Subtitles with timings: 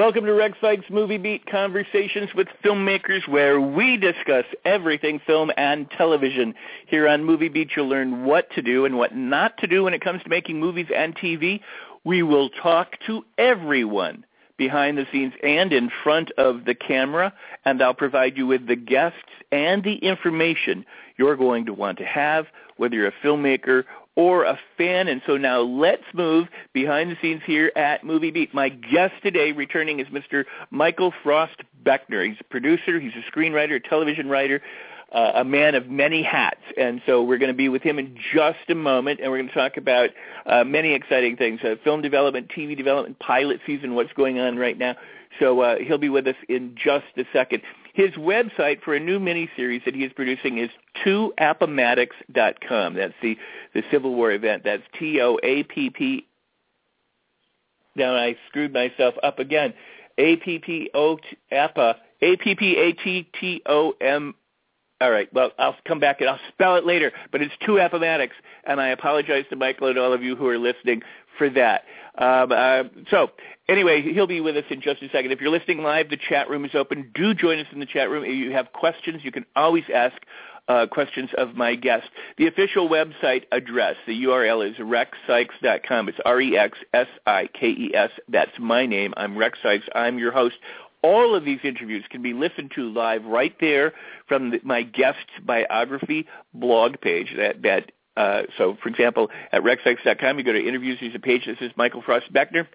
[0.00, 5.90] Welcome to Rex Sikes Movie Beat Conversations with Filmmakers, where we discuss everything film and
[5.90, 6.54] television.
[6.86, 9.92] Here on Movie Beat, you'll learn what to do and what not to do when
[9.92, 11.60] it comes to making movies and TV.
[12.02, 14.24] We will talk to everyone
[14.56, 17.34] behind the scenes and in front of the camera,
[17.66, 19.18] and I'll provide you with the guests
[19.52, 20.86] and the information
[21.18, 22.46] you're going to want to have,
[22.78, 23.84] whether you're a filmmaker
[24.16, 25.08] or a fan.
[25.08, 28.52] And so now let's move behind the scenes here at Movie Beat.
[28.52, 30.44] My guest today returning is Mr.
[30.70, 32.26] Michael Frost Beckner.
[32.28, 34.60] He's a producer, he's a screenwriter, a television writer,
[35.12, 36.60] uh, a man of many hats.
[36.76, 39.48] And so we're going to be with him in just a moment, and we're going
[39.48, 40.10] to talk about
[40.46, 44.78] uh, many exciting things, uh, film development, TV development, pilot season, what's going on right
[44.78, 44.96] now.
[45.38, 47.62] So uh, he'll be with us in just a second.
[48.00, 50.70] His website for a new miniseries that he is producing is
[51.04, 52.94] 2appomattox.com.
[52.94, 53.36] That's the,
[53.74, 54.62] the Civil War event.
[54.64, 56.26] That's T-O-A-P-P.
[57.96, 59.74] Now I screwed myself up again.
[60.16, 61.18] A-P-P-O,
[61.52, 62.64] APPA, A-P-P-A-T-T-O-M.
[65.02, 68.30] All right, well, I'll come back and I'll spell it later, but it's 2appomattox,
[68.64, 71.02] and I apologize to Michael and all of you who are listening
[71.38, 71.84] for that.
[72.18, 73.30] Um, uh, so
[73.68, 75.32] anyway, he'll be with us in just a second.
[75.32, 77.10] If you're listening live, the chat room is open.
[77.14, 78.24] Do join us in the chat room.
[78.24, 80.16] If you have questions, you can always ask
[80.68, 82.08] uh, questions of my guest.
[82.38, 86.08] The official website address, the URL is rexsikes.com.
[86.08, 88.10] It's R-E-X-S-I-K-E-S.
[88.28, 89.12] That's my name.
[89.16, 89.86] I'm Rex Sikes.
[89.94, 90.56] I'm your host.
[91.02, 93.94] All of these interviews can be listened to live right there
[94.28, 100.38] from the, my guest's biography blog page that, that uh, so, for example, at rexsikes.com,
[100.38, 100.98] you go to interviews.
[101.00, 102.66] There's a page that says Michael Frost Beckner.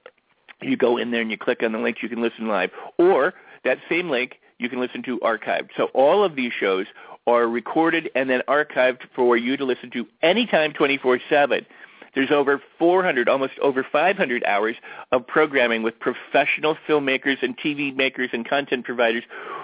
[0.59, 1.97] You go in there and you click on the link.
[2.01, 2.71] You can listen live.
[2.97, 5.69] Or that same link you can listen to archived.
[5.77, 6.87] So all of these shows
[7.27, 11.65] are recorded and then archived for you to listen to anytime 24-7.
[12.15, 14.75] There's over 400, almost over 500 hours
[15.11, 19.23] of programming with professional filmmakers and TV makers and content providers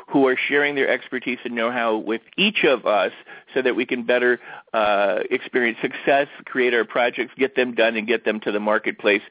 [0.10, 3.14] who are sharing their expertise and know-how with each of us
[3.54, 4.40] so that we can better
[4.74, 9.22] uh, experience success, create our projects, get them done, and get them to the marketplace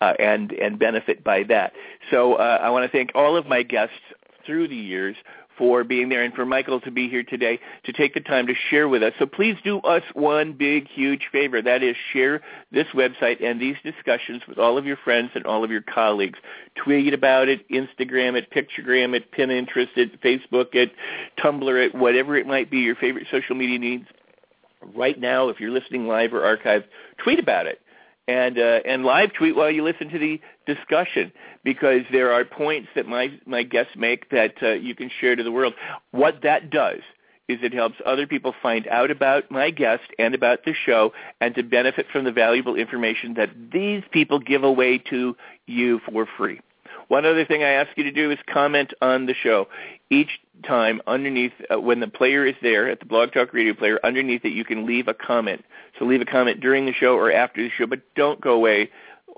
[0.00, 1.74] uh, and, and benefit by that.
[2.10, 3.94] So uh, I want to thank all of my guests
[4.46, 5.16] through the years
[5.60, 8.54] for being there and for Michael to be here today to take the time to
[8.70, 9.12] share with us.
[9.18, 11.60] So please do us one big, huge favor.
[11.60, 12.40] That is share
[12.72, 16.38] this website and these discussions with all of your friends and all of your colleagues.
[16.82, 20.92] Tweet about it, Instagram it, Picturegram it, Pinterest it, Facebook it,
[21.38, 24.06] Tumblr it, whatever it might be, your favorite social media needs.
[24.94, 26.84] Right now, if you're listening live or archived,
[27.22, 27.82] tweet about it
[28.30, 31.32] and uh, and live tweet while you listen to the discussion
[31.64, 35.42] because there are points that my my guests make that uh, you can share to
[35.42, 35.74] the world.
[36.12, 37.00] What that does
[37.48, 41.52] is it helps other people find out about my guest and about the show and
[41.56, 45.36] to benefit from the valuable information that these people give away to
[45.66, 46.60] you for free.
[47.10, 49.66] One other thing I ask you to do is comment on the show.
[50.10, 50.30] Each
[50.64, 54.44] time underneath, uh, when the player is there at the Blog Talk Radio player, underneath
[54.44, 55.64] it you can leave a comment.
[55.98, 58.90] So leave a comment during the show or after the show, but don't go away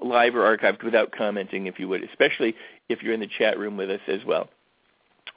[0.03, 2.55] live or archived without commenting if you would, especially
[2.91, 4.51] if you're in the chat room with us as well.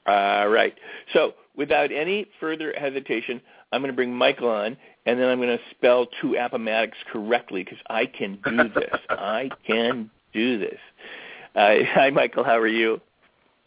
[0.06, 0.74] All right.
[1.14, 3.40] So without any further hesitation,
[3.72, 4.76] I'm going to bring Michael on,
[5.06, 9.00] and then I'm going to spell 2appomattox correctly because I can do this.
[9.10, 10.80] I can do this.
[11.56, 12.44] Uh, hi, Michael.
[12.44, 13.02] How are you?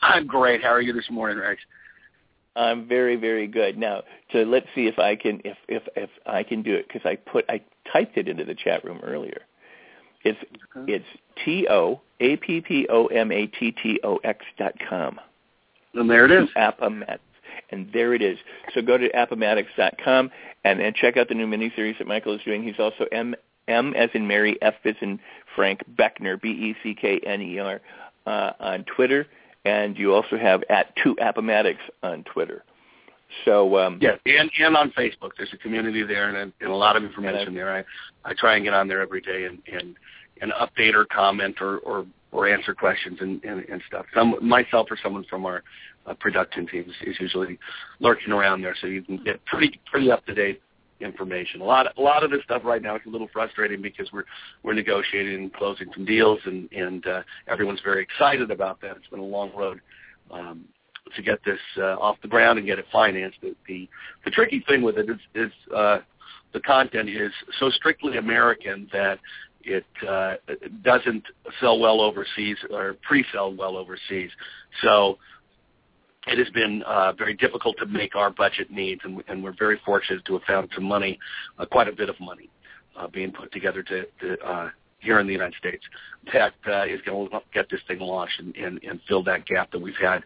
[0.03, 0.62] I'm great.
[0.62, 1.60] How are you this morning, Rex?
[2.54, 3.78] I'm very, very good.
[3.78, 7.03] Now, so let's see if I can if if if I can do it because
[7.04, 7.62] I put I
[7.93, 9.43] typed it into the chat room earlier.
[10.24, 10.39] It's
[10.77, 10.92] okay.
[10.92, 11.04] it's
[11.45, 15.21] T O A P P O M A T T O X dot com.
[15.95, 16.48] And there it is.
[16.57, 17.21] Appomattox.
[17.71, 18.39] And there it is.
[18.74, 20.30] So go to appomattox dot com
[20.65, 22.63] and, and check out the new miniseries that Michael is doing.
[22.63, 23.34] He's also M
[23.68, 25.20] M as in Mary, F as in
[25.54, 27.80] Frank Beckner, B-E-C-K-N-E-R,
[28.26, 29.26] uh, on Twitter,
[29.65, 32.65] and you also have at Two Appomattox on Twitter.
[33.44, 36.97] So um, yeah, and and on Facebook, there's a community there and, and a lot
[36.97, 37.76] of information there.
[37.76, 37.84] I
[38.24, 39.97] I try and get on there every day and and,
[40.41, 44.06] and update or comment or or, or answer questions and, and and stuff.
[44.15, 45.62] Some myself or someone from our
[46.06, 47.59] uh, production team is, is usually
[48.00, 50.62] lurking around there, so you can get pretty pretty up to date
[51.00, 51.60] information.
[51.60, 54.24] A lot, a lot of this stuff right now is a little frustrating because we're
[54.62, 58.97] we're negotiating and closing some deals, and and uh, everyone's very excited about that.
[58.97, 59.80] It's been a long road
[60.30, 60.65] um,
[61.16, 63.39] to get this uh, off the ground and get it financed.
[63.42, 63.89] The the,
[64.24, 65.98] the tricky thing with it is, is uh,
[66.53, 69.18] the content is so strictly American that
[69.62, 70.34] it uh,
[70.83, 71.24] doesn't
[71.60, 74.30] sell well overseas or pre-sell well overseas.
[74.83, 75.18] So
[76.28, 79.80] it has been uh, very difficult to make our budget needs, and, and we're very
[79.84, 81.19] fortunate to have found some money,
[81.59, 82.48] uh, quite a bit of money,
[82.97, 84.71] uh, being put together to, to uh,
[85.01, 85.84] here in the United States
[86.33, 89.71] that uh, is going to get this thing launched and, and, and fill that gap
[89.71, 90.22] that we've had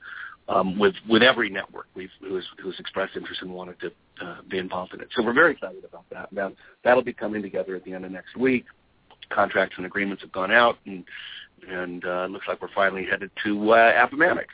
[0.49, 2.45] um, with with every network we've, who, has,
[2.79, 3.93] expressed interest and wanted to
[4.25, 5.09] uh, be involved in it.
[5.15, 6.33] So we're very excited about that.
[6.33, 6.53] Now,
[6.85, 8.65] that'll be coming together at the end of next week.
[9.31, 11.05] Contracts and agreements have gone out, and
[11.69, 14.49] and uh, looks like we're finally headed to uh, Appomattox.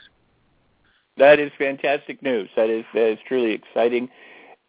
[1.19, 2.49] That is fantastic news.
[2.57, 4.09] That is that is truly exciting,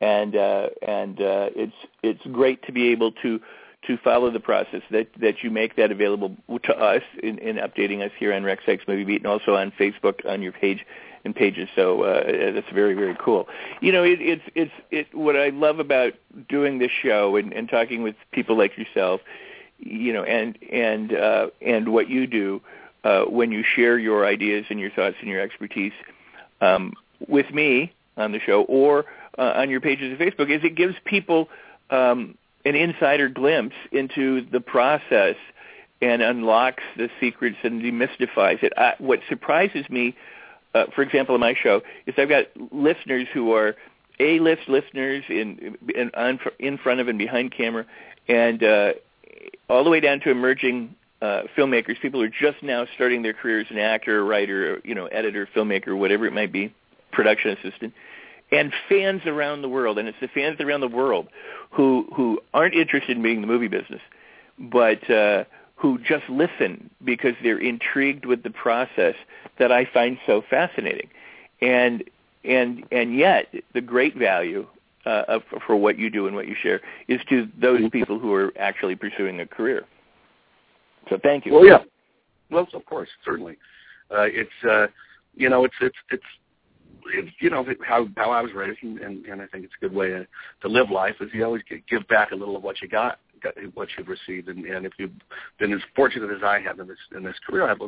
[0.02, 3.40] and uh, and uh, it's it's great to be able to
[3.88, 8.04] to follow the process that that you make that available to us in, in updating
[8.04, 10.86] us here on Rex Sikes Movie Beat and also on Facebook on your page
[11.24, 11.70] and pages.
[11.76, 13.48] So uh, that's very very cool.
[13.80, 15.14] You know, it, it's it's it.
[15.14, 16.14] What I love about
[16.48, 19.22] doing this show and, and talking with people like yourself,
[19.78, 22.62] you know, and and uh, and what you do
[23.04, 25.94] uh, when you share your ideas and your thoughts and your expertise
[26.62, 26.94] um,
[27.28, 29.06] with me on the show or
[29.38, 31.50] uh, on your pages of Facebook is it gives people
[31.90, 35.36] um, an insider glimpse into the process
[36.02, 38.74] and unlocks the secrets and demystifies it.
[38.78, 40.16] I, what surprises me,
[40.74, 43.76] uh, for example, on my show, is I've got listeners who are
[44.20, 47.86] A-list listeners in in, on, in front of and behind camera,
[48.28, 48.94] and uh,
[49.70, 53.34] all the way down to emerging uh, filmmakers, people who are just now starting their
[53.34, 56.74] careers, as an actor, writer, you know, editor, filmmaker, whatever it might be,
[57.12, 57.94] production assistant,
[58.52, 59.98] and fans around the world.
[59.98, 61.28] And it's the fans around the world
[61.72, 64.02] who who aren't interested in being in the movie business,
[64.58, 65.44] but uh,
[65.76, 69.16] who just listen because they're intrigued with the process
[69.58, 71.10] that I find so fascinating.
[71.62, 72.04] And
[72.44, 74.68] and and yet the great value
[75.06, 77.88] uh, of, for what you do and what you share is to those mm-hmm.
[77.90, 79.86] people who are actually pursuing a career.
[81.10, 81.54] So thank you.
[81.54, 81.80] Well, yeah.
[82.50, 83.58] Well, of course, certainly.
[84.12, 84.88] Uh, it's uh,
[85.36, 86.24] you know, it's it's it's
[87.14, 89.82] it's you know how how I was raised, and, and, and I think it's a
[89.82, 90.28] good way to,
[90.62, 93.54] to live life is you always give back a little of what you got, got
[93.74, 95.12] what you've received, and, and if you've
[95.60, 97.80] been as fortunate as I have in this in this career, I've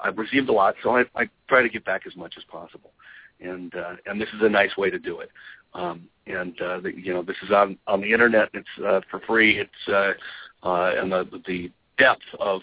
[0.00, 2.92] I've received a lot, so I, I try to give back as much as possible,
[3.40, 5.30] and uh, and this is a nice way to do it.
[5.74, 8.48] Um, and uh, the, you know this is on on the internet.
[8.54, 9.58] It's uh, for free.
[9.58, 10.12] It's uh,
[10.66, 12.60] uh, and the the depth of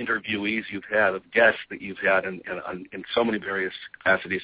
[0.00, 4.42] interviewees you've had, of guests that you've had in, in, in so many various capacities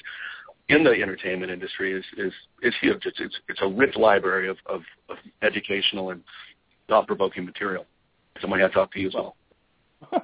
[0.69, 3.05] in the entertainment industry is is, is huge.
[3.05, 6.23] It's, it's it's a rich library of, of, of educational and
[6.87, 7.85] thought-provoking material.
[8.41, 9.35] So my hats off to you as well.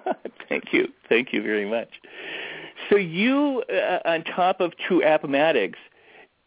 [0.49, 0.87] Thank you.
[1.07, 1.89] Thank you very much.
[2.89, 5.77] So you, uh, on top of two Appomattox,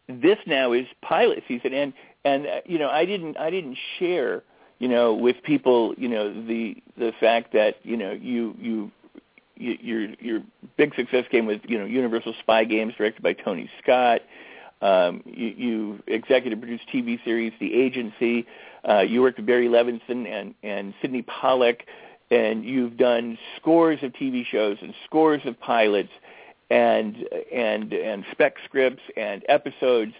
[0.08, 1.92] this now is pilot season, and
[2.24, 4.42] and uh, you know I didn't I didn't share
[4.82, 8.90] you know, with people, you know, the the fact that you know you you,
[9.54, 10.42] you your your
[10.76, 14.22] big success came with you know Universal Spy Games, directed by Tony Scott.
[14.80, 18.44] Um, you, you executive produced TV series The Agency.
[18.82, 21.86] Uh, you worked with Barry Levinson and and Sydney Pollack,
[22.32, 26.10] and you've done scores of TV shows and scores of pilots,
[26.70, 30.14] and and and spec scripts and episodes.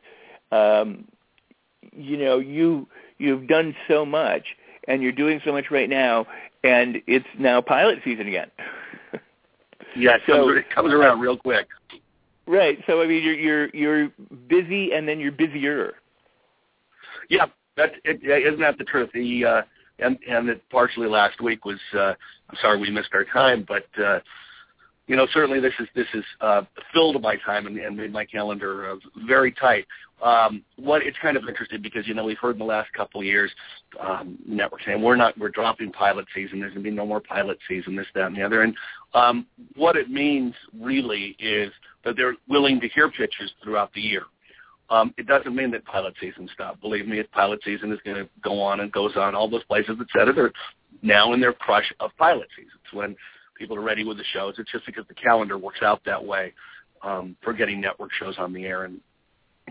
[0.53, 1.09] Um,
[1.97, 2.87] you know, you
[3.23, 4.45] you've done so much
[4.89, 6.27] and you're doing so much right now,
[6.65, 8.51] and it's now pilot season again.
[9.97, 11.69] yeah, it, so, comes, it comes around real quick.
[12.47, 12.79] Right.
[12.87, 14.13] So I mean, you're you're you're
[14.49, 15.95] busy, and then you're busier.
[17.31, 19.11] Yeah, that it, isn't that the truth?
[19.15, 19.63] The uh,
[20.01, 21.79] and and it partially last week was.
[21.95, 22.15] Uh,
[22.51, 24.19] I'm sorry we missed our time, but uh,
[25.09, 28.25] you know, certainly this is this is uh, filled my time and, and made my
[28.25, 29.87] calendar uh, very tight.
[30.23, 33.21] Um, what it's kind of interesting because you know we've heard in the last couple
[33.21, 33.51] of years
[34.01, 36.61] um, networks saying we're not we're dropping pilot season.
[36.61, 37.97] There's going to be no more pilot season.
[37.97, 38.63] This, that, and the other.
[38.63, 38.75] And
[39.15, 41.73] um, what it means really is
[42.05, 44.23] that they're willing to hear pitches throughout the year.
[44.89, 46.81] Um, it doesn't mean that pilot season stopped.
[46.81, 49.65] Believe me, if pilot season is going to go on and goes on, all those
[49.65, 50.53] places that said it are
[51.03, 53.17] now in their crush of pilot seasons when
[53.57, 54.55] people are ready with the shows.
[54.59, 56.53] It's just because the calendar works out that way
[57.03, 59.01] um, for getting network shows on the air, and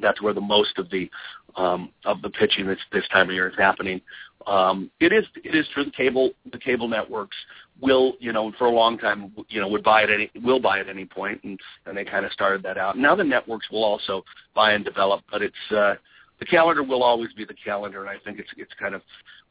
[0.02, 1.10] that's where the most of the
[1.56, 4.02] um, of the pitching this this time of year is happening.
[4.48, 7.38] Um, it is it is true the cable the cable networks
[7.80, 10.80] will you know for a long time you know would buy at any will buy
[10.80, 12.98] at any point and and they kind of started that out.
[12.98, 14.24] Now the networks will also
[14.56, 15.96] buy and develop, but it's uh,
[16.40, 19.02] the calendar will always be the calendar, and I think it's it's kind of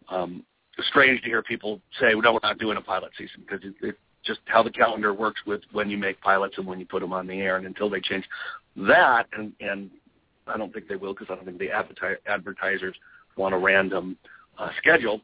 [0.09, 0.45] um,
[0.89, 3.97] strange to hear people say, "No, we're not doing a pilot season," because it, it
[4.25, 7.13] just how the calendar works with when you make pilots and when you put them
[7.13, 7.57] on the air.
[7.57, 8.25] And until they change
[8.77, 9.91] that, and and
[10.47, 11.71] I don't think they will because I don't think the
[12.27, 12.95] advertisers
[13.37, 14.17] want a random
[14.59, 15.21] uh, schedule.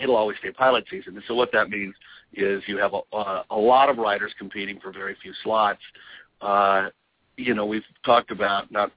[0.00, 1.14] It'll always stay pilot season.
[1.14, 1.94] And so what that means
[2.34, 5.80] is you have a, a lot of writers competing for very few slots.
[6.40, 6.88] Uh,
[7.36, 8.92] you know, we've talked about not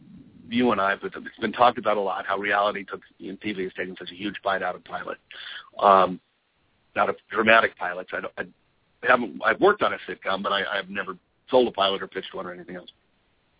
[0.49, 3.63] you and I, but it's been talked about a lot how reality took in TV
[3.63, 5.17] has taken such a huge bite out of pilot,
[5.79, 6.19] um,
[6.95, 8.09] out of dramatic pilots.
[8.13, 8.53] I, don't,
[9.03, 9.41] haven't.
[9.45, 11.17] I've worked on a sitcom, but I, I've never
[11.49, 12.89] sold a pilot or pitched one or anything else.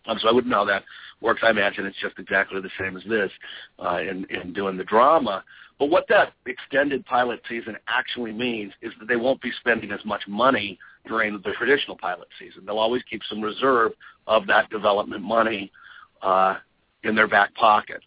[0.06, 0.84] Um, so I wouldn't know how that
[1.20, 1.42] works.
[1.44, 3.30] I imagine it's just exactly the same as this
[3.78, 5.44] uh, in, in doing the drama.
[5.78, 10.04] But what that extended pilot season actually means is that they won't be spending as
[10.04, 12.64] much money during the traditional pilot season.
[12.64, 13.92] They'll always keep some reserve
[14.26, 15.70] of that development money
[16.22, 16.56] uh,
[17.02, 18.02] in their back pocket.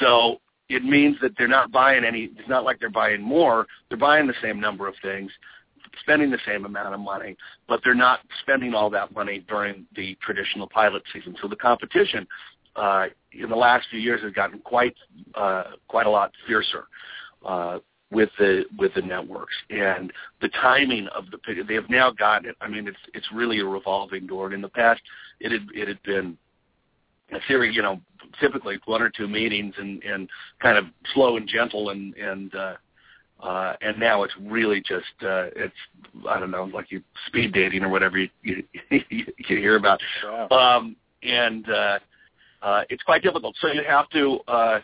[0.00, 2.30] So it means that they're not buying any.
[2.36, 3.66] It's not like they're buying more.
[3.88, 5.30] They're buying the same number of things
[6.00, 7.36] spending the same amount of money,
[7.68, 11.36] but they're not spending all that money during the traditional pilot season.
[11.40, 12.26] So the competition
[12.76, 14.94] uh, in the last few years has gotten quite
[15.34, 16.86] uh, quite a lot fiercer.
[17.44, 17.78] Uh,
[18.10, 22.56] with the with the networks and the timing of the they have now gotten it.
[22.60, 24.46] I mean, it's it's really a revolving door.
[24.46, 25.02] And In the past,
[25.40, 26.38] it had it had been
[27.32, 28.00] a series, you know,
[28.40, 30.30] typically one or two meetings and and
[30.62, 32.74] kind of slow and gentle and and uh,
[33.44, 35.74] uh, and now it's really just uh, it's
[36.28, 40.48] I don't know like you speed dating or whatever you you, you hear about, wow.
[40.48, 41.98] um, and uh,
[42.62, 43.54] uh, it's quite difficult.
[43.60, 44.38] So you have to.
[44.48, 44.80] Uh,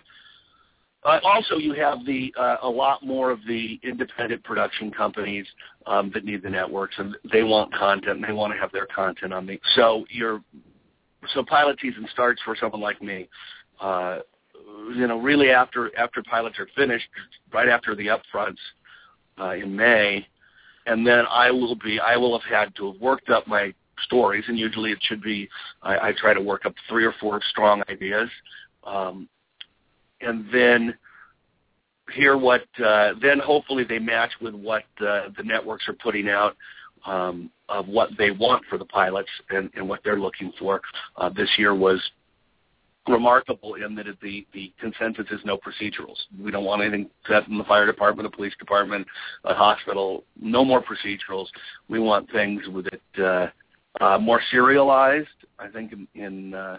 [1.03, 5.47] uh, also, you have the uh, a lot more of the independent production companies
[5.87, 8.17] um, that need the networks, and they want content.
[8.17, 9.59] and They want to have their content on the.
[9.75, 10.43] So you're
[11.33, 13.27] so pilot season starts for someone like me.
[13.81, 14.19] Uh,
[14.95, 17.07] you know, really after after pilots are finished,
[17.53, 18.59] right after the upfronts
[19.39, 20.27] uh, in May,
[20.87, 23.73] and then I will be I will have had to have worked up my
[24.03, 25.49] stories, and usually it should be
[25.83, 28.29] I, I try to work up three or four strong ideas,
[28.85, 29.29] um,
[30.21, 30.95] and then
[32.13, 36.57] hear what uh, then hopefully they match with what uh, the networks are putting out
[37.07, 40.81] um, of what they want for the pilots and, and what they're looking for.
[41.17, 42.01] Uh, this year was
[43.11, 46.17] remarkable in that the the consensus is no procedurals.
[46.43, 49.07] We don't want anything set in the fire department, the police department,
[49.45, 50.25] a hospital.
[50.41, 51.47] No more procedurals.
[51.89, 53.49] We want things with it uh,
[54.03, 55.29] uh, more serialized.
[55.59, 56.79] I think in, in uh,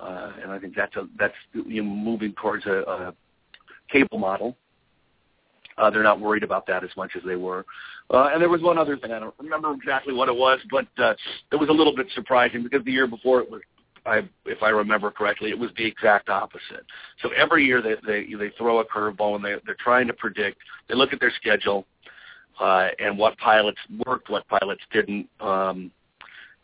[0.00, 3.14] uh, and I think that's a that's you know, moving towards a, a
[3.90, 4.56] cable model.
[5.76, 7.64] Uh, they're not worried about that as much as they were.
[8.12, 10.86] Uh, and there was one other thing I don't remember exactly what it was, but
[10.98, 11.14] uh,
[11.52, 13.60] it was a little bit surprising because the year before it was
[14.08, 16.84] I, if I remember correctly, it was the exact opposite.
[17.22, 20.58] So every year they they, they throw a curveball and they they're trying to predict.
[20.88, 21.86] They look at their schedule
[22.60, 25.90] uh, and what pilots worked, what pilots didn't, um,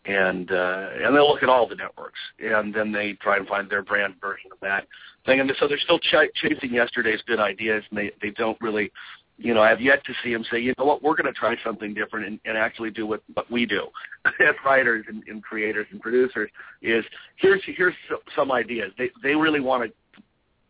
[0.07, 3.71] and uh, and they look at all the networks and then they try and find
[3.71, 4.87] their brand version of that
[5.25, 5.41] thing.
[5.41, 8.91] And so they're still ch- chasing yesterday's good ideas, and they they don't really
[9.37, 11.57] you know, I've yet to see him say, you know what, we're going to try
[11.65, 13.87] something different and, and actually do what, what we do
[14.27, 16.51] as writers and, and creators and producers
[16.83, 17.05] is
[17.37, 17.95] here's here's
[18.37, 18.93] some ideas.
[18.97, 20.23] They they really want to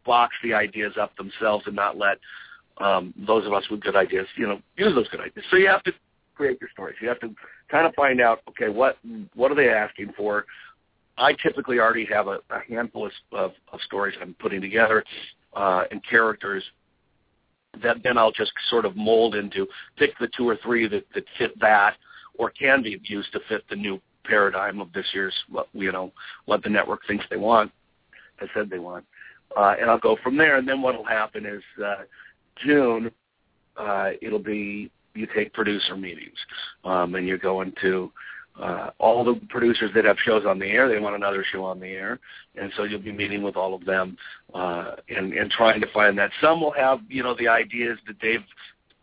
[0.06, 2.18] box the ideas up themselves and not let
[2.78, 5.44] um, those of us with good ideas, you know, use those good ideas.
[5.50, 5.92] So you have to
[6.34, 6.96] create your stories.
[7.00, 7.34] You have to
[7.70, 8.98] kind of find out, okay, what
[9.34, 10.46] what are they asking for?
[11.16, 15.04] I typically already have a, a handful of, of, of stories I'm putting together
[15.54, 16.64] uh, and characters
[17.82, 19.66] that then I'll just sort of mold into
[19.96, 21.94] pick the two or three that, that fit that
[22.38, 26.12] or can be used to fit the new paradigm of this year's what you know
[26.46, 27.70] what the network thinks they want
[28.36, 29.04] has said they want.
[29.56, 30.56] Uh, and I'll go from there.
[30.56, 32.02] And then what will happen is uh,
[32.64, 33.10] June
[33.76, 36.36] uh, it'll be you take producer meetings
[36.84, 38.10] um, and you're going to
[38.60, 41.80] uh, all the producers that have shows on the air, they want another show on
[41.80, 42.20] the air,
[42.56, 44.16] and so you'll be meeting with all of them
[44.54, 46.30] uh, and, and trying to find that.
[46.40, 48.44] Some will have, you know, the ideas that they've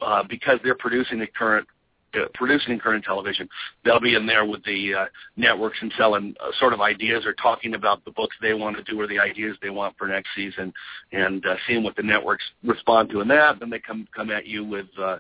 [0.02, 1.68] uh, because they're producing the current
[2.14, 3.48] uh, producing current television,
[3.86, 5.06] they'll be in there with the uh,
[5.38, 8.84] networks and selling uh, sort of ideas or talking about the books they want to
[8.84, 10.74] do or the ideas they want for next season,
[11.14, 13.60] and uh, seeing what the networks respond to in that.
[13.60, 15.20] Then they come come at you with, uh,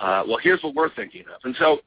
[0.00, 1.78] uh, well, here's what we're thinking of, and so.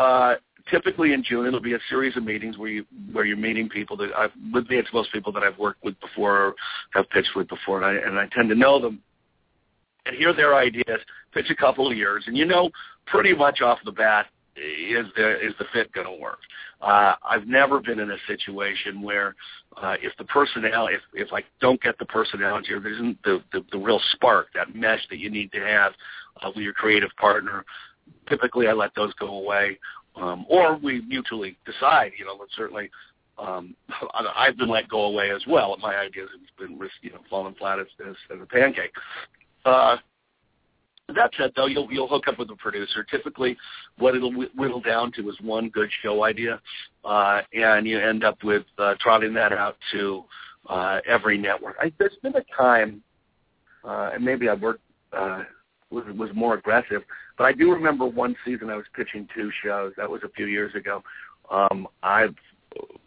[0.00, 0.36] Uh,
[0.70, 3.98] typically in June it'll be a series of meetings where you where you're meeting people
[3.98, 6.54] that I've with the most people that I've worked with before or
[6.92, 9.00] have pitched with before and I and I tend to know them
[10.06, 11.00] and hear their ideas,
[11.34, 12.70] pitch a couple of years and you know
[13.06, 14.26] pretty much off the bat
[14.56, 16.38] is the is the fit going to work?
[16.80, 19.34] Uh, I've never been in a situation where
[19.82, 23.42] uh, if the personnel if if I don't get the personality or there isn't the,
[23.52, 25.92] the the real spark, that mesh that you need to have
[26.42, 27.64] uh, with your creative partner,
[28.28, 29.78] typically I let those go away,
[30.16, 32.12] um, or we mutually decide.
[32.18, 32.90] You know, but certainly.
[33.38, 33.74] Um,
[34.36, 35.74] I've been let go away as well.
[35.80, 38.92] My ideas have been, you know, falling flat as, as, as a pancake.
[39.64, 39.96] Uh,
[41.14, 43.04] that said, though, you'll you'll hook up with a producer.
[43.04, 43.56] Typically,
[43.98, 46.60] what it'll whittle down to is one good show idea,
[47.04, 50.24] uh, and you end up with uh, trotting that out to
[50.68, 51.76] uh, every network.
[51.80, 53.02] I, there's been a time,
[53.84, 55.42] uh, and maybe I worked uh,
[55.90, 57.02] was was more aggressive,
[57.40, 59.94] but I do remember one season I was pitching two shows.
[59.96, 61.02] That was a few years ago.
[61.50, 62.34] Um, I've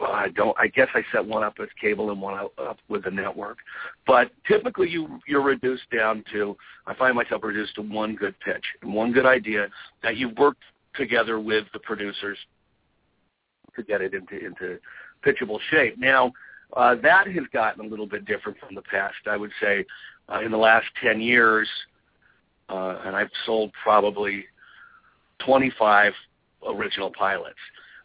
[0.02, 0.58] I don't.
[0.60, 3.60] I guess I set one up as cable and one up with the network.
[4.08, 6.58] But typically, you you're reduced down to.
[6.88, 9.68] I find myself reduced to one good pitch and one good idea
[10.02, 10.64] that you've worked
[10.96, 12.40] together with the producers
[13.76, 14.80] to get it into into
[15.24, 16.00] pitchable shape.
[16.00, 16.34] Now,
[16.76, 19.28] uh, that has gotten a little bit different from the past.
[19.28, 19.86] I would say
[20.28, 21.70] uh, in the last ten years,
[22.70, 24.46] uh, and I've sold probably
[25.40, 26.14] 25
[26.68, 27.60] original pilots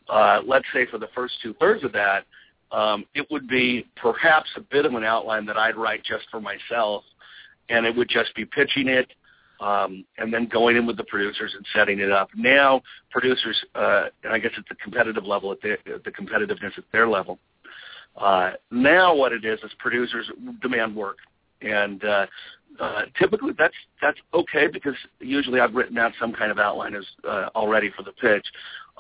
[0.09, 2.25] uh, let's say for the first two thirds of that,
[2.73, 6.41] um, it would be perhaps a bit of an outline that I'd write just for
[6.41, 7.05] myself,
[7.69, 9.11] and it would just be pitching it
[9.61, 12.29] um, and then going in with the producers and setting it up.
[12.37, 16.77] Now, producers, uh, and I guess at the competitive level, at the, at the competitiveness
[16.79, 17.39] at their level.
[18.17, 21.19] Uh, now, what it is is producers demand work,
[21.63, 22.27] and uh,
[22.81, 27.05] uh, typically that's that's okay because usually I've written out some kind of outline as
[27.29, 28.47] uh, already for the pitch.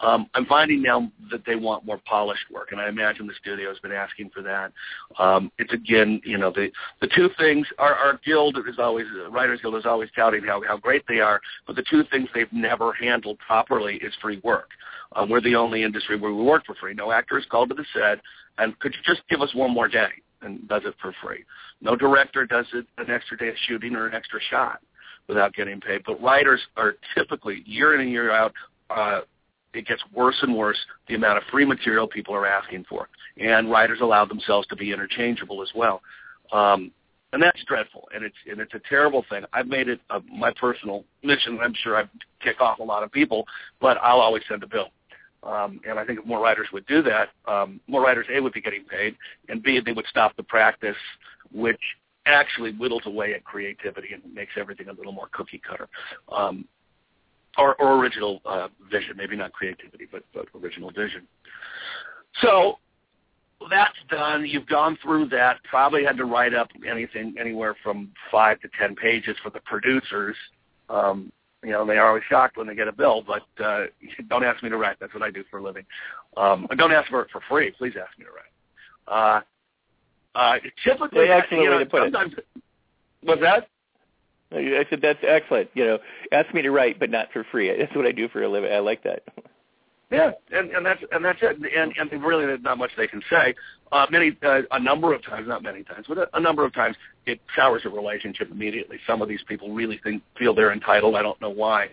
[0.03, 3.69] Um, I'm finding now that they want more polished work, and I imagine the studio
[3.69, 4.73] has been asking for that.
[5.19, 7.67] Um, it's again, you know, the the two things.
[7.79, 11.41] Our, our guild is always, Writers Guild is always touting how how great they are,
[11.67, 14.71] but the two things they've never handled properly is free work.
[15.17, 16.95] Um, we're the only industry where we work for free.
[16.95, 18.21] No actor is called to the set,
[18.59, 20.11] and could you just give us one more day
[20.42, 21.45] and does it for free?
[21.80, 24.80] No director does it an extra day of shooting or an extra shot
[25.28, 26.02] without getting paid.
[26.07, 28.52] But writers are typically year in and year out.
[28.90, 29.21] Uh,
[29.75, 30.78] it gets worse and worse
[31.09, 33.08] the amount of free material people are asking for,
[33.39, 36.00] and writers allow themselves to be interchangeable as well,
[36.52, 36.91] um,
[37.34, 39.45] and that's dreadful, and it's and it's a terrible thing.
[39.52, 41.58] I've made it a, my personal mission.
[41.63, 42.04] I'm sure I
[42.43, 43.47] kick off a lot of people,
[43.80, 44.89] but I'll always send a bill.
[45.43, 48.53] Um, and I think if more writers would do that, um, more writers A would
[48.53, 49.17] be getting paid,
[49.49, 50.97] and B they would stop the practice,
[51.53, 51.81] which
[52.27, 55.89] actually whittles away at creativity and makes everything a little more cookie cutter.
[56.31, 56.67] Um,
[57.57, 61.27] or, or original uh, vision, maybe not creativity, but, but original vision.
[62.41, 62.79] So
[63.69, 64.47] that's done.
[64.47, 65.59] You've gone through that.
[65.65, 70.37] Probably had to write up anything anywhere from five to ten pages for the producers.
[70.89, 71.33] Um,
[71.64, 73.86] you know, they are always shocked when they get a bill, but uh,
[74.28, 74.97] don't ask me to write.
[75.00, 75.84] That's what I do for a living.
[76.36, 77.73] Um, don't ask for it for free.
[77.73, 78.44] Please ask me to write.
[79.06, 79.40] Uh,
[80.38, 82.47] uh, typically, excellent you know, way to put sometimes, it.
[83.23, 83.68] What's that?
[84.52, 85.68] I said that's excellent.
[85.75, 85.99] You know,
[86.32, 87.76] ask me to write, but not for free.
[87.76, 88.73] That's what I do for a living.
[88.73, 89.25] I like that.
[90.10, 91.56] Yeah, and and that's and that's it.
[91.76, 93.54] And and really, there's not much they can say.
[93.92, 96.73] Uh, many, uh, a number of times, not many times, but a, a number of
[96.73, 98.99] times, it sours a relationship immediately.
[99.06, 101.14] Some of these people really think feel they're entitled.
[101.14, 101.88] I don't know why.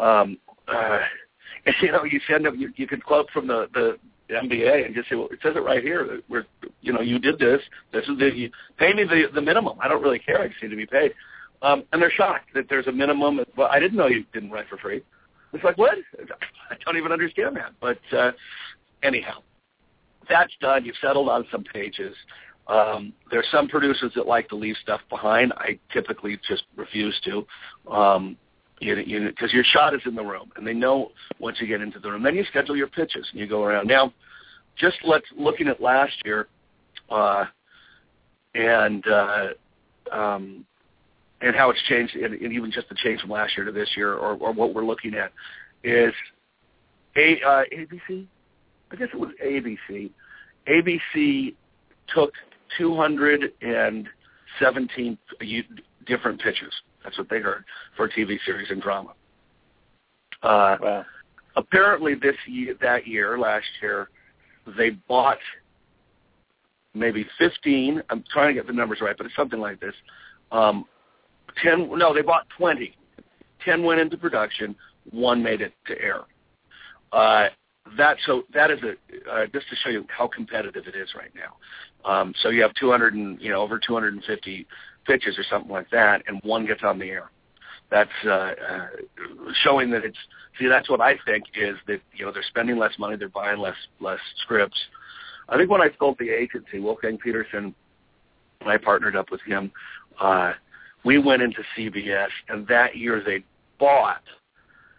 [0.00, 0.98] Um, uh,
[1.66, 2.58] and you know, you send them.
[2.58, 3.96] You, you can quote from the the
[4.34, 6.46] MBA and just say, well, it says it right here we're,
[6.80, 7.60] you know, you did this.
[7.92, 9.78] This is the you pay me the the minimum.
[9.80, 10.40] I don't really care.
[10.40, 11.12] I just need to be paid.
[11.62, 13.40] Um, and they're shocked that there's a minimum.
[13.56, 15.02] Well, I didn't know you didn't write for free.
[15.52, 15.98] It's like, what?
[16.70, 17.72] I don't even understand that.
[17.80, 18.32] But uh,
[19.02, 19.42] anyhow,
[20.28, 20.84] that's done.
[20.84, 22.14] You've settled on some pages.
[22.68, 25.52] Um, there's some producers that like to leave stuff behind.
[25.56, 27.46] I typically just refuse to.
[27.90, 28.36] Um,
[28.78, 31.80] because you, you, your shot is in the room, and they know once you get
[31.80, 32.22] into the room.
[32.22, 33.86] Then you schedule your pitches, and you go around.
[33.86, 34.12] Now,
[34.76, 36.48] just let's looking at last year,
[37.10, 37.44] uh,
[38.54, 39.46] and uh,
[40.10, 40.66] um,
[41.42, 43.88] and how it's changed, and, and even just the change from last year to this
[43.96, 45.32] year, or, or what we're looking at,
[45.82, 46.14] is
[47.16, 48.28] a uh, ABC.
[48.90, 50.10] I guess it was ABC.
[50.68, 51.54] ABC
[52.14, 52.32] took
[52.78, 55.18] 217
[56.06, 56.72] different pitches.
[57.02, 57.64] That's what they heard
[57.96, 59.10] for a TV series and drama.
[60.42, 61.04] Uh, wow.
[61.56, 64.08] Apparently, this year, that year, last year,
[64.78, 65.36] they bought
[66.94, 68.02] maybe 15.
[68.08, 69.94] I'm trying to get the numbers right, but it's something like this.
[70.50, 70.86] Um,
[71.62, 72.94] Ten, no, they bought 20.
[73.64, 74.74] 10 went into production.
[75.10, 76.20] One made it to air.
[77.12, 77.48] Uh,
[77.98, 78.92] that so that is a
[79.30, 82.10] uh, just to show you how competitive it is right now.
[82.10, 84.66] Um, so you have 200 and you know over 250
[85.06, 87.30] pitches or something like that, and one gets on the air.
[87.90, 88.86] that's uh, uh,
[89.62, 90.16] showing that it's
[90.58, 93.60] see that's what I think is that you know they're spending less money, they're buying
[93.60, 94.78] less less scripts.
[95.48, 97.74] I think when I sold the agency, Wolfgang Petersen,
[98.64, 99.70] I partnered up with him.
[100.20, 100.52] Uh,
[101.04, 103.44] we went into CBS, and that year they
[103.78, 104.22] bought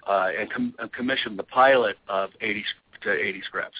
[0.07, 2.63] uh, and, com- commissioned the pilot of 80
[3.03, 3.77] to 80 scripts.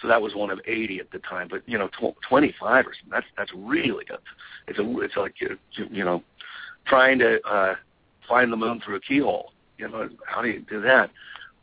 [0.00, 1.48] So that was one of 80 at the time.
[1.48, 3.10] But you know, tw- 25 or something.
[3.10, 4.18] That's that's really good.
[4.66, 6.22] It's a it's like you know,
[6.86, 7.74] trying to uh,
[8.28, 9.52] find the moon through a keyhole.
[9.78, 11.10] You know, how do you do that?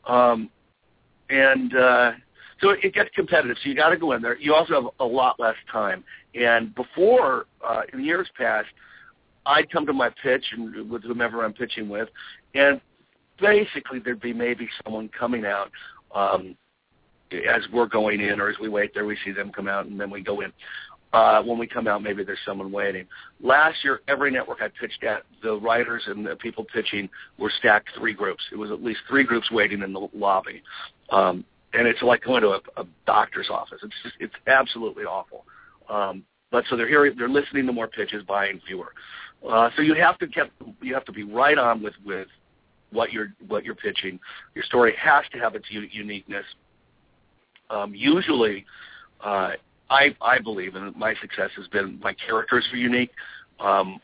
[0.05, 0.49] Um,
[1.29, 2.12] and uh,
[2.62, 3.57] so it gets competitive.
[3.62, 4.38] So you got to go in there.
[4.38, 6.03] You also have a lot less time.
[6.35, 8.67] And before, uh, in years past,
[9.45, 12.10] I'd come to my pitch and with whomever I'm pitching with,
[12.54, 12.82] and
[13.39, 15.71] basically there'd be maybe someone coming out
[16.13, 16.56] um,
[17.32, 19.99] as we're going in, or as we wait there, we see them come out, and
[19.99, 20.52] then we go in.
[21.12, 23.06] Uh, when we come out, maybe there's someone waiting.
[23.41, 27.89] Last year, every network I pitched at, the writers and the people pitching were stacked
[27.97, 28.43] three groups.
[28.52, 30.62] It was at least three groups waiting in the lobby,
[31.12, 33.80] um, and it's like going to a, a doctor's office.
[33.84, 35.45] It's just it's absolutely awful.
[35.89, 38.93] Um, but so they're hearing, they're listening to more pitches, buying fewer.
[39.47, 42.28] Uh, so you have to get, you have to be right on with with
[42.91, 44.19] what you're what you're pitching.
[44.56, 46.45] Your story has to have its u- uniqueness.
[47.69, 48.65] Um, usually,
[49.23, 49.52] uh,
[49.89, 53.12] I I believe, and my success has been my characters are unique.
[53.60, 53.99] Um,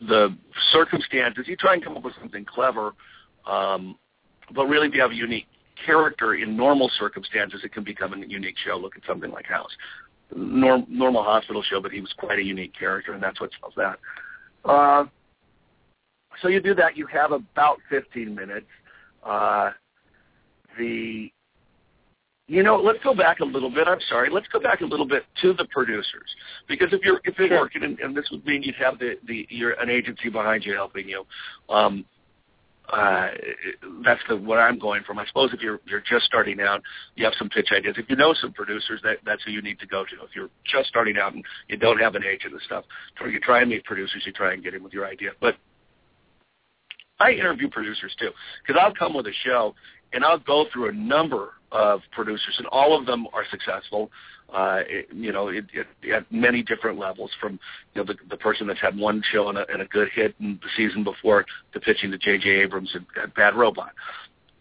[0.00, 0.36] the
[0.72, 2.92] circumstances, you try and come up with something clever,
[3.46, 3.98] um,
[4.54, 5.46] but really if you have a unique
[5.84, 8.76] character in normal circumstances, it can become a unique show.
[8.76, 9.70] Look at something like House.
[10.34, 13.74] Norm, normal hospital show, but he was quite a unique character, and that's what sells
[13.76, 13.98] that.
[14.64, 15.04] Uh,
[16.42, 16.96] so you do that.
[16.96, 18.66] You have about 15 minutes.
[19.24, 19.70] Uh,
[20.78, 21.30] the
[22.50, 23.86] you know, let's go back a little bit.
[23.86, 24.28] I'm sorry.
[24.28, 26.34] Let's go back a little bit to the producers,
[26.66, 27.60] because if you're if you're sure.
[27.60, 30.74] working, and, and this would mean you'd have the the you're an agency behind you
[30.74, 31.24] helping you.
[31.68, 32.04] Um,
[32.92, 33.28] uh,
[34.04, 35.18] that's the what I'm going from.
[35.18, 36.82] I suppose if you're you're just starting out,
[37.14, 37.94] you have some pitch ideas.
[37.98, 40.24] If you know some producers, that that's who you need to go to.
[40.24, 42.84] If you're just starting out and you don't have an agent and stuff,
[43.20, 44.22] you try and meet producers.
[44.26, 45.30] You try and get in with your idea.
[45.40, 45.56] But
[47.20, 48.30] I interview producers too,
[48.66, 49.74] because I'll come with a show
[50.12, 54.10] and I'll go through a number of producers, and all of them are successful.
[54.52, 54.80] Uh,
[55.12, 57.58] you know, it, it, at many different levels, from
[57.94, 60.34] you know the, the person that's had one show and a, and a good hit
[60.40, 62.48] in the season before to pitching to J.J.
[62.48, 63.92] Abrams and, and Bad Robot.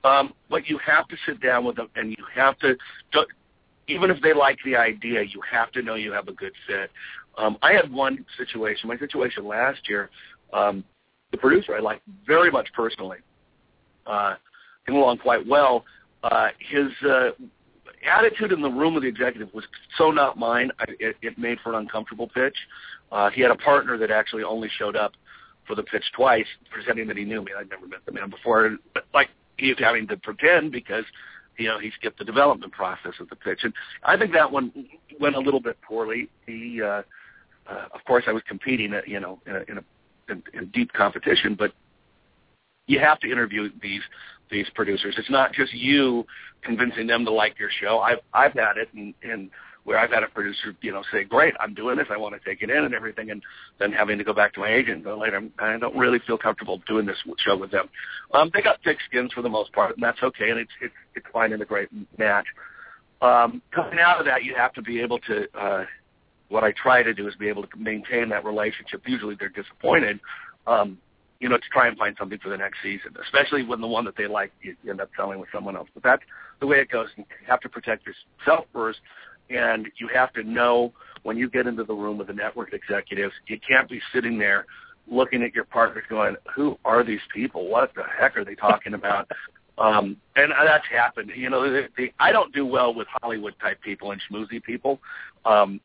[0.03, 2.75] Um, but you have to sit down with them, and you have to,
[3.87, 6.91] even if they like the idea, you have to know you have a good fit.
[7.37, 8.87] Um, I had one situation.
[8.87, 10.09] My situation last year.
[10.53, 10.83] Um,
[11.31, 13.19] the producer I like very much personally,
[14.05, 14.35] uh,
[14.85, 15.85] getting along quite well.
[16.23, 17.29] Uh, his uh,
[18.05, 19.65] attitude in the room with the executive was
[19.97, 20.71] so not mine.
[20.79, 22.55] I, it, it made for an uncomfortable pitch.
[23.11, 25.13] Uh, he had a partner that actually only showed up
[25.67, 27.51] for the pitch twice, pretending that he knew me.
[27.57, 31.03] I'd never met the man before, but like he was having to pretend because
[31.57, 34.71] you know he skipped the development process of the pitch, and I think that one
[35.19, 36.29] went a little bit poorly.
[36.45, 37.03] He, uh,
[37.67, 39.83] uh, of course, I was competing, at, you know, in a, in a
[40.29, 41.71] in, in deep competition, but
[42.87, 44.01] you have to interview these
[44.49, 45.15] these producers.
[45.17, 46.25] It's not just you
[46.63, 47.99] convincing them to like your show.
[47.99, 49.49] I've I've had it, and, and
[49.83, 52.07] where I've had a producer, you know, say, "Great, I'm doing this.
[52.11, 53.41] I want to take it in and everything," and
[53.79, 55.41] then having to go back to my agent and go later.
[55.59, 57.89] I don't really feel comfortable doing this show with them.
[58.33, 60.93] Um, they got thick skins for the most part, and that's okay, and it's it's
[61.15, 62.45] it's fine in a great match.
[63.21, 65.47] Um, coming out of that, you have to be able to.
[65.57, 65.85] Uh,
[66.49, 69.03] what I try to do is be able to maintain that relationship.
[69.05, 70.19] Usually they're disappointed,
[70.65, 70.97] um,
[71.39, 74.05] you know, to try and find something for the next season, especially when the one
[74.05, 75.87] that they like you, end up selling with someone else.
[75.93, 76.23] But that's
[76.59, 77.07] the way it goes.
[77.15, 78.99] You have to protect yourself first,
[79.49, 83.33] and you have to know when you get into the room with the network executives,
[83.47, 84.65] you can't be sitting there
[85.09, 87.67] looking at your partners going, who are these people?
[87.67, 89.29] What the heck are they talking about?
[89.79, 91.31] Um, and that's happened.
[91.33, 94.99] You know, the, the, I don't do well with Hollywood type people and schmoozy people.
[95.45, 95.79] Um,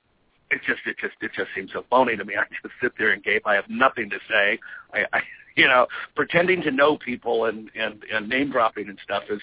[0.50, 2.34] it just it just it just seems so phony to me.
[2.38, 3.46] I just sit there and gape.
[3.46, 4.58] I have nothing to say.
[4.92, 5.20] I, I
[5.56, 9.40] you know pretending to know people and and and name dropping and stuff is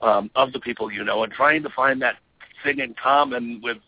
[0.00, 2.16] um, of the people you know and trying to find that
[2.62, 3.78] thing in common with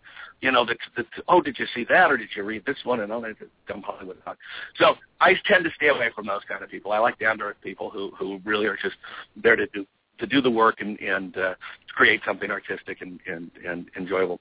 [0.41, 3.01] you know the, the oh did you see that or did you read this one
[3.01, 3.35] and all that
[3.67, 4.37] dumb Hollywood talk.
[4.77, 6.93] So I tend to stay away from those kind of people.
[6.93, 8.97] I like down to earth people who who really are just
[9.43, 9.87] there to do
[10.19, 11.55] to do the work and and uh,
[11.89, 14.41] create something artistic and and and enjoyable.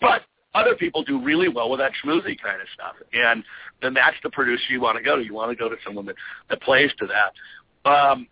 [0.00, 0.22] But
[0.58, 3.44] other people do really well with that schmoozy kind of stuff, and
[3.80, 5.24] then that's the producer you want to go to.
[5.24, 6.16] You want to go to someone that
[6.50, 7.90] that plays to that.
[7.90, 8.26] Um,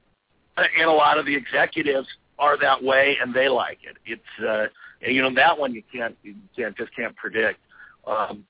[0.57, 2.09] and a lot of the executives
[2.39, 3.97] are that way, and they like it.
[4.05, 4.67] It's uh,
[5.03, 7.61] and, you know that one you can't you can't just can't predict.
[8.07, 8.45] Um,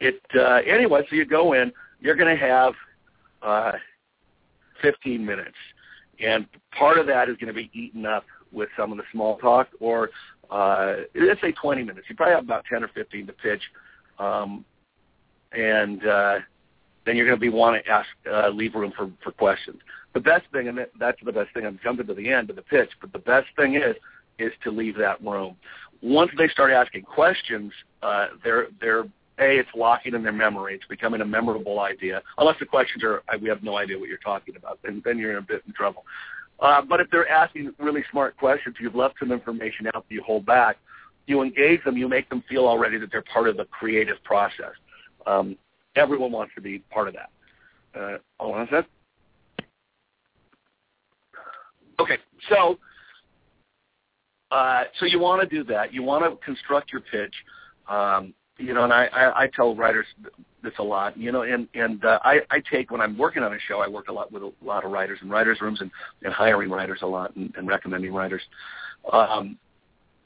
[0.00, 1.02] it uh, anyway.
[1.08, 2.74] So you go in, you're going to have
[3.42, 3.72] uh,
[4.82, 5.56] 15 minutes,
[6.24, 9.38] and part of that is going to be eaten up with some of the small
[9.38, 10.10] talk, or
[10.50, 12.06] uh, let's say 20 minutes.
[12.08, 13.62] You probably have about 10 or 15 to pitch,
[14.18, 14.64] um,
[15.52, 16.38] and uh,
[17.04, 19.80] then you're going to be wanting to ask, uh, leave room for, for questions.
[20.14, 21.66] The best thing, and that's the best thing.
[21.66, 23.96] I'm jumping to the end of the pitch, but the best thing is
[24.38, 25.56] is to leave that room.
[26.02, 29.04] Once they start asking questions, uh, they're they're
[29.38, 30.74] a it's locking in their memory.
[30.74, 32.22] It's becoming a memorable idea.
[32.38, 35.32] Unless the questions are we have no idea what you're talking about, then then you're
[35.32, 36.04] in a bit in trouble.
[36.60, 40.22] Uh, but if they're asking really smart questions, you've left some information out that you
[40.22, 40.76] hold back.
[41.26, 41.96] You engage them.
[41.96, 44.72] You make them feel already that they're part of the creative process.
[45.26, 45.56] Um,
[45.96, 47.30] everyone wants to be part of that.
[47.98, 48.86] Uh, hold on sec.
[51.98, 52.18] Okay,
[52.50, 52.78] so
[54.50, 55.92] uh, so you want to do that.
[55.92, 57.34] You want to construct your pitch.
[57.88, 60.06] Um, you know, and I, I, I tell writers
[60.62, 61.16] this a lot.
[61.16, 63.88] You know, and and uh, I, I take when I'm working on a show, I
[63.88, 65.90] work a lot with a lot of writers in writers' rooms and,
[66.22, 68.42] and hiring writers a lot and, and recommending writers.
[69.12, 69.58] Um,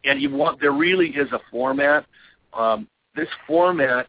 [0.05, 2.07] and you want there really is a format.
[2.53, 4.07] Um, this format,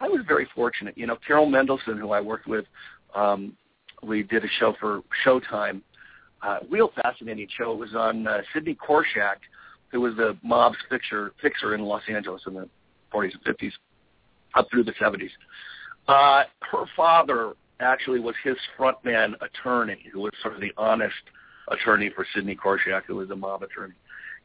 [0.00, 0.96] I was very fortunate.
[0.98, 2.66] You know, Carol Mendelsohn, who I worked with,
[3.14, 3.56] um,
[4.02, 5.82] we did a show for Showtime
[6.42, 7.72] uh, real fascinating show.
[7.72, 9.36] It was on uh, Sidney Korshak,
[9.90, 12.68] who was the mob's fixer fixer in Los Angeles in the
[13.12, 13.72] 40s and 50s,
[14.54, 15.30] up through the 70s.
[16.06, 21.14] Uh, her father actually was his frontman attorney, who was sort of the honest
[21.68, 23.94] attorney for Sidney Korshak, who was a mob attorney.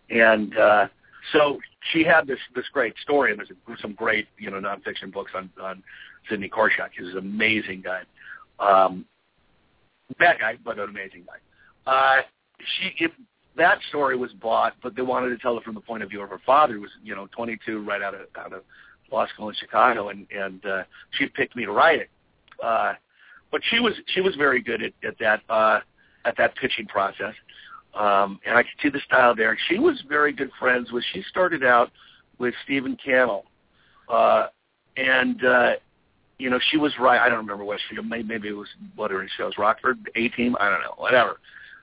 [0.10, 0.88] And uh,
[1.32, 1.60] so
[1.92, 5.50] she had this this great story, and there's some great you know nonfiction books on
[5.62, 5.82] on
[6.30, 6.90] Sidney Korshak.
[6.98, 8.02] He's an amazing guy,
[8.60, 9.06] um,
[10.20, 11.92] bad guy, but an amazing guy.
[11.92, 12.22] Uh,
[12.60, 13.12] she, if
[13.56, 16.22] that story was bought, but they wanted to tell it from the point of view
[16.22, 18.64] of her father, who was you know 22, right out of out of
[19.12, 22.10] law school in Chicago, and and uh, she picked me to write it.
[22.64, 22.94] Uh,
[23.52, 25.80] but she was she was very good at, at that uh,
[26.26, 27.34] at that pitching process,
[27.94, 29.58] um, and I could see the style there.
[29.70, 31.04] She was very good friends with.
[31.14, 31.92] She started out
[32.40, 33.46] with Stephen Cannell,
[34.10, 34.48] uh,
[34.98, 35.72] and uh,
[36.40, 37.22] you know she was right.
[37.22, 40.56] I don't remember what she maybe it was what her shows Rockford A Team.
[40.60, 41.38] I don't know whatever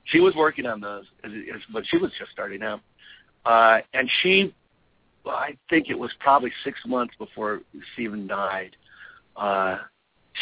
[0.04, 1.04] she was working on those,
[1.72, 2.80] but she was just starting out.
[3.44, 4.54] Uh, and she,
[5.26, 7.60] I think it was probably six months before
[7.94, 8.76] Stephen died.
[9.36, 9.78] Uh,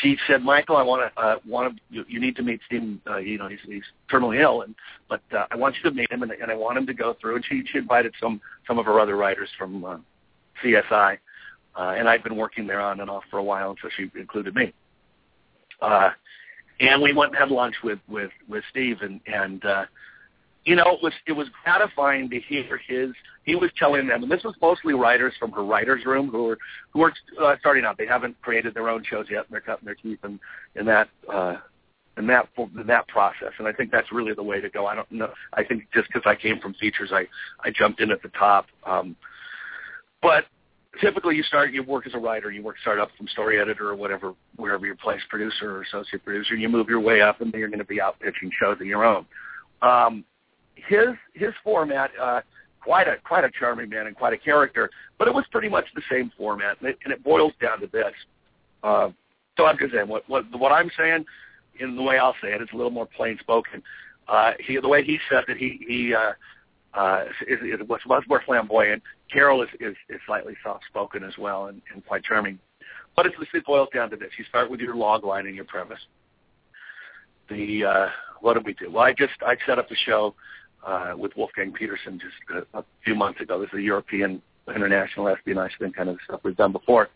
[0.00, 3.00] she said, "Michael, I want to uh, want to you, you need to meet Stephen.
[3.08, 4.74] Uh, you know, he's he's terminally ill, and
[5.08, 7.16] but uh, I want you to meet him, and, and I want him to go
[7.20, 9.98] through." And she she invited some some of her other writers from uh,
[10.62, 11.18] CSI,
[11.76, 14.10] uh, and I'd been working there on and off for a while, and so she
[14.18, 14.72] included me.
[15.80, 16.10] Uh,
[16.80, 19.84] and we went and had lunch with with with Steve, and and uh,
[20.64, 23.10] you know it was it was gratifying to hear his.
[23.44, 26.58] He was telling them, and this was mostly writers from her writers' room who were
[26.92, 27.12] who were
[27.42, 27.98] uh, starting out.
[27.98, 30.38] They haven't created their own shows yet, and they're cutting their teeth in
[30.76, 31.08] in that.
[31.32, 31.56] Uh,
[32.16, 34.86] in that in that process, and I think that's really the way to go.
[34.86, 35.32] I don't know.
[35.52, 37.28] I think just because I came from features, I
[37.60, 38.66] I jumped in at the top.
[38.84, 39.14] Um,
[40.20, 40.46] but
[41.00, 43.88] typically you start you work as a writer you work start up from story editor
[43.88, 47.40] or whatever wherever you're placed producer or associate producer and you move your way up
[47.40, 49.26] and then you're going to be out pitching shows of your own.
[49.82, 50.24] Um
[50.74, 52.40] his his format uh
[52.82, 55.84] quite a quite a charming man and quite a character but it was pretty much
[55.94, 58.14] the same format and it, and it boils down to this
[58.82, 59.10] uh
[59.56, 61.24] so i'm just saying what what what i'm saying
[61.80, 63.82] in the way i'll say it it's a little more plain spoken.
[64.28, 66.32] Uh he the way he said that he he uh
[66.98, 67.20] uh,
[67.52, 69.02] is, is, was much more flamboyant.
[69.32, 72.58] Carol is, is, is slightly soft-spoken as well and, and quite charming.
[73.14, 74.30] But it's, it boils down to this.
[74.38, 76.02] You start with your log line and your premise.
[77.48, 78.08] The uh,
[78.40, 78.90] What did we do?
[78.90, 80.34] Well, I just I set up the show
[80.86, 83.60] uh, with Wolfgang Petersen just a, a few months ago.
[83.60, 84.42] This is a European
[84.74, 87.08] international espionage thing, kind of stuff we've done before.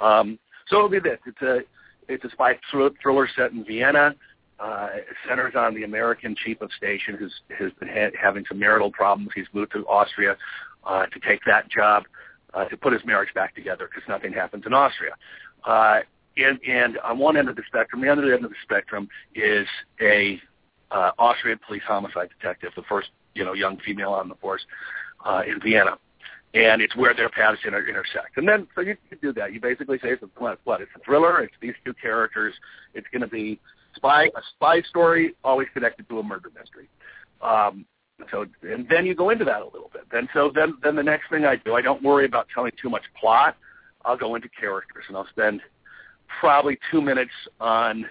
[0.00, 0.38] Um,
[0.68, 1.18] so it'll be this.
[1.26, 1.60] It's a
[2.08, 4.14] it's a spy thriller set in Vienna
[4.60, 4.88] uh,
[5.28, 9.30] centers on the American chief of station who's has been ha- having some marital problems.
[9.34, 10.36] He's moved to Austria
[10.84, 12.04] uh, to take that job
[12.54, 15.12] uh, to put his marriage back together because nothing happens in Austria.
[15.64, 16.00] Uh,
[16.36, 19.66] and, and on one end of the spectrum, the other end of the spectrum is
[20.00, 20.40] a
[20.90, 24.62] uh, Austrian police homicide detective, the first you know young female on the force
[25.24, 25.96] uh, in Vienna
[26.52, 28.36] and it's where their paths inter- intersect.
[28.36, 29.52] And then, so you, you do that.
[29.52, 30.80] You basically say, it's a, what, what?
[30.80, 31.40] It's a thriller.
[31.42, 32.54] It's these two characters.
[32.92, 33.60] It's going to be
[33.96, 36.88] spy a spy story always connected to a murder mystery.
[37.42, 37.84] Um,
[38.30, 40.02] so and then you go into that a little bit.
[40.12, 42.90] Then so then then the next thing I do, I don't worry about telling too
[42.90, 43.56] much plot.
[44.04, 45.60] I'll go into characters and I'll spend
[46.40, 48.06] probably two minutes on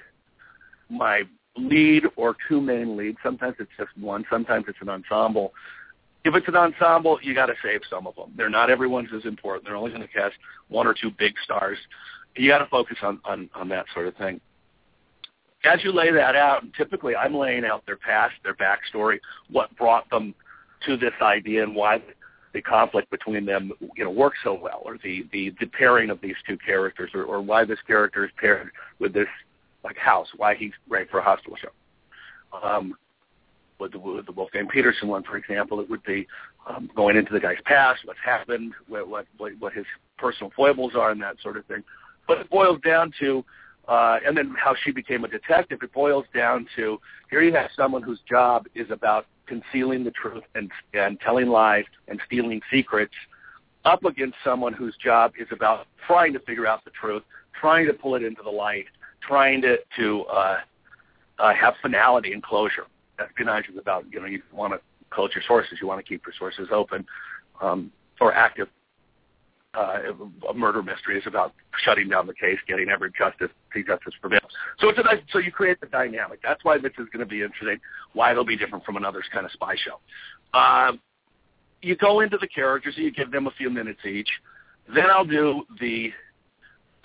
[0.89, 1.23] my
[1.57, 3.17] lead or two main leads.
[3.23, 4.25] Sometimes it's just one.
[4.29, 5.53] Sometimes it's an ensemble.
[6.25, 8.33] If it's an ensemble, you got to save some of them.
[8.35, 9.65] They're not everyone's as important.
[9.65, 10.35] They're only going to cast
[10.67, 11.77] one or two big stars.
[12.35, 14.39] You got to focus on, on on that sort of thing.
[15.63, 19.19] As you lay that out, and typically I'm laying out their past, their backstory,
[19.51, 20.33] what brought them
[20.85, 22.01] to this idea, and why
[22.53, 26.19] the conflict between them, you know, works so well, or the the, the pairing of
[26.21, 28.69] these two characters, or, or why this character is paired
[28.99, 29.27] with this
[29.83, 31.69] like house, why he's great for a hospital show.
[32.67, 32.95] Um,
[33.79, 36.27] with the, with the Wolfgang Petersen one, for example, it would be
[36.67, 39.25] um, going into the guy's past, what's happened, what, what
[39.59, 39.85] what his
[40.17, 41.83] personal foibles are, and that sort of thing.
[42.27, 43.43] But it boils down to,
[43.89, 45.79] uh, and then how she became a detective.
[45.81, 46.99] It boils down to
[47.29, 51.85] here you have someone whose job is about concealing the truth and and telling lies
[52.07, 53.13] and stealing secrets,
[53.85, 57.23] up against someone whose job is about trying to figure out the truth,
[57.59, 58.85] trying to pull it into the light,
[59.21, 60.57] trying to to uh,
[61.39, 62.85] uh, have finality and closure
[63.19, 66.25] espionage is about, you know, you want to close your sources, you want to keep
[66.25, 67.05] your sources open
[67.61, 68.67] um, or active.
[69.75, 69.99] Uh,
[70.49, 71.53] a murder mystery is about
[71.83, 74.39] shutting down the case, getting every justice, see justice prevail.
[74.79, 76.39] So it's a nice, so you create the dynamic.
[76.41, 77.79] That's why this is going to be interesting.
[78.13, 80.59] Why it'll be different from another kind of spy show.
[80.59, 80.99] Um,
[81.83, 84.29] you go into the characters and you give them a few minutes each.
[84.93, 86.11] Then I'll do the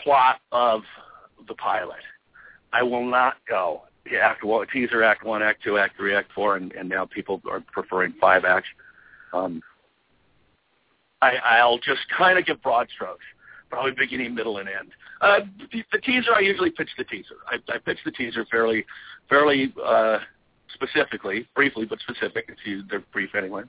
[0.01, 0.83] plot of
[1.47, 2.01] the pilot.
[2.73, 3.83] I will not go
[4.21, 7.41] act one, teaser act one, act two, act three, act four, and, and now people
[7.51, 8.69] are preferring five acts.
[9.33, 9.63] Um,
[11.25, 13.25] I, I'll just kind of give broad strokes,
[13.71, 14.91] probably beginning, middle, and end.
[15.21, 15.41] Uh,
[15.73, 17.37] the, the teaser, I usually pitch the teaser.
[17.49, 18.85] I, I pitch the teaser fairly,
[19.29, 20.19] fairly uh,
[20.75, 22.49] specifically, briefly, but specific.
[22.49, 23.63] It's they're brief anyway.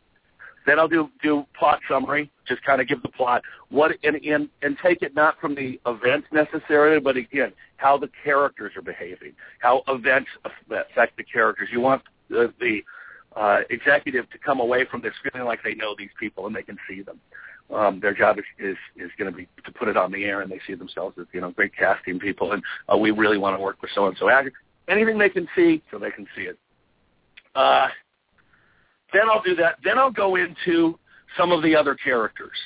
[0.66, 4.50] Then I'll do do plot summary, just kind of give the plot, what and, and
[4.64, 9.34] and take it not from the events necessarily, but again how the characters are behaving,
[9.60, 11.70] how events affect the characters.
[11.72, 12.82] You want the, the
[13.36, 16.64] uh, executive to come away from this feeling like they know these people and they
[16.64, 17.20] can see them.
[17.74, 20.42] Um, their job is is, is going to be to put it on the air,
[20.42, 23.58] and they see themselves as you know great casting people, and uh, we really want
[23.58, 24.30] to work with so and so.
[24.30, 24.58] Aggregate.
[24.88, 26.60] Anything they can see, so they can see it.
[27.56, 27.88] Uh,
[29.14, 29.78] then I'll do that.
[29.84, 31.00] Then I'll go into
[31.38, 32.58] some of the other characters.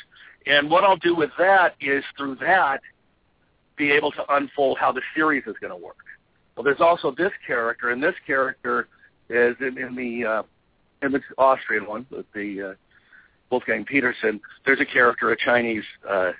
[0.45, 2.81] And what I'll do with that is through that,
[3.77, 5.97] be able to unfold how the series is going to work.
[6.55, 8.87] Well, there's also this character, and this character
[9.29, 10.43] is in, in the uh,
[11.01, 12.73] in the Austrian one, the uh,
[13.51, 14.39] Wolfgang Petersen.
[14.65, 16.31] There's a character, a Chinese uh,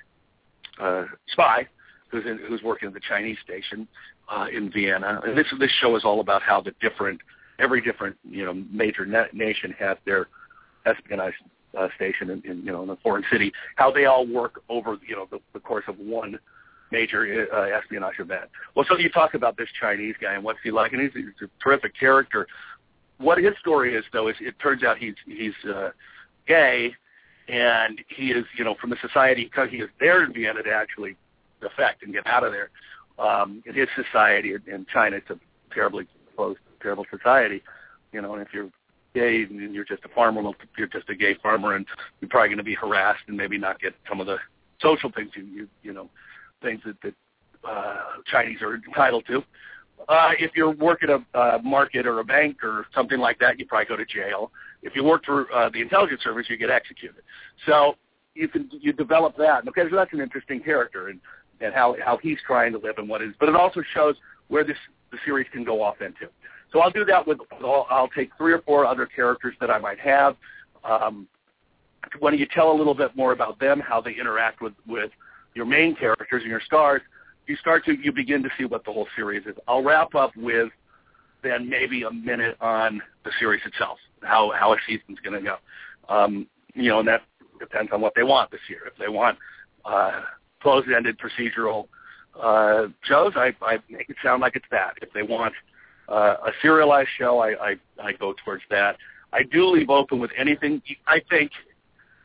[0.79, 1.67] uh, spy,
[2.09, 3.87] who's in, who's working at the Chinese station
[4.29, 5.21] uh, in Vienna.
[5.23, 7.19] And this this show is all about how the different
[7.59, 10.27] every different you know major na- nation has their
[10.85, 11.33] espionage
[11.77, 13.51] uh, station in, in you know in a foreign city.
[13.75, 16.39] How they all work over you know the, the course of one
[16.91, 18.49] major uh, espionage event.
[18.75, 21.47] Well, so you talk about this Chinese guy and what's he like, and he's, he's
[21.47, 22.47] a terrific character.
[23.19, 25.89] What his story is, though, is it turns out he's he's uh,
[26.49, 26.93] gay,
[27.47, 31.15] and he is you know from the society he is there in Vienna to actually
[31.61, 32.69] defect and get out of there.
[33.17, 35.39] Um, in his society in China, it's a
[35.73, 37.61] terribly closed terrible society.
[38.11, 38.69] You know, and if you're
[39.13, 40.41] gay and you're just a farmer,
[40.77, 41.85] you're just a gay farmer, and
[42.19, 44.37] you're probably going to be harassed and maybe not get some of the
[44.81, 46.09] social things you you, you know
[46.61, 47.13] things that that
[47.67, 49.43] uh, Chinese are entitled to.
[50.07, 53.59] Uh, if you work at a uh, market or a bank or something like that,
[53.59, 54.51] you probably go to jail.
[54.81, 57.21] If you work for uh, the intelligence service, you get executed.
[57.65, 57.95] So
[58.35, 59.67] you can you develop that.
[59.67, 61.19] Okay, so that's an interesting character and
[61.61, 63.33] and how how he's trying to live and what is.
[63.39, 64.15] But it also shows
[64.47, 64.77] where this
[65.11, 66.31] the series can go off into.
[66.71, 69.79] So I'll do that with, I'll, I'll take three or four other characters that I
[69.79, 70.35] might have.
[70.83, 71.27] Um,
[72.19, 75.11] why don't you tell a little bit more about them, how they interact with, with
[75.55, 77.01] your main characters and your stars?
[77.47, 79.55] You start to, you begin to see what the whole series is.
[79.67, 80.69] I'll wrap up with
[81.41, 85.55] then maybe a minute on the series itself, how, how a season's going to go.
[86.13, 87.21] Um, you know, and that
[87.59, 88.81] depends on what they want this year.
[88.87, 89.37] If they want
[89.85, 90.21] uh,
[90.61, 91.87] closed-ended procedural
[92.41, 94.93] uh, shows, I, I make it sound like it's that.
[95.01, 95.53] If they want
[96.07, 98.97] uh, a serialized show, I, I, I go towards that.
[99.31, 100.81] I do leave open with anything.
[101.05, 101.51] I think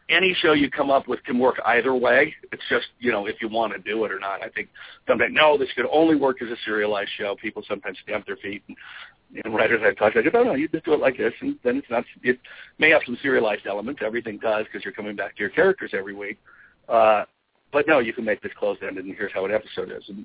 [0.09, 2.35] any show you come up with can work either way.
[2.53, 4.43] It's just, you know, if you want to do it or not.
[4.43, 4.69] I think
[5.07, 7.37] sometimes, no, this could only work as a serialized show.
[7.41, 8.63] People sometimes stamp their feet.
[8.69, 8.77] And,
[9.43, 11.33] and writers I've talked to, I go, no, no, you just do it like this.
[11.41, 12.39] And then it's not, it
[12.79, 14.01] may have some serialized elements.
[14.05, 16.39] Everything does because you're coming back to your characters every week.
[16.89, 17.25] Uh,
[17.73, 20.05] but no, you can make this closed-ended and here's how an episode is.
[20.09, 20.25] And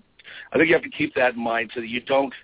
[0.53, 2.33] I think you have to keep that in mind so that you don't–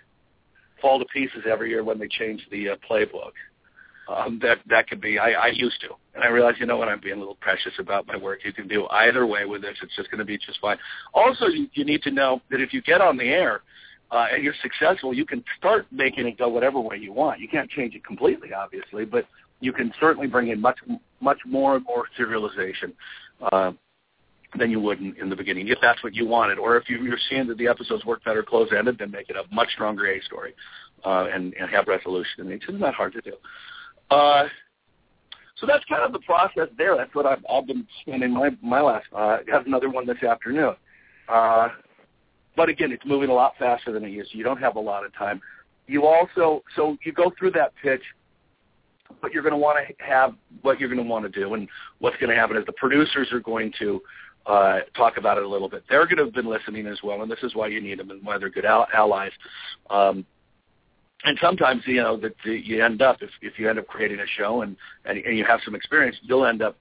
[0.82, 3.32] fall to pieces every year when they change the uh, playbook.
[4.08, 5.18] Um, that that could be.
[5.18, 7.74] I, I used to, and I realized, you know what, I'm being a little precious
[7.80, 8.42] about my work.
[8.46, 10.78] You can do either way with this; it's just going to be just fine.
[11.16, 13.62] Also, you, you need to know that if you get on the air
[14.12, 17.40] uh, and you're successful, you can start making it go whatever way you want.
[17.40, 19.26] You can't change it completely, obviously, but
[19.60, 20.78] you can certainly bring in much
[21.22, 22.94] much more and more serialization.
[23.42, 23.72] Uh,
[24.58, 26.58] than you would in, in the beginning, if that's what you wanted.
[26.58, 29.44] Or if you, you're seeing that the episodes work better close-ended, then make it a
[29.54, 30.54] much stronger A story
[31.04, 32.64] uh, and, and have resolution in it.
[32.68, 33.34] It's not hard to do.
[34.10, 34.46] Uh,
[35.58, 36.96] so that's kind of the process there.
[36.98, 40.76] That's what I've, I've been spending my, my last, uh, have another one this afternoon.
[41.28, 41.70] Uh,
[42.56, 44.38] but again, it's moving a lot faster than it used to.
[44.38, 45.42] You don't have a lot of time.
[45.88, 48.02] You also, so you go through that pitch–
[49.22, 51.54] but you're going to want to have what you're going to want to do.
[51.54, 51.68] And
[52.00, 54.02] what's going to happen is the producers are going to
[54.46, 55.84] uh, talk about it a little bit.
[55.90, 58.12] They're going to have been listening as well, and this is why you need them
[58.12, 59.32] and why they're good al- allies.
[59.90, 60.26] Um,
[61.24, 64.28] and sometimes, you know, that you end up if, if you end up creating a
[64.38, 64.76] show and,
[65.06, 66.78] and and you have some experience, you'll end up,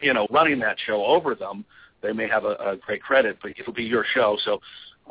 [0.00, 1.64] you know, running that show over them.
[2.00, 4.38] They may have a, a great credit, but it'll be your show.
[4.44, 4.60] So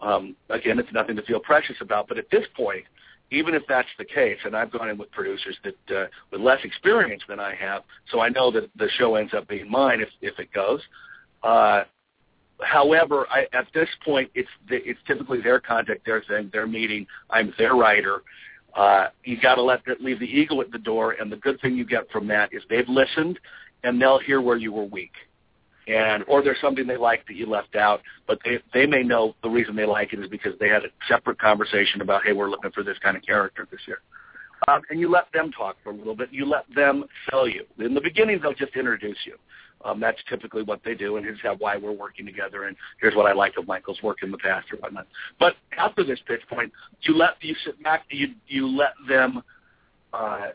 [0.02, 2.08] um, again, it's nothing to feel precious about.
[2.08, 2.86] But at this point,
[3.32, 6.60] even if that's the case, and I've gone in with producers that uh, with less
[6.64, 10.10] experience than I have, so I know that the show ends up being mine if
[10.22, 10.82] if it goes.
[11.44, 11.84] Uh,
[12.62, 17.08] however, I, at this point, it's the, it's typically their contact, their thing, their meeting.
[17.30, 18.22] I'm their writer.
[18.76, 21.76] Uh, you got to let leave the ego at the door, and the good thing
[21.76, 23.40] you get from that is they've listened,
[23.84, 25.12] and they'll hear where you were weak
[25.92, 29.36] and or there's something they like that you left out, but they they may know
[29.44, 32.50] the reason they like it is because they had a separate conversation about, hey, we're
[32.50, 34.00] looking for this kind of character this year.
[34.68, 36.30] Um, and you let them talk for a little bit.
[36.32, 37.66] You let them sell you.
[37.80, 39.36] In the beginning, they'll just introduce you.
[39.84, 43.16] Um, that's typically what they do, and here's how why we're working together, and here's
[43.16, 45.08] what I like of Michael's work in the past or whatnot.
[45.40, 46.72] But after this pitch point,
[47.02, 49.42] you let you sit back, you you let them
[50.14, 50.50] uh,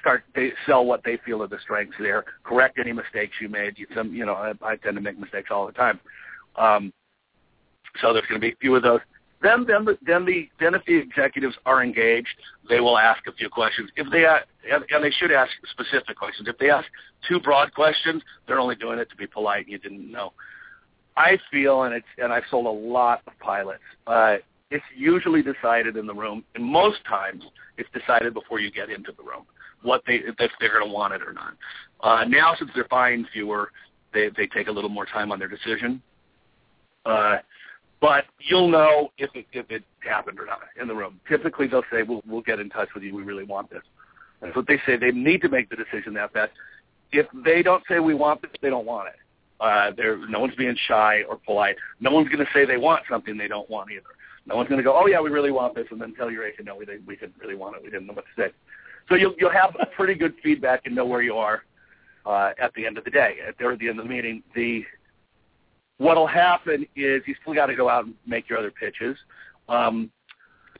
[0.00, 3.78] start they sell what they feel are the strengths there, correct any mistakes you made.
[3.78, 6.00] You, some, you know, I, I tend to make mistakes all the time.
[6.56, 6.92] Um,
[8.00, 9.00] so there's going to be a few of those.
[9.40, 12.34] Then, then, the, then the then if the executives are engaged,
[12.68, 13.88] they will ask a few questions.
[13.96, 14.38] If they uh,
[14.70, 16.48] and, and they should ask specific questions.
[16.48, 16.86] If they ask
[17.28, 19.64] too broad questions, they're only doing it to be polite.
[19.64, 20.32] and You didn't know.
[21.16, 23.82] I feel, and it's and I've sold a lot of pilots.
[24.08, 24.36] Uh,
[24.72, 27.44] it's usually decided in the room, and most times
[27.76, 29.44] it's decided before you get into the room
[29.82, 31.54] what they if they're going to want it or not.
[32.00, 33.70] Uh, now, since they're buying fewer,
[34.12, 36.02] they they take a little more time on their decision.
[37.04, 37.38] Uh,
[38.00, 41.20] but you'll know if it if it happened or not in the room.
[41.28, 43.14] Typically, they'll say, "We'll we'll get in touch with you.
[43.14, 43.82] We really want this."
[44.40, 44.96] That's what they say.
[44.96, 46.52] They need to make the decision that fast.
[47.10, 49.14] If they don't say we want this, they don't want it.
[49.60, 51.76] Uh, there, no one's being shy or polite.
[52.00, 54.02] No one's going to say they want something they don't want either.
[54.46, 56.46] No one's going to go, "Oh yeah, we really want this," and then tell your
[56.46, 57.06] agent, "No, we didn't.
[57.06, 57.82] We didn't really want it.
[57.82, 58.52] We didn't know what to say."
[59.08, 61.62] So you'll you'll have pretty good feedback and know where you are
[62.26, 63.36] uh, at the end of the day.
[63.46, 64.84] At the, at the end of the meeting, the
[65.96, 69.16] what'll happen is you still got to go out and make your other pitches.
[69.68, 70.10] Um,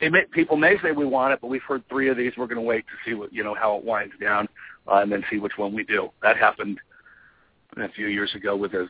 [0.00, 2.32] may, people may say we want it, but we've heard three of these.
[2.36, 4.48] We're going to wait to see what you know how it winds down,
[4.86, 6.10] uh, and then see which one we do.
[6.22, 6.78] That happened
[7.76, 8.88] a few years ago with a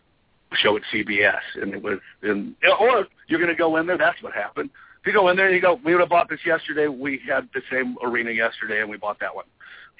[0.54, 1.98] show at CBS, and it was.
[2.22, 3.98] And, or you're going to go in there.
[3.98, 4.70] That's what happened
[5.06, 6.88] you go in there and you go, we would have bought this yesterday.
[6.88, 9.44] We had the same arena yesterday, and we bought that one.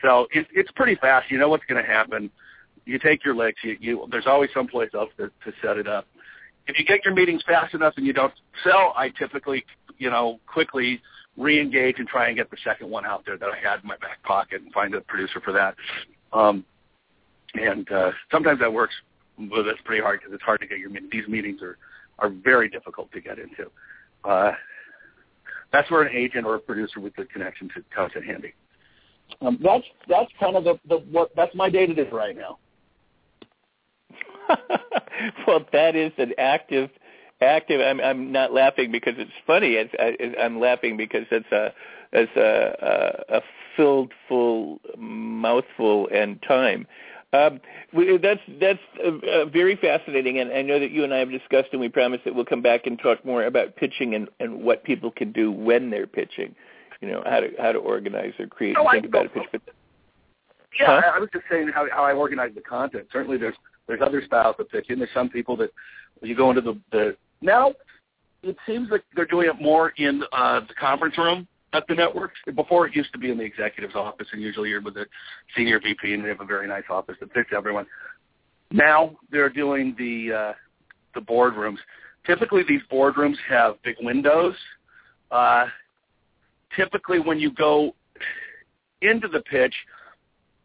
[0.03, 1.31] So it, it's pretty fast.
[1.31, 2.31] You know what's going to happen.
[2.85, 3.61] You take your licks.
[3.63, 6.07] You, you, there's always someplace else to, to set it up.
[6.67, 8.33] If you get your meetings fast enough and you don't
[8.63, 9.65] sell, I typically,
[9.99, 11.01] you know, quickly
[11.37, 13.97] re-engage and try and get the second one out there that I had in my
[13.99, 15.75] back pocket and find a producer for that.
[16.33, 16.65] Um,
[17.55, 18.95] and uh, sometimes that works,
[19.39, 21.11] but that's pretty hard because it's hard to get your meetings.
[21.13, 21.79] These meetings are
[22.19, 23.71] are very difficult to get into.
[24.25, 24.53] Uh,
[25.73, 28.55] that's where an agent or a producer with the connection to comes in handy.
[29.41, 32.59] Um, that's that's kind of the, the what that's my day to day right now.
[35.47, 36.91] well, that is an active
[37.41, 37.81] active.
[37.81, 39.75] I'm I'm not laughing because it's funny.
[39.75, 41.73] It's, I, I'm laughing because it's a
[42.13, 43.41] it's a, a, a
[43.77, 46.87] filled full mouthful and time.
[47.35, 47.61] Um,
[48.23, 51.69] that's that's uh, uh, very fascinating, and I know that you and I have discussed,
[51.73, 54.83] and we promise that we'll come back and talk more about pitching and, and what
[54.83, 56.55] people can do when they're pitching.
[57.03, 59.43] You know how to how to organize or create and think about a pitch.
[59.53, 59.61] But,
[60.81, 61.13] yeah, huh?
[61.15, 63.07] I was just saying how how I organize the content.
[63.13, 63.57] Certainly, there's
[63.87, 64.99] there's other styles of pitching.
[64.99, 65.71] There's some people that
[66.23, 67.75] you go into the the now.
[68.43, 72.33] It seems like they're doing it more in uh, the conference room at the network.
[72.55, 75.07] Before it used to be in the executive's office, and usually you're with the
[75.57, 77.87] senior VP, and they have a very nice office that fits everyone.
[78.71, 80.53] Now they're doing the uh,
[81.15, 81.79] the boardrooms.
[82.27, 84.55] Typically, these boardrooms have big windows.
[85.31, 85.67] Uh,
[86.77, 87.95] typically, when you go
[89.03, 89.75] into the pitch,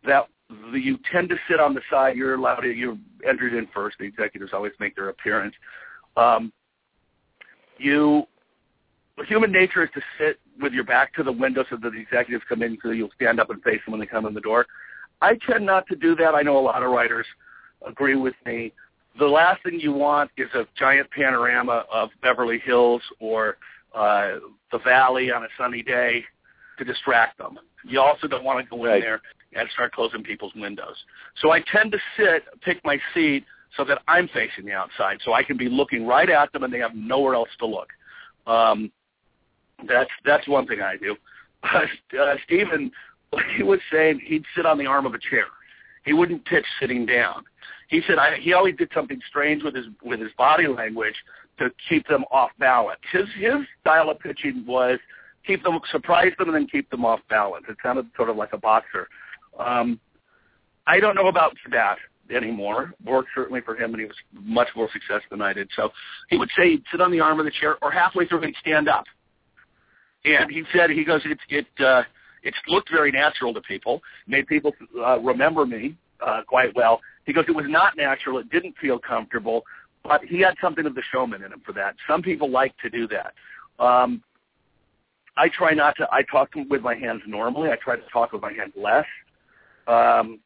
[0.06, 0.28] that
[0.74, 2.16] you tend to sit on the side.
[2.16, 2.72] You're allowed to.
[2.72, 2.98] You're
[3.28, 3.98] entered in first.
[4.00, 5.56] The executives always make their appearance.
[6.18, 6.52] Um,
[7.78, 8.24] you
[9.28, 12.44] human nature is to sit with your back to the window so that the executives
[12.50, 14.66] come in so you'll stand up and face them when they come in the door.
[15.22, 16.36] I tend not to do that.
[16.36, 17.26] I know a lot of writers
[17.86, 18.74] agree with me.
[19.20, 23.58] the last thing you want is a giant panorama of Beverly Hills or
[23.94, 24.40] uh,
[24.72, 26.24] the Valley on a sunny day
[26.80, 27.60] to distract them.
[27.86, 28.96] You also don't want to go Right.
[28.96, 29.22] in there
[29.56, 30.96] and start closing people's windows.
[31.42, 33.46] So I tend to sit, pick my seat
[33.78, 36.74] so that I'm facing the outside, so I can be looking right at them and
[36.74, 37.90] they have nowhere else to look.
[38.48, 38.92] Um,
[39.88, 41.16] that's that's one thing I do.
[41.64, 42.92] Uh, Stephen,
[43.58, 45.46] he was saying he'd sit on the arm of a chair.
[46.06, 47.44] He wouldn't pitch sitting down.
[47.90, 51.16] He said I, he always did something strange with his with his body language
[51.60, 53.00] to keep them off balance.
[53.12, 55.00] His his style of pitching was
[55.46, 57.66] keep them surprise them and then keep them off balance.
[57.70, 59.08] It sounded sort of like a boxer.
[59.60, 60.00] Um,
[60.88, 61.98] I don't know about that
[62.34, 62.94] anymore.
[63.06, 65.70] Worked certainly for him, and he was much more success than I did.
[65.76, 65.90] So
[66.30, 68.56] he would say he'd sit on the arm of the chair, or halfway through he'd
[68.60, 69.06] stand up.
[70.26, 72.04] And he said he goes it it uh,
[72.44, 77.02] it looked very natural to people, made people uh, remember me uh, quite well.
[77.26, 79.64] He goes it was not natural, it didn't feel comfortable,
[80.04, 81.96] but he had something of the showman in him for that.
[82.08, 83.34] Some people like to do that.
[83.84, 84.24] Um,
[85.36, 86.08] I try not to.
[86.12, 87.70] I talk with my hands normally.
[87.70, 89.06] I try to talk with my hands less.
[89.88, 90.40] Um,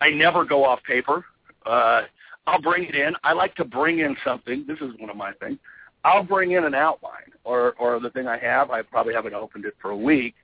[0.00, 1.24] I never go off paper.
[1.64, 2.02] Uh,
[2.46, 3.14] I'll bring it in.
[3.24, 4.64] I like to bring in something.
[4.68, 5.58] This is one of my things.
[6.04, 8.70] I'll bring in an outline or, or the thing I have.
[8.70, 10.34] I probably haven't opened it for a week,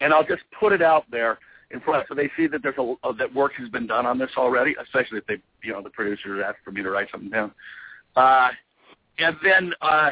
[0.00, 1.38] and I'll just put it out there
[1.70, 4.18] in front so they see that there's a uh, that work has been done on
[4.18, 4.74] this already.
[4.80, 7.52] Especially if they, you know, the producer asked for me to write something down.
[8.16, 8.48] Uh,
[9.18, 10.10] and then uh,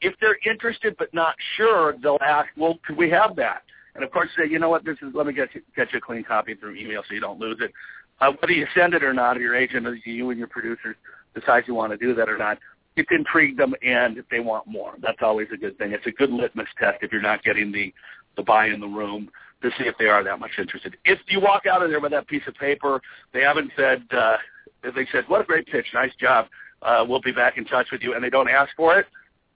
[0.00, 3.62] if they're interested but not sure, they'll ask, "Well, could we have that?"
[3.94, 4.84] And of course, say, "You know what?
[4.84, 7.20] This is let me get you, get you a clean copy through email so you
[7.20, 7.72] don't lose it."
[8.20, 10.96] Uh, whether you send it or not, or your agent, or you and your producer
[11.34, 12.58] decide you want to do that or not,
[12.96, 15.92] it's intrigued them, and if they want more, that's always a good thing.
[15.92, 17.92] It's a good litmus test if you're not getting the
[18.36, 19.30] the buy in the room
[19.62, 20.96] to see if they are that much interested.
[21.04, 23.00] If you walk out of there with that piece of paper,
[23.32, 24.36] they haven't said uh,
[24.82, 26.46] they said, "What a great pitch, nice job,
[26.82, 29.06] uh, we'll be back in touch with you," and they don't ask for it,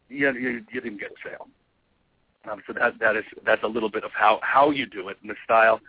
[0.09, 1.49] you you, you didn't get a sale.
[2.51, 5.19] Um, so that that is that's a little bit of how how you do it
[5.23, 5.81] in the style.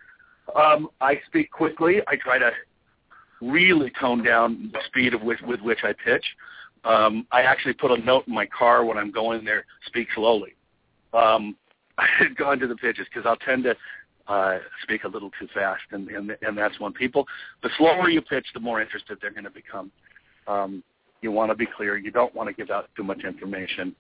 [0.56, 2.02] Um, I speak quickly.
[2.08, 2.52] I try to
[3.42, 6.26] really tone down the speed of which, with which I pitch.
[6.84, 10.56] Um, I actually put a note in my car when I'm going there, speak slowly.
[11.14, 11.56] Um,
[11.98, 13.76] I had gone to the pitches because I'll tend to
[14.30, 17.28] uh, speak a little too fast, and, and and that's when people.
[17.62, 19.92] The slower you pitch, the more interested they're going to become.
[20.48, 20.84] Um,
[21.22, 21.98] you want to be clear.
[21.98, 23.96] You don't want to give out too much information.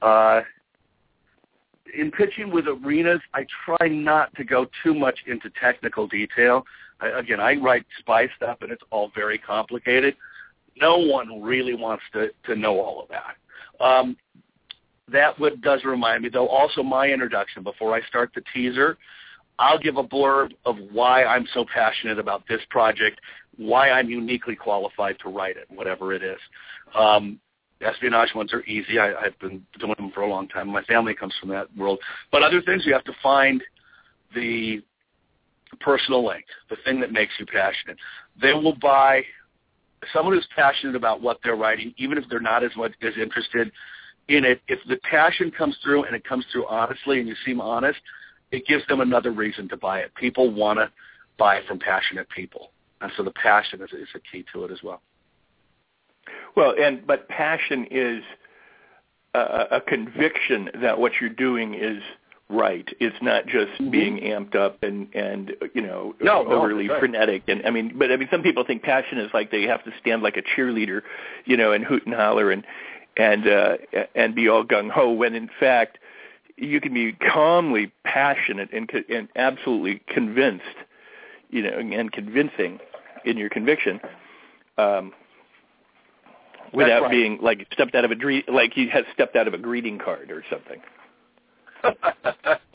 [0.00, 0.42] Uh,
[1.94, 6.64] in pitching with arenas, I try not to go too much into technical detail.
[7.00, 10.14] I, again, I write spy stuff, and it's all very complicated.
[10.80, 13.84] No one really wants to to know all of that.
[13.84, 14.16] Um,
[15.08, 16.48] that would does remind me, though.
[16.48, 18.96] Also, my introduction before I start the teaser,
[19.58, 23.20] I'll give a blurb of why I'm so passionate about this project,
[23.56, 26.38] why I'm uniquely qualified to write it, whatever it is.
[26.94, 27.38] Um,
[27.80, 28.98] espionage ones are easy.
[28.98, 30.68] I, I've been doing them for a long time.
[30.68, 31.98] My family comes from that world.
[32.30, 33.62] But other things, you have to find
[34.34, 34.82] the
[35.80, 37.98] personal link, the thing that makes you passionate.
[38.40, 39.22] They will buy
[40.12, 43.70] someone who's passionate about what they're writing, even if they're not as much as interested
[44.28, 44.60] in it.
[44.68, 47.98] If the passion comes through and it comes through honestly, and you seem honest,
[48.50, 50.14] it gives them another reason to buy it.
[50.14, 50.90] People want to
[51.38, 54.82] buy from passionate people, and so the passion is, is a key to it as
[54.82, 55.00] well.
[56.56, 58.22] Well, and but passion is
[59.34, 62.02] a, a conviction that what you're doing is
[62.52, 62.88] right.
[63.00, 63.90] It's not just Mm-hmm.
[63.90, 67.00] being amped up and and you know No, no, overly right.
[67.00, 67.42] frenetic.
[67.48, 69.90] And I mean, but I mean, some people think passion is like they have to
[70.00, 71.02] stand like a cheerleader,
[71.44, 72.64] you know, and hoot and holler and
[73.16, 73.76] and uh,
[74.14, 75.10] and be all gung ho.
[75.12, 75.98] When in fact,
[76.56, 80.64] you can be calmly passionate and and absolutely convinced,
[81.50, 82.78] you know, and convincing
[83.24, 84.00] in your conviction.
[84.78, 85.12] Um,
[86.72, 87.10] without right.
[87.10, 89.98] being like stepped out of a dre- like you had stepped out of a greeting
[89.98, 90.80] card or something.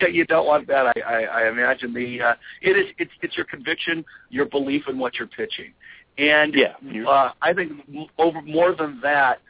[0.00, 0.86] yeah, you don't want that.
[0.86, 4.98] I, I, I imagine the uh, it is it's it's your conviction, your belief in
[4.98, 5.72] what you're pitching,
[6.18, 7.72] and Yeah, uh, I think
[8.18, 9.40] over more than that,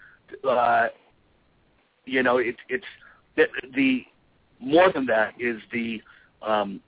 [0.49, 0.89] uh,
[2.05, 2.84] you know, it's it's
[3.37, 4.05] the, the
[4.61, 6.03] more than that is the
[6.43, 6.80] um,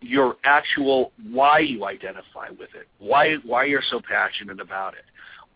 [0.00, 5.04] your actual why you identify with it, why why you're so passionate about it.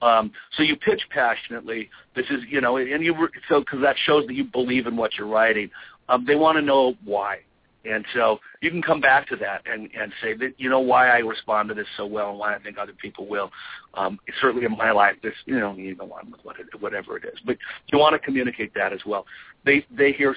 [0.02, 1.88] Um, so you pitch passionately.
[2.14, 4.96] This is, you know, and you re- so because that shows that you believe in
[4.96, 5.70] what you're writing.
[6.08, 7.38] Um, they want to know why,
[7.84, 11.08] and so you can come back to that and and say that you know why
[11.08, 13.50] I respond to this so well and why I think other people will.
[13.94, 17.16] Um, certainly in my life, this you know you go on with what it, whatever
[17.16, 17.56] it is, but
[17.92, 19.24] you want to communicate that as well.
[19.64, 20.36] They they hear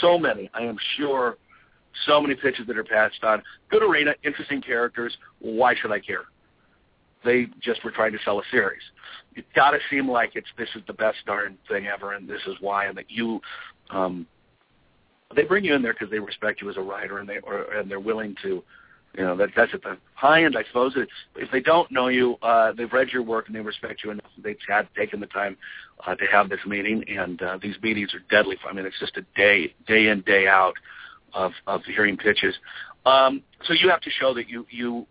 [0.00, 0.50] so many.
[0.54, 1.36] I am sure
[2.06, 3.42] so many pitches that are passed on.
[3.70, 5.16] Good arena, interesting characters.
[5.40, 6.24] Why should I care?
[7.24, 8.82] They just were trying to sell a series.
[9.34, 12.42] It's got to seem like it's this is the best darn thing ever, and this
[12.46, 13.40] is why, and that you.
[13.90, 14.26] Um,
[15.34, 17.72] they bring you in there because they respect you as a writer, and they or,
[17.72, 18.62] and they're willing to
[19.16, 20.92] you know that that's at the high end, I suppose.
[20.96, 24.10] It's, if they don't know you, uh, they've read your work and they respect you
[24.10, 24.30] enough.
[24.38, 25.56] They've had taken the time
[26.06, 28.56] uh, to have this meeting, and uh, these meetings are deadly.
[28.68, 30.74] I mean, it's just a day, day in, day out
[31.34, 32.54] of of hearing pitches.
[33.04, 35.06] Um, so you have to show that you you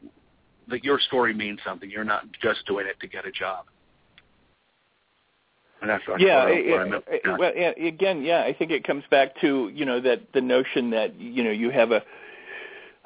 [0.71, 1.89] that your story means something.
[1.89, 3.65] You're not just doing it to get a job.
[5.81, 9.83] And that's yeah, it, it, well, again, yeah, I think it comes back to you
[9.83, 12.03] know that the notion that you know you have a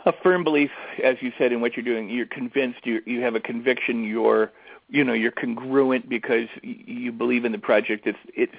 [0.05, 0.71] a firm belief,
[1.03, 2.09] as you said, in what you're doing.
[2.09, 2.79] You're convinced.
[2.85, 4.03] You you have a conviction.
[4.03, 4.51] You're
[4.89, 8.07] you know you're congruent because you believe in the project.
[8.07, 8.55] It's it's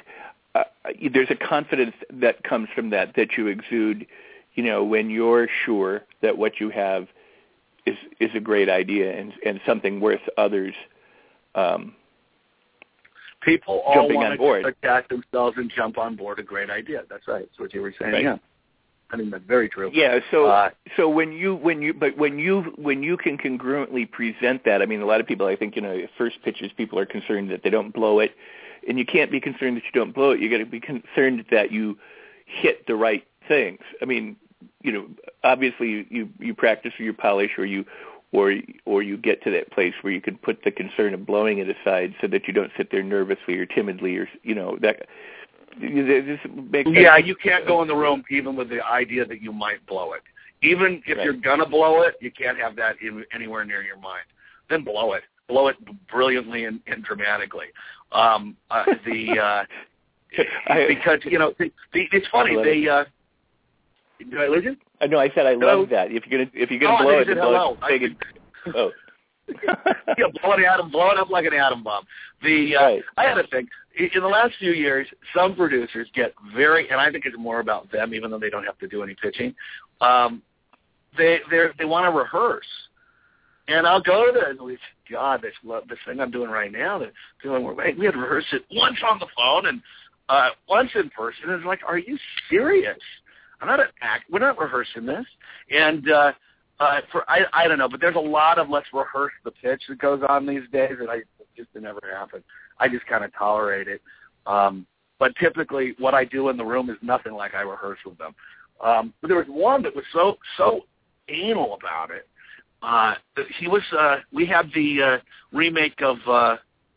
[0.55, 0.65] uh,
[1.13, 4.07] there's a confidence that comes from that that you exude.
[4.55, 7.09] You know when you're sure that what you have
[7.87, 10.75] is is a great idea and and something worth others.
[11.55, 11.95] Um,
[13.43, 17.05] People all want to attack themselves and jump on board a great idea.
[17.09, 17.47] That's right.
[17.49, 18.13] That's what you were saying.
[18.13, 18.25] Right.
[18.25, 18.39] Yeah.
[19.11, 19.91] I mean, that's very true.
[19.95, 20.19] Yeah.
[20.33, 24.65] So, uh, so when you when you but when you when you can congruently present
[24.65, 27.07] that, I mean, a lot of people, I think, you know, first pitches, people are
[27.07, 28.35] concerned that they don't blow it,
[28.89, 30.41] and you can't be concerned that you don't blow it.
[30.41, 31.97] You got to be concerned that you
[32.47, 33.79] hit the right things.
[34.03, 34.37] I mean,
[34.83, 35.07] you know,
[35.45, 37.85] obviously you you, you practice or you polish or you
[38.33, 38.55] or
[38.85, 41.69] or you get to that place where you can put the concern of blowing it
[41.69, 45.07] aside so that you don't sit there nervously or timidly or you know that
[45.81, 50.13] yeah, you can't go in the room even with the idea that you might blow
[50.15, 50.23] it.
[50.63, 51.25] Even if right.
[51.25, 54.25] you're gonna blow it, you can't have that in, anywhere near your mind.
[54.71, 55.77] Then blow it, blow it
[56.09, 57.67] brilliantly and, and dramatically.
[58.13, 59.65] Um, uh, the uh,
[60.69, 62.89] I, because you know the, the, it's funny they.
[62.89, 63.05] Uh,
[64.19, 64.77] did I lose you?
[65.01, 66.11] Uh, no, I said I love that.
[66.11, 68.17] If you're gonna if you're gonna oh, blow it, blow it big and,
[68.75, 68.91] oh.
[70.19, 72.05] yeah, blow an atom, blow it up like an atom bomb.
[72.43, 73.03] The uh, right.
[73.17, 75.07] I had a thing in the last few years.
[75.35, 78.65] Some producers get very, and I think it's more about them, even though they don't
[78.65, 79.55] have to do any pitching.
[80.01, 80.43] Um,
[81.17, 82.67] they they they want to rehearse,
[83.69, 84.79] and I'll go to the and we
[85.11, 85.55] God, this
[85.89, 86.99] this thing I'm doing right now.
[86.99, 87.13] That
[87.43, 89.81] feeling we're we had to rehearse it once on the phone and
[90.29, 91.45] uh, once in person.
[91.45, 92.19] And it's like, are you
[92.51, 92.99] serious?
[93.61, 94.25] I'm not an act.
[94.31, 95.27] We're not rehearsing this,
[95.71, 96.11] and.
[96.11, 96.33] uh
[96.79, 99.83] uh, for I I don't know, but there's a lot of let's rehearse the pitch
[99.89, 101.21] that goes on these days, and I
[101.57, 102.45] just it never happen.
[102.79, 104.03] I just kind of tolerate it.
[104.47, 104.87] Um,
[105.19, 108.35] but typically, what I do in the room is nothing like I rehearse with them.
[108.85, 110.83] Um, but there was one that was so so
[111.29, 112.29] anal about it.
[112.83, 113.15] Uh,
[113.59, 113.83] he was.
[113.99, 115.19] Uh, we had the uh,
[115.57, 116.57] remake of uh,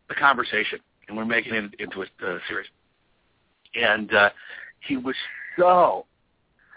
[0.09, 2.67] the Conversation, and we're making it into a uh, series.
[3.75, 4.29] And uh,
[4.85, 5.15] he was
[5.57, 6.05] so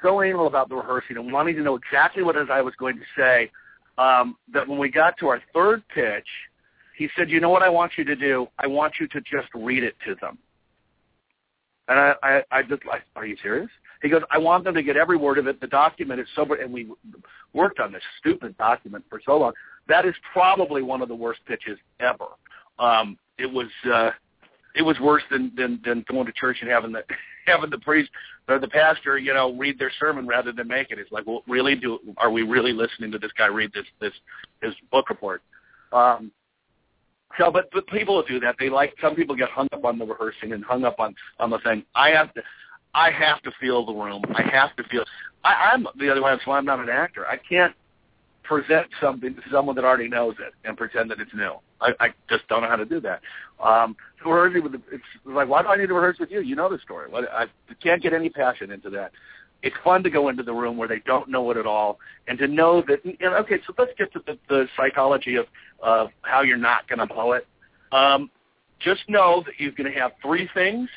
[0.03, 3.05] so anal about the rehearsing and wanting to know exactly what I was going to
[3.17, 3.51] say
[3.99, 6.27] um, that when we got to our third pitch,
[6.97, 8.47] he said, "You know what I want you to do?
[8.59, 10.39] I want you to just read it to them."
[11.89, 13.71] And I, I, I just like, "Are you serious?"
[14.03, 15.61] He goes, "I want them to get every word of it.
[15.61, 16.89] The document is so." And we
[17.53, 19.53] worked on this stupid document for so long.
[19.89, 22.27] That is probably one of the worst pitches ever.
[22.79, 23.69] Um, it was.
[23.91, 24.11] Uh,
[24.75, 27.03] it was worse than than than going to church and having the
[27.47, 28.11] having the priest
[28.49, 30.99] or the pastor, you know, read their sermon rather than make it.
[30.99, 34.13] It's like, well, really, do are we really listening to this guy read this this
[34.61, 35.43] his book report?
[35.93, 36.33] Um,
[37.39, 38.57] so, but but people do that.
[38.59, 41.51] They like some people get hung up on the rehearsing and hung up on on
[41.51, 41.85] the thing.
[41.95, 42.43] I have to.
[42.95, 44.23] I have to feel the room.
[44.35, 45.05] I have to feel.
[45.45, 46.31] I, I'm the other way.
[46.33, 47.27] That's why I'm not an actor.
[47.27, 47.75] I can't
[48.43, 51.55] present something to someone that already knows it and pretend that it's new.
[51.83, 53.21] I, I just don't know how to do that.
[53.63, 56.41] Um, rehearsing with the, it's like, why do I need to rehearse with you?
[56.41, 57.11] You know the story.
[57.15, 57.47] I
[57.83, 59.13] can't get any passion into that.
[59.63, 62.37] It's fun to go into the room where they don't know it at all, and
[62.39, 63.05] to know that.
[63.05, 65.47] You know, okay, so let's get to the, the psychology of
[65.81, 67.47] of how you're not going to blow it.
[67.93, 68.31] Um,
[68.81, 70.89] just know that you're going to have three things.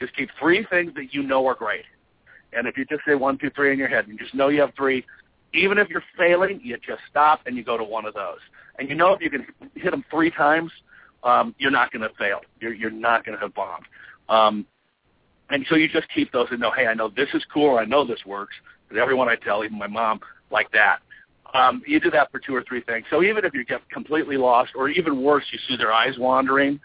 [0.00, 1.84] Just keep three things that you know are great.
[2.52, 4.60] And if you just say one, two, three in your head, and just know you
[4.60, 5.04] have three,
[5.52, 8.38] even if you're failing, you just stop and you go to one of those.
[8.78, 10.70] And you know if you can hit them three times,
[11.22, 12.40] um, you're not going to fail.
[12.60, 13.86] You're, you're not going to have bombed.
[14.28, 14.66] Um,
[15.50, 17.78] and so you just keep those and know, hey, I know this is cool.
[17.78, 18.54] I know this works.
[18.88, 20.20] Because everyone I tell, even my mom,
[20.50, 20.98] like that.
[21.54, 23.06] Um, you do that for two or three things.
[23.10, 26.80] So even if you get completely lost, or even worse, you see their eyes wandering,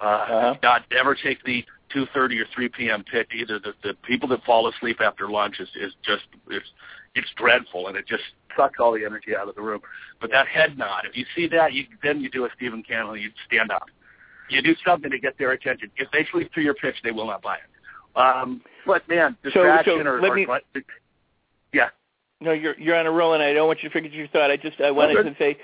[0.00, 0.54] uh, uh-huh.
[0.62, 1.64] not ever take the
[1.94, 3.04] 2:30 or 3 p.m.
[3.04, 3.58] pitch either.
[3.58, 6.66] The, the people that fall asleep after lunch is, is just it's
[7.14, 8.22] it's dreadful and it just
[8.56, 9.80] sucks all the energy out of the room.
[10.20, 13.16] But that head nod, if you see that, you then you do a Stephen Cannell,
[13.16, 13.88] you stand up.
[14.50, 15.90] You do something to get their attention.
[15.96, 18.18] If they sleep through your pitch, they will not buy it.
[18.18, 20.46] Um, but man, distraction so, so or, let or me,
[21.72, 21.88] yeah.
[22.40, 24.50] No, you're you're on a roll, and I don't want you to forget your thought.
[24.50, 25.28] I just I wanted Okay.
[25.28, 25.58] to say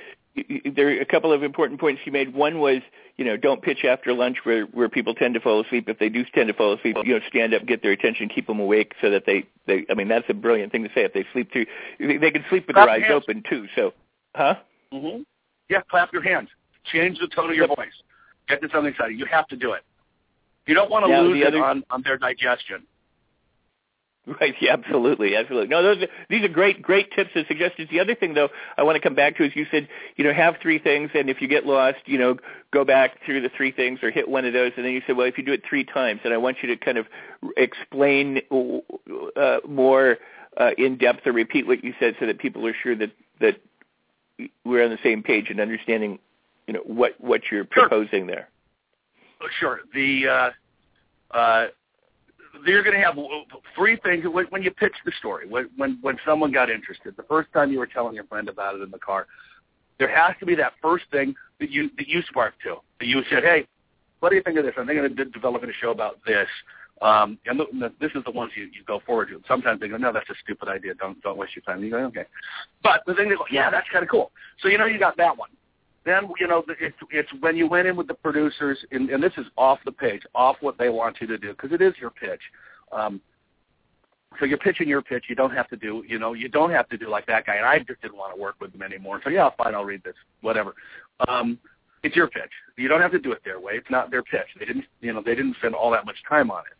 [0.74, 2.34] there are a couple of important points you made.
[2.34, 2.78] One was,
[3.16, 5.88] you know, don't pitch after lunch where where people tend to fall asleep.
[5.88, 8.46] If they do tend to fall asleep, you know, stand up, get their attention, keep
[8.48, 9.86] them awake, so that they they.
[9.88, 11.04] I mean, that's a brilliant thing to say.
[11.04, 11.66] If they sleep through,
[12.00, 13.22] they can sleep with Clap their eyes hands.
[13.28, 13.66] open too.
[13.76, 13.92] So,
[14.34, 14.56] huh?
[14.90, 15.22] hmm
[15.68, 16.48] Yeah, clap your hands.
[16.92, 17.94] Change the tone of your voice.
[18.48, 19.18] Get to something exciting.
[19.18, 19.82] You have to do it.
[20.66, 22.82] You don't want to Now, lose the it on, on their digestion.
[24.40, 24.54] Right.
[24.60, 24.72] Yeah.
[24.72, 25.36] Absolutely.
[25.36, 25.68] Absolutely.
[25.68, 27.88] No, those are, these are great, great tips and suggestions.
[27.90, 28.48] The other thing, though,
[28.78, 31.28] I want to come back to is you said, you know, have three things, and
[31.28, 32.36] if you get lost, you know,
[32.72, 35.16] go back through the three things or hit one of those, and then you said,
[35.16, 37.06] well, if you do it three times, and I want you to kind of
[37.58, 38.40] explain
[39.36, 40.16] uh, more
[40.56, 43.10] uh, in depth or repeat what you said, so that people are sure that
[43.40, 43.60] that
[44.64, 46.18] we're on the same page and understanding,
[46.66, 47.88] you know, what what you're Sure.
[47.88, 48.48] proposing there.
[49.42, 49.80] Oh, Sure.
[49.92, 50.50] The uh,
[51.36, 51.66] uh,
[52.66, 53.16] you're going to have
[53.74, 55.46] three things when, you pitch the story.
[55.48, 58.82] When, when someone got interested, the first time you were telling your friend about it
[58.82, 59.26] in the car,
[59.98, 62.76] there has to be that first thing that you that you sparked to.
[62.98, 63.66] That you said, "Hey,
[64.20, 64.74] what do you think of this?
[64.76, 66.48] I'm thinking of developing a show about this."
[67.02, 69.40] Um, and the, this is the ones you, you go forward to.
[69.46, 70.94] Sometimes they go, "No, that's a stupid idea.
[70.94, 72.24] Don't don't waste your time." And you go, "Okay,"
[72.82, 75.16] but the thing they go, "Yeah, that's kind of cool." So you know you got
[75.18, 75.50] that one
[76.04, 79.32] then you know it's it's when you went in with the producers and, and this
[79.36, 82.10] is off the page off what they want you to do because it is your
[82.10, 82.40] pitch.
[82.92, 83.20] Um
[84.38, 86.88] so you're pitching your pitch you don't have to do you know you don't have
[86.88, 89.20] to do like that guy and i just didn't want to work with him anymore.
[89.24, 90.74] So yeah fine i'll read this whatever.
[91.28, 91.58] Um
[92.02, 92.50] it's your pitch.
[92.76, 93.74] You don't have to do it their way.
[93.74, 94.46] It's not their pitch.
[94.58, 96.76] They didn't you know they didn't spend all that much time on it.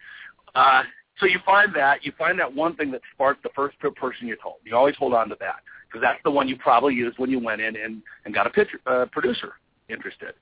[0.55, 0.83] Uh
[1.21, 4.37] so you find that you find that one thing that sparked the first person you
[4.43, 4.57] told.
[4.65, 5.61] You always hold on to that
[5.95, 8.51] because that's the one you probably used when you went in and, and got a
[8.51, 9.53] pitcher, uh, producer
[9.89, 10.35] interested.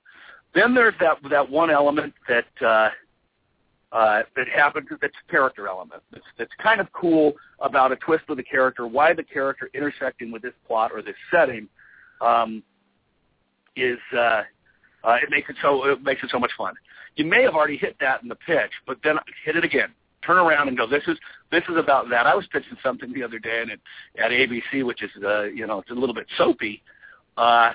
[0.54, 2.88] Then there's that that one element that uh,
[3.94, 6.02] uh, that happens that's character element.
[6.10, 10.32] That's, that's kind of cool about a twist of the character, why the character intersecting
[10.32, 11.68] with this plot or this setting
[12.22, 12.62] um,
[13.76, 14.42] is uh,
[15.04, 16.72] uh, it makes it so it makes it so much fun.
[17.16, 19.90] You may have already hit that in the pitch, but then hit it again
[20.24, 21.18] turn around and go, this is
[21.50, 22.26] this is about that.
[22.26, 23.80] I was pitching something the other day and it,
[24.18, 26.82] at ABC, which is uh, you know it's a little bit soapy.
[27.36, 27.72] Uh,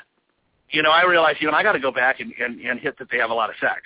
[0.71, 2.97] you know, I realized you know I got to go back and, and and hit
[2.99, 3.81] that they have a lot of sex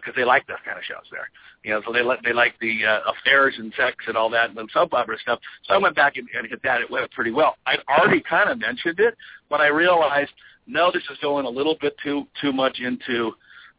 [0.00, 1.30] because they like those kind of shows there.
[1.64, 4.50] You know, so they let they like the uh, affairs and sex and all that
[4.50, 5.40] and soap opera stuff.
[5.64, 6.80] So I went back and, and hit that.
[6.80, 7.56] It went pretty well.
[7.66, 9.16] I'd already kind of mentioned it,
[9.48, 10.30] but I realized
[10.68, 13.32] no, this is going a little bit too too much into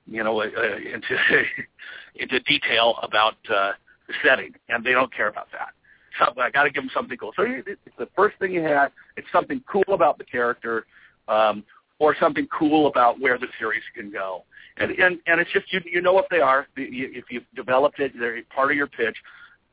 [0.10, 1.18] you know, uh, into
[2.16, 3.72] into detail about uh,
[4.07, 5.70] the setting, and they don't care about that.
[6.18, 7.32] So I got to give them something cool.
[7.36, 8.91] So it's the first thing you have.
[9.16, 10.86] It's something cool about the character,
[11.28, 11.64] um,
[11.99, 14.43] or something cool about where the series can go.
[14.78, 16.68] And and and it's just you you know what they are.
[16.76, 19.16] If you've developed it, they're part of your pitch.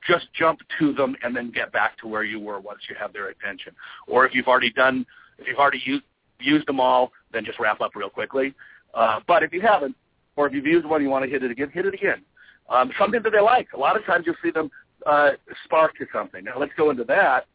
[0.07, 3.13] Just jump to them and then get back to where you were once you have
[3.13, 3.73] their attention.
[4.07, 5.05] Or if you've already done,
[5.39, 6.05] if you've already used
[6.39, 8.55] used them all, then just wrap up real quickly.
[8.95, 9.97] Uh, but if you haven't,
[10.37, 12.23] or if you've used one, you want to hit it again, hit it again.
[12.69, 13.69] Um, something that they like.
[13.75, 14.71] A lot of times you'll see them
[15.07, 15.31] uh,
[15.65, 16.45] spark to something.
[16.45, 17.47] Now let's go into that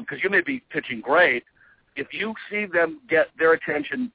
[0.00, 1.44] because you may be pitching great.
[1.96, 4.12] If you see them get their attention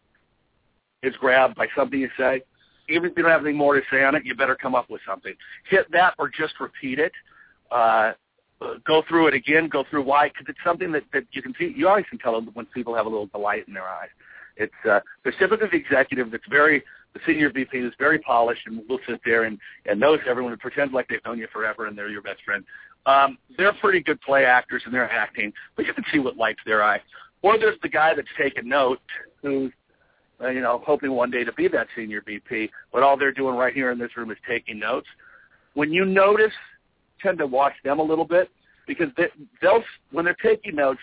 [1.03, 2.41] is grabbed by something you say,
[2.89, 4.89] even if you don't have anything more to say on it, you better come up
[4.89, 5.34] with something.
[5.70, 7.12] Hit that or just repeat it.
[7.72, 8.14] Uh,
[8.86, 9.68] go through it again.
[9.68, 11.74] Go through why because it's something that, that you can see.
[11.76, 14.10] You always can tell when people have a little delight in their eyes.
[14.58, 16.84] It's uh, specifically the executive that's very
[17.16, 20.61] the senior VP is very polished and will sit there and, and knows everyone and
[20.61, 22.63] pretends like they've known you forever and they're your best friend.
[23.05, 26.59] Um, they're pretty good play actors and they're acting, but you can see what lights
[26.66, 27.01] their eye.
[27.41, 28.99] Or there's the guy that's taking note
[29.41, 29.72] who's,
[30.43, 33.55] uh, you know, hoping one day to be that senior VP, but all they're doing
[33.55, 35.07] right here in this room is taking notes.
[35.74, 36.51] When you notice,
[37.22, 38.49] tend to watch them a little bit
[38.88, 39.28] because they,
[39.61, 40.99] they'll, when they're taking notes,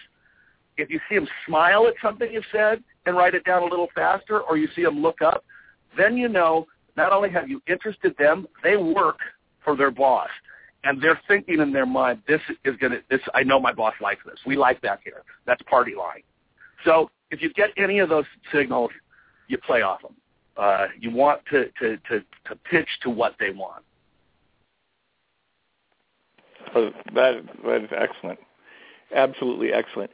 [0.76, 3.88] if you see them smile at something you've said and write it down a little
[3.94, 5.44] faster, or you see them look up,
[5.96, 6.66] then you know
[6.96, 9.18] not only have you interested them, they work
[9.64, 10.28] for their boss.
[10.84, 13.94] And they're thinking in their mind, this is going to, this, I know my boss
[14.00, 14.38] likes this.
[14.44, 15.22] We like that here.
[15.46, 16.22] That's party line.
[16.84, 18.90] So if you get any of those signals,
[19.46, 20.14] you play off them.
[20.56, 23.84] Uh, you want to, to, to, to pitch to what they want.
[26.74, 28.38] Oh, that that is excellent,
[29.14, 30.10] absolutely excellent.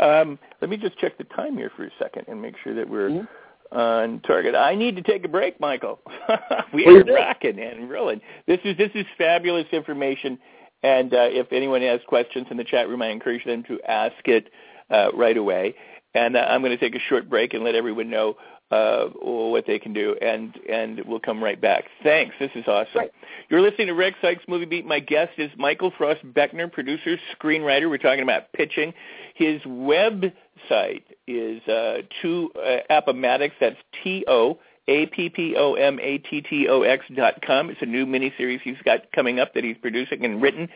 [0.00, 2.88] Um, let me just check the time here for a second and make sure that
[2.88, 3.28] we're Mhm.
[3.72, 4.54] On target.
[4.54, 6.00] I need to take a break, Michael.
[6.74, 8.20] we are rocking and rolling.
[8.46, 10.38] This is this is fabulous information.
[10.82, 14.16] And uh, if anyone has questions in the chat room, I encourage them to ask
[14.26, 14.50] it
[14.90, 15.74] uh, right away.
[16.14, 18.36] And uh, I'm going to take a short break and let everyone know
[18.72, 21.84] uh, what they can do, and and we'll come right back.
[22.02, 22.34] Thanks.
[22.40, 23.00] This is awesome.
[23.00, 23.12] Right.
[23.50, 24.86] You're listening to Rex Sikes Movie Beat.
[24.86, 27.90] My guest is Michael Frost Beckner, producer, screenwriter.
[27.90, 28.94] We're talking about pitching.
[29.34, 33.54] His website is uh, two uh, Appomattox.
[33.60, 34.58] That's T O
[34.88, 37.70] A P P O M A T T O X dot com.
[37.70, 40.68] It's a new miniseries he's got coming up that he's producing and written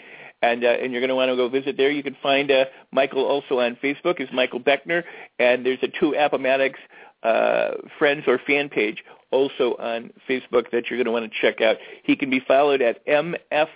[0.42, 1.90] and uh, and you're going to want to go visit there.
[1.90, 5.04] You can find uh, Michael also on Facebook is Michael Beckner,
[5.38, 6.78] and there's a two Appomattox
[7.22, 11.60] uh, friends or fan page also on Facebook that you're going to want to check
[11.60, 11.76] out.
[12.04, 13.68] He can be followed at MF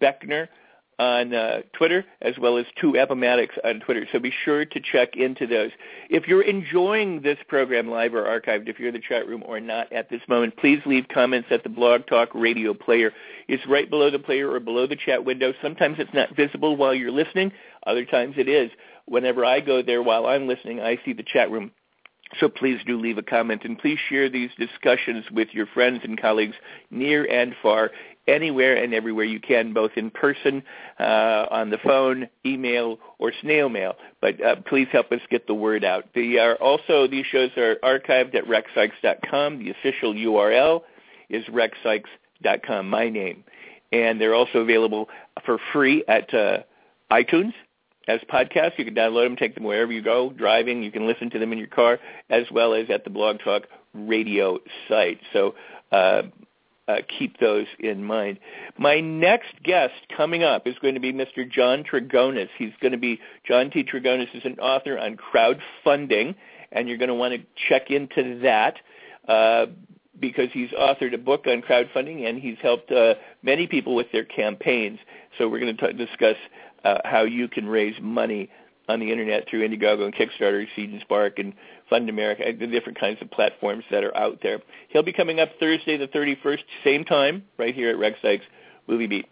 [0.00, 0.48] Beckner
[0.98, 4.06] on uh, Twitter as well as two Appomattox on Twitter.
[4.10, 5.70] So be sure to check into those.
[6.10, 9.60] If you're enjoying this program live or archived, if you're in the chat room or
[9.60, 13.12] not at this moment, please leave comments at the Blog Talk Radio player.
[13.46, 15.52] It's right below the player or below the chat window.
[15.62, 17.52] Sometimes it's not visible while you're listening.
[17.86, 18.70] Other times it is.
[19.06, 21.70] Whenever I go there while I'm listening, I see the chat room
[22.38, 26.20] so please do leave a comment and please share these discussions with your friends and
[26.20, 26.56] colleagues
[26.90, 27.90] near and far,
[28.28, 30.62] anywhere and everywhere you can, both in person,
[31.00, 33.94] uh, on the phone, email, or snail mail.
[34.20, 36.04] But uh, please help us get the word out.
[36.14, 39.58] The, uh, also, these shows are archived at rexsikes.com.
[39.58, 40.82] The official URL
[41.28, 43.44] is rexsikes.com, my name.
[43.90, 45.08] And they're also available
[45.46, 46.58] for free at uh,
[47.10, 47.54] iTunes
[48.06, 48.78] as podcasts.
[48.78, 50.82] You can download them, take them wherever you go, driving.
[50.82, 51.98] You can listen to them in your car,
[52.28, 53.64] as well as at the Blog Talk
[53.94, 54.58] radio
[54.88, 55.20] site.
[55.32, 55.54] So
[55.92, 56.22] uh,
[56.88, 58.38] uh, keep those in mind.
[58.78, 61.48] My next guest coming up is going to be Mr.
[61.48, 62.48] John Trigonis.
[62.56, 63.84] He's going to be, John T.
[63.84, 66.34] Trigonis is an author on crowdfunding,
[66.72, 68.76] and you're going to want to check into that.
[69.28, 69.66] Uh,
[70.20, 74.24] because he's authored a book on crowdfunding and he's helped uh, many people with their
[74.24, 74.98] campaigns.
[75.36, 76.34] So we're going to t- discuss
[76.82, 78.50] uh, how you can raise money
[78.88, 81.52] on the internet through Indiegogo and Kickstarter, Seed and Spark, and
[81.88, 84.60] Fund America, the different kinds of platforms that are out there.
[84.88, 88.44] He'll be coming up Thursday the 31st, same time, right here at Rex Sikes
[88.86, 89.26] Movie Beat.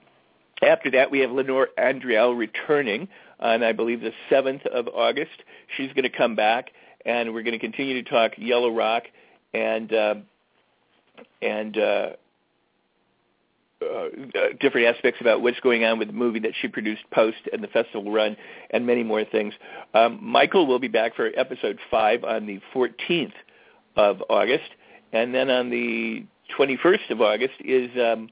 [0.62, 3.08] After that, we have Lenore Andriel returning
[3.40, 5.42] on, I believe, the 7th of August.
[5.76, 6.70] She's going to come back,
[7.04, 9.04] and we're going to continue to talk Yellow Rock
[9.52, 10.14] and uh,
[11.42, 12.10] and uh,
[13.82, 14.08] uh,
[14.60, 17.68] different aspects about what's going on with the movie that she produced post and the
[17.68, 18.36] festival run
[18.70, 19.52] and many more things.
[19.94, 23.34] Um, Michael will be back for episode 5 on the 14th
[23.96, 24.70] of August.
[25.12, 26.24] And then on the
[26.58, 28.28] 21st of August is um,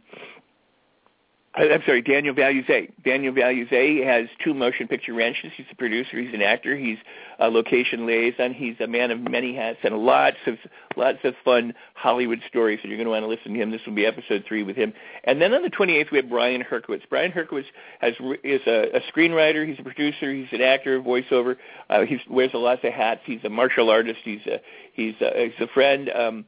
[1.57, 2.93] I'm sorry, Daniel Valuze.
[3.05, 5.53] Daniel Valuze has two motion picture ranches.
[5.57, 6.21] He's a producer.
[6.21, 6.77] He's an actor.
[6.77, 6.99] He's
[7.39, 8.53] a location liaison.
[8.53, 10.57] He's a man of many hats and lots of
[10.97, 12.81] lots of fun Hollywood stories.
[12.83, 13.71] So you're going to want to listen to him.
[13.71, 14.93] This will be episode three with him.
[15.23, 17.03] And then on the 28th we have Brian Herskowitz.
[17.09, 17.67] Brian Herskowitz
[18.01, 19.65] has is a, a screenwriter.
[19.65, 20.33] He's a producer.
[20.33, 21.57] He's an actor, voiceover.
[21.89, 23.21] Uh, he wears a lots of hats.
[23.25, 24.19] He's a martial artist.
[24.25, 24.61] He's a
[24.93, 26.11] he's a, he's a friend.
[26.11, 26.47] Um,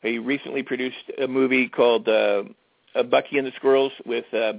[0.00, 2.08] he recently produced a movie called.
[2.08, 2.44] Uh,
[3.02, 4.54] Bucky and the Squirrels with uh,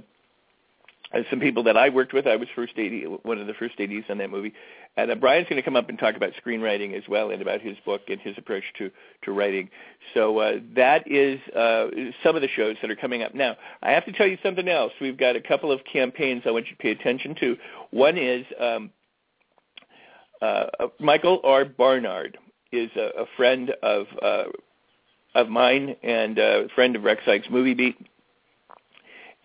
[1.30, 2.26] some people that I worked with.
[2.26, 4.52] I was first AD, one of the first ADs on that movie.
[4.96, 7.60] And uh, Brian's going to come up and talk about screenwriting as well and about
[7.60, 8.90] his book and his approach to,
[9.24, 9.68] to writing.
[10.14, 11.88] So uh, that is uh,
[12.22, 13.34] some of the shows that are coming up.
[13.34, 14.92] Now, I have to tell you something else.
[15.00, 17.56] We've got a couple of campaigns I want you to pay attention to.
[17.90, 18.90] One is um,
[20.40, 20.66] uh,
[20.98, 21.64] Michael R.
[21.64, 22.38] Barnard
[22.72, 24.44] is a, a friend of uh,
[25.34, 27.96] of mine and a friend of Rex Sikes Movie Beat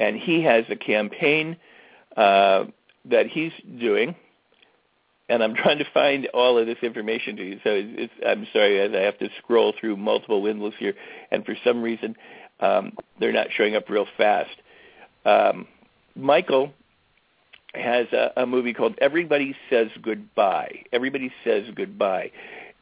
[0.01, 1.55] and he has a campaign
[2.17, 2.65] uh,
[3.05, 4.15] that he's doing.
[5.29, 7.59] And I'm trying to find all of this information to you.
[7.63, 10.95] So it's, it's, I'm sorry, as I have to scroll through multiple windows here,
[11.29, 12.15] and for some reason
[12.59, 14.57] um, they're not showing up real fast.
[15.23, 15.67] Um,
[16.15, 16.73] Michael
[17.75, 20.83] has a, a movie called Everybody Says Goodbye.
[20.91, 22.31] Everybody Says Goodbye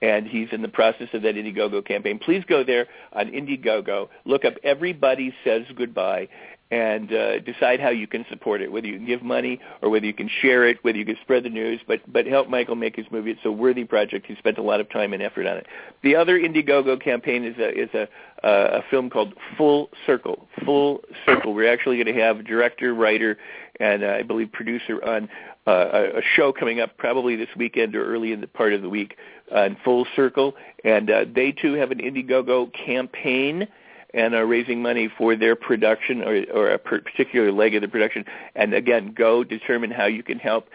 [0.02, 2.20] and he's in the process of that Indiegogo campaign.
[2.20, 6.30] Please go there on Indiegogo, look up Everybody Says Goodbye,
[6.72, 10.06] and uh, decide how you can support it, whether you can give money or whether
[10.06, 12.96] you can share it, whether you can spread the news, but, but help Michael make
[12.96, 13.32] his movie.
[13.32, 14.28] It's a worthy project.
[14.28, 15.68] He spent a lot of time and effort on it.
[16.04, 18.04] The other Indiegogo campaign is a, is a,
[18.46, 20.48] uh, a film called Full Circle.
[20.64, 21.56] Full Circle.
[21.56, 23.40] We're actually going to have director, writer,
[23.80, 25.28] and uh, I believe producer on
[25.66, 28.90] uh, a, show coming up probably this weekend or early in the part of the
[28.90, 29.18] week
[29.52, 30.56] on Full Circle.
[30.84, 33.68] And uh, they too have an Indiegogo campaign
[34.14, 38.26] and are raising money for their production or, or a particular leg of the production.
[38.56, 40.68] And again, go determine how you can help.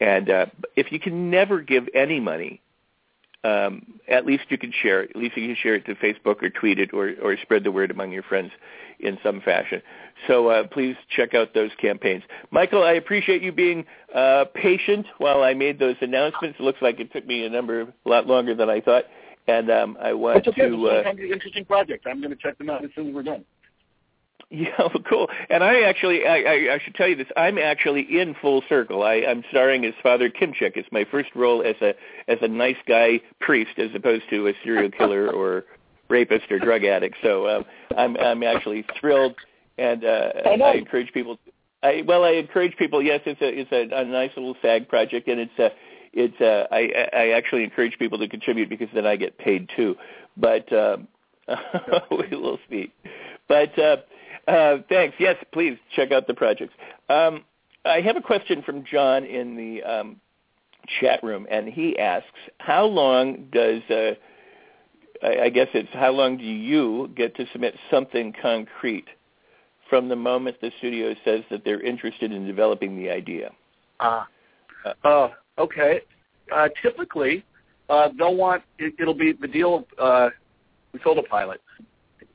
[0.00, 2.60] And uh, if you can never give any money,
[3.44, 5.10] um, at least you can share it.
[5.10, 7.72] At least you can share it to Facebook or tweet it or, or spread the
[7.72, 8.52] word among your friends
[9.00, 9.82] in some fashion.
[10.28, 12.22] So uh, please check out those campaigns.
[12.50, 13.84] Michael, I appreciate you being
[14.14, 16.60] uh, patient while I made those announcements.
[16.60, 19.04] It looks like it took me a number, a lot longer than I thought.
[19.48, 20.68] And um, I want That's okay.
[20.68, 20.88] to.
[20.88, 22.06] Uh, interesting project.
[22.08, 23.44] I'm going to check them out as soon as we're done.
[24.52, 25.28] Yeah, cool.
[25.48, 27.26] And I actually, I, I, I should tell you this.
[27.36, 29.02] I'm actually in Full Circle.
[29.02, 30.76] I, I'm starring as Father Kimchik.
[30.76, 31.94] It's my first role as a
[32.28, 35.64] as a nice guy priest, as opposed to a serial killer or
[36.08, 37.16] rapist or drug addict.
[37.22, 37.64] So um,
[37.96, 39.36] I'm I'm actually thrilled,
[39.78, 41.38] and uh, I, I encourage people.
[41.82, 43.02] I well, I encourage people.
[43.02, 45.70] Yes, it's a it's a, a nice little SAG project, and it's a
[46.12, 49.96] it's uh, I, I actually encourage people to contribute because then I get paid too.
[50.36, 51.08] But um,
[52.10, 52.92] we will see.
[53.48, 53.96] But uh,
[54.48, 55.16] uh, thanks.
[55.18, 56.74] Yes, please check out the projects.
[57.08, 57.44] Um,
[57.84, 60.20] I have a question from John in the um,
[61.00, 64.14] chat room, and he asks, "How long does uh,
[65.22, 69.06] I, I guess it's how long do you get to submit something concrete
[69.88, 73.52] from the moment the studio says that they're interested in developing the idea?"
[74.00, 74.24] Uh,
[75.04, 76.00] uh, okay.
[76.54, 77.44] Uh, typically,
[77.88, 79.86] uh, they'll want it, it'll be the deal.
[79.98, 80.30] Uh,
[80.92, 81.60] we sold a pilot.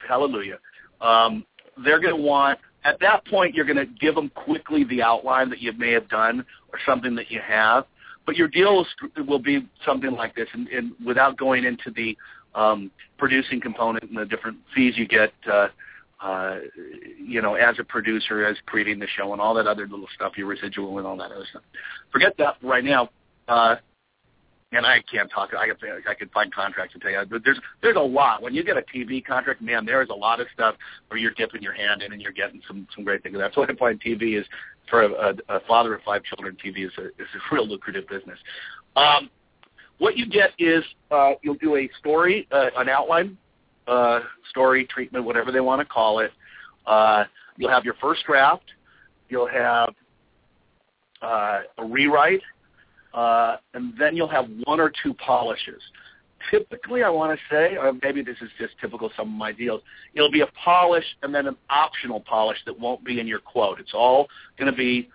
[0.07, 0.59] Hallelujah.
[1.01, 1.45] Um,
[1.83, 5.49] they're going to want at that point you're going to give them quickly the outline
[5.49, 7.85] that you may have done or something that you have.
[8.25, 12.17] But your deal will, will be something like this, and, and without going into the
[12.55, 15.67] um, producing component and the different fees you get, uh,
[16.21, 16.57] uh,
[17.19, 20.33] you know, as a producer, as creating the show, and all that other little stuff,
[20.37, 21.63] your residual and all that other stuff.
[22.11, 23.09] Forget that right now.
[23.47, 23.75] Uh,
[24.71, 25.51] and I can't talk.
[25.53, 25.77] I could
[26.09, 28.41] I could find contracts and tell you, but there's there's a lot.
[28.41, 30.75] When you get a TV contract, man, there is a lot of stuff
[31.07, 33.37] where you're dipping your hand in and you're getting some some great things.
[33.37, 34.45] That's why I find TV is
[34.89, 36.57] for a, a, a father of five children.
[36.63, 38.39] TV is a is a real lucrative business.
[38.97, 39.29] Um,
[39.99, 43.37] what you get is uh, you'll do a story, uh, an outline,
[43.87, 44.19] uh,
[44.49, 46.31] story, treatment, whatever they want to call it.
[46.85, 47.25] Uh,
[47.57, 48.63] you'll have your first draft.
[49.29, 49.93] You'll have
[51.21, 52.41] uh, a rewrite
[53.17, 55.81] uh, and then you'll have one or two polishes.
[56.51, 59.51] Typically, I want to say, or maybe this is just typical of some of my
[59.51, 59.81] deals,
[60.13, 63.79] it'll be a polish and then an optional polish that won't be in your quote.
[63.79, 64.27] It's all
[64.59, 65.09] going to be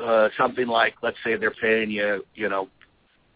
[0.00, 2.68] uh, something like, let's say they're paying you, you know,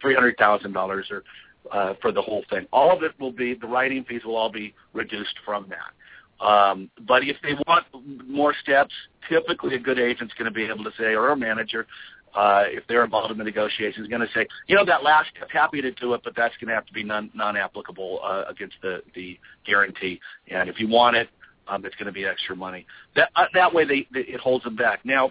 [0.01, 1.23] three hundred thousand dollars or
[1.71, 2.67] uh, for the whole thing.
[2.73, 6.45] All of it will be the writing fees will all be reduced from that.
[6.45, 7.87] Um, but if they want
[8.27, 8.93] more steps,
[9.29, 11.87] typically a good agent's going to be able to say, or a manager,
[12.35, 15.31] uh, if they're involved in the negotiations, is going to say, you know, that last
[15.37, 18.45] step, happy to do it, but that's going to have to be non, non-applicable uh,
[18.49, 20.19] against the, the guarantee.
[20.49, 21.29] And if you want it,
[21.69, 22.87] um, it's going to be extra money.
[23.15, 25.05] That uh, that way, they, they it holds them back.
[25.05, 25.31] Now,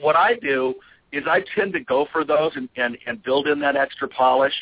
[0.00, 0.74] what I do
[1.12, 4.52] is I tend to go for those and and, and build in that extra polish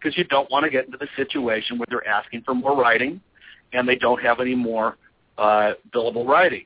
[0.00, 3.20] because you don't want to get into the situation where they're asking for more writing
[3.72, 4.96] and they don't have any more
[5.38, 6.64] uh, billable writing.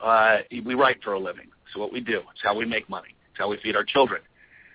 [0.00, 2.18] Uh, we write for a living, so what we do.
[2.32, 3.14] It's how we make money.
[3.30, 4.20] It's how we feed our children.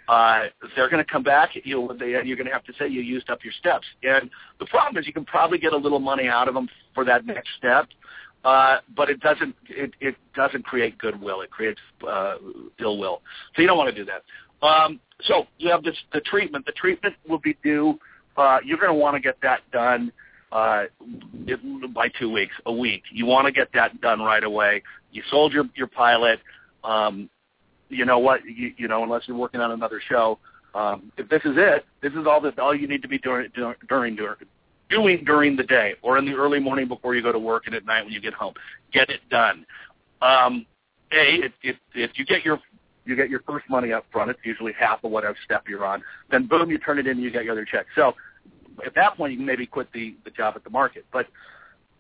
[0.08, 0.44] Uh,
[0.76, 3.02] they're going to come back at you, and you're going to have to say you
[3.02, 3.86] used up your steps.
[4.04, 4.30] And
[4.60, 7.26] the problem is, you can probably get a little money out of them for that
[7.26, 7.88] next step,
[8.46, 11.42] uh, but it doesn't it, it doesn't create goodwill.
[11.42, 12.36] It creates uh,
[12.80, 13.22] ill will.
[13.56, 14.66] So you don't want to do that.
[14.66, 16.66] Um, so you have this the treatment.
[16.66, 18.00] The treatment will be due.
[18.36, 20.12] Uh, you're going to want to get that done
[20.52, 20.84] uh,
[21.94, 23.04] by two weeks, a week.
[23.12, 24.84] You want to get that done right away.
[25.12, 26.40] You sold your your pilot.
[26.84, 27.30] Um,
[27.90, 30.40] you know what, you, you know, unless you're working on another show,
[30.76, 33.48] um, if this is it, this is all that all you need to be doing
[33.56, 34.38] during during
[34.90, 37.76] doing during the day or in the early morning before you go to work and
[37.76, 38.54] at night when you get home.
[38.92, 39.66] Get it done.
[40.22, 40.66] Um,
[41.12, 42.60] a, if, if, if you get your
[43.08, 46.04] you get your first money up front, it's usually half of whatever step you're on.
[46.30, 47.86] Then boom, you turn it in and you get your other check.
[47.96, 48.14] So
[48.86, 51.06] at that point, you can maybe quit the the job at the market.
[51.12, 51.28] But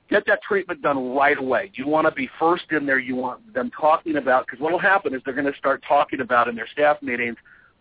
[0.09, 1.71] get that treatment done right away.
[1.75, 2.99] You want to be first in there.
[2.99, 6.21] You want them talking about because what will happen is they're going to start talking
[6.21, 7.37] about in their staff meetings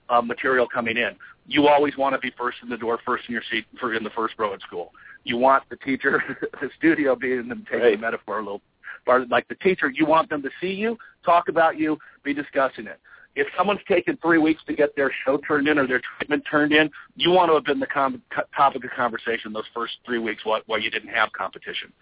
[0.08, 1.16] uh, material coming in.
[1.46, 4.02] You always want to be first in the door, first in your seat, for in
[4.02, 4.92] the first row at school.
[5.24, 6.22] You want the teacher,
[6.60, 7.96] the studio being them taking right.
[7.96, 8.62] the metaphor a little
[9.04, 9.90] part like the teacher.
[9.90, 13.00] You want them to see you, talk about you, be discussing it
[13.36, 16.72] if someone's taken three weeks to get their show turned in or their treatment turned
[16.72, 18.22] in, you want to have been the com-
[18.56, 21.92] topic of conversation those first three weeks while, while you didn't have competition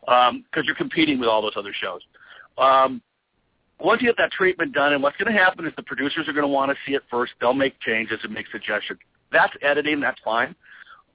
[0.00, 2.00] because um, you're competing with all those other shows.
[2.58, 3.02] Um,
[3.80, 6.32] once you get that treatment done, and what's going to happen is the producers are
[6.32, 7.32] going to want to see it first.
[7.40, 9.00] They'll make changes and make suggestions.
[9.32, 9.98] That's editing.
[9.98, 10.54] That's fine.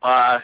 [0.03, 0.39] Uh,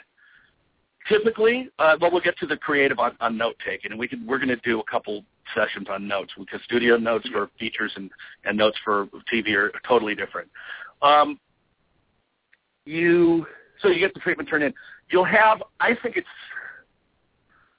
[1.10, 4.26] typically, uh, well, we'll get to the creative on, on note taking, and we can,
[4.26, 8.10] we're going to do a couple sessions on notes because studio notes for features and,
[8.46, 10.50] and notes for TV are totally different.
[11.02, 11.40] Um,
[12.86, 13.46] you
[13.82, 14.74] So you get the treatment turned in.
[15.12, 16.28] You'll have, I think it's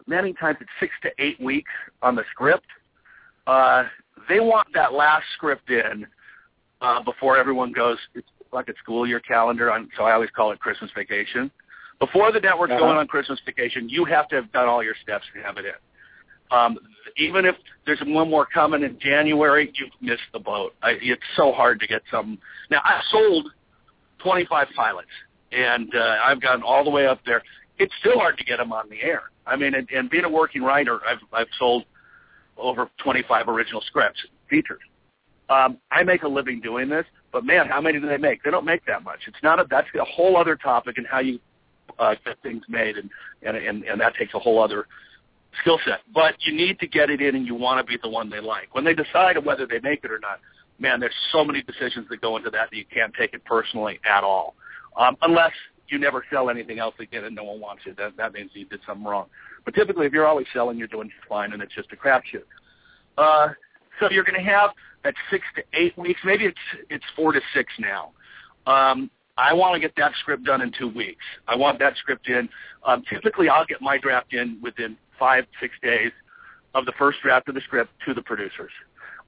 [0.07, 1.71] many times it's six to eight weeks
[2.03, 2.67] on the script.
[3.47, 3.85] Uh,
[4.29, 6.07] they want that last script in
[6.81, 7.99] uh, before everyone goes.
[8.14, 11.51] It's like a school year calendar, on, so I always call it Christmas vacation.
[11.99, 12.81] Before the network's uh-huh.
[12.81, 15.64] going on Christmas vacation, you have to have done all your steps to have it
[15.64, 15.73] in.
[16.51, 16.79] Um,
[17.17, 17.55] even if
[17.87, 20.75] there's one more coming in January, you've missed the boat.
[20.83, 22.39] I, it's so hard to get some.
[22.71, 23.49] Now I've sold
[24.23, 25.09] 25 pilots,
[25.53, 27.43] and uh, I've gotten all the way up there.
[27.79, 29.25] It's still hard to get them on the air.
[29.47, 31.85] I mean, and, and being a working writer, I've I've sold
[32.57, 34.81] over 25 original scripts, features.
[35.49, 38.43] Um, I make a living doing this, but man, how many do they make?
[38.43, 39.21] They don't make that much.
[39.29, 41.39] It's not a that's a whole other topic and how you
[41.99, 43.11] uh, get things made, and,
[43.43, 44.87] and and and that takes a whole other
[45.61, 46.01] skill set.
[46.15, 48.41] But you need to get it in, and you want to be the one they
[48.41, 48.75] like.
[48.75, 50.41] When they decide whether they make it or not,
[50.79, 54.01] man, there's so many decisions that go into that that you can't take it personally
[54.09, 54.55] at all,
[54.97, 55.53] um, unless
[55.89, 57.95] you never sell anything else again and no one wants you.
[57.95, 59.27] That that means you did something wrong.
[59.65, 62.45] But typically, if you're always selling, you're doing fine, and it's just a crapshoot.
[63.17, 63.49] Uh,
[64.01, 64.71] so you're going to have
[65.05, 66.21] that six to eight weeks.
[66.25, 66.59] Maybe it's
[66.91, 68.13] it's four to six now.
[68.67, 71.24] Um, I want to get that script done in two weeks.
[71.47, 72.49] I want that script in.
[72.84, 76.12] Um, typically, I'll get my draft in within five, six days
[76.74, 78.70] of the first draft of the script to the producers.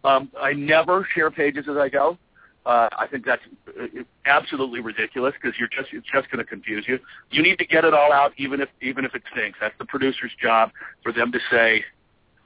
[0.05, 2.19] Um, I never share pages as I go.
[2.67, 3.43] Uh, I think that's
[3.81, 3.87] uh,
[4.27, 6.99] absolutely ridiculous because you're just it's just going to confuse you.
[7.31, 9.59] You need to get it all out, even if even if it stinks.
[9.61, 10.71] That's the producer's job
[11.03, 11.85] for them to say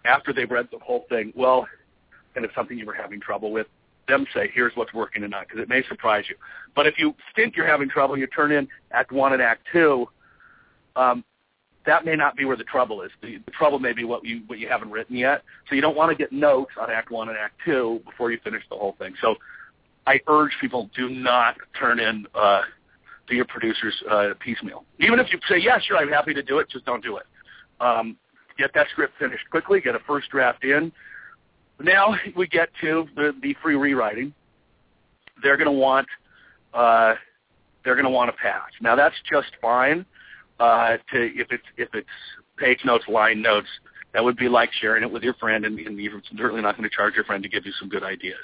[0.05, 1.33] after they've read the whole thing.
[1.35, 1.67] Well,
[2.37, 3.67] and if something you were having trouble with,
[4.09, 6.37] them say, here's what's working and not, because it may surprise you.
[6.75, 10.07] But if you think you're having trouble, you turn in Act One and Act Two.
[10.97, 11.25] Um,
[11.85, 13.11] that may not be where the trouble is.
[13.23, 15.43] The, the trouble may be what you what you haven't written yet.
[15.69, 18.39] So you don't want to get notes on Act One and Act Two before you
[18.45, 19.15] finish the whole thing.
[19.21, 19.35] So
[20.07, 22.63] I urge people do not turn in uh,
[23.29, 24.85] to your producers uh, piecemeal.
[24.99, 27.27] Even if you say yes, sure, I'm happy to do it, just don't do it.
[27.81, 28.17] Um,
[28.59, 29.81] get that script finished quickly.
[29.81, 30.93] Get a first draft in.
[31.83, 34.33] Now we get to the, the free rewriting.
[35.43, 36.07] They're going to want
[36.73, 37.15] uh,
[37.85, 38.73] they're going to want a patch.
[38.81, 40.07] Now that's just fine.
[40.61, 42.09] Uh, to if it's if it's
[42.57, 43.69] page notes, line notes,
[44.15, 46.89] that would be like sharing it with your friend, and, and you're certainly not going
[46.89, 48.39] to charge your friend to give you some good ideas.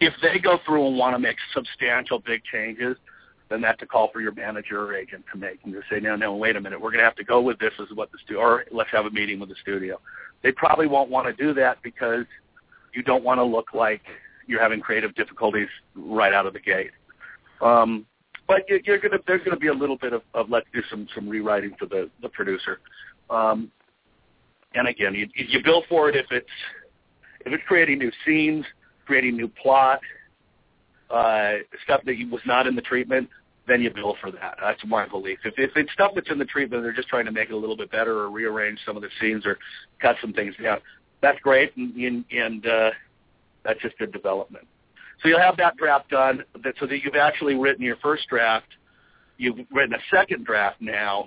[0.00, 2.96] If they go through and want to make substantial big changes,
[3.50, 6.16] then that's a call for your manager or agent to make and just say, no,
[6.16, 8.18] no, wait a minute, we're going to have to go with this as what the
[8.24, 10.00] studio, or let's have a meeting with the studio.
[10.42, 12.24] They probably won't want to do that because
[12.98, 14.02] you don't want to look like
[14.48, 16.90] you're having creative difficulties right out of the gate.
[17.60, 18.04] Um,
[18.48, 21.28] but you're gonna there's gonna be a little bit of, of let's do some some
[21.28, 22.80] rewriting for the the producer.
[23.30, 23.70] Um,
[24.74, 26.46] and again, you, you bill for it if it's
[27.46, 28.64] if it's creating new scenes,
[29.06, 30.00] creating new plot,
[31.10, 31.52] uh,
[31.84, 33.28] stuff that was not in the treatment,
[33.68, 34.56] then you bill for that.
[34.60, 35.38] That's my belief.
[35.44, 37.56] If, if it's stuff that's in the treatment, they're just trying to make it a
[37.56, 39.56] little bit better or rearrange some of the scenes or
[40.00, 40.78] cut some things down.
[41.20, 42.90] That's great, and, and, and uh,
[43.64, 44.66] that's just good development.
[45.22, 48.68] So you'll have that draft done, that, so that you've actually written your first draft.
[49.36, 51.26] You've written a second draft now.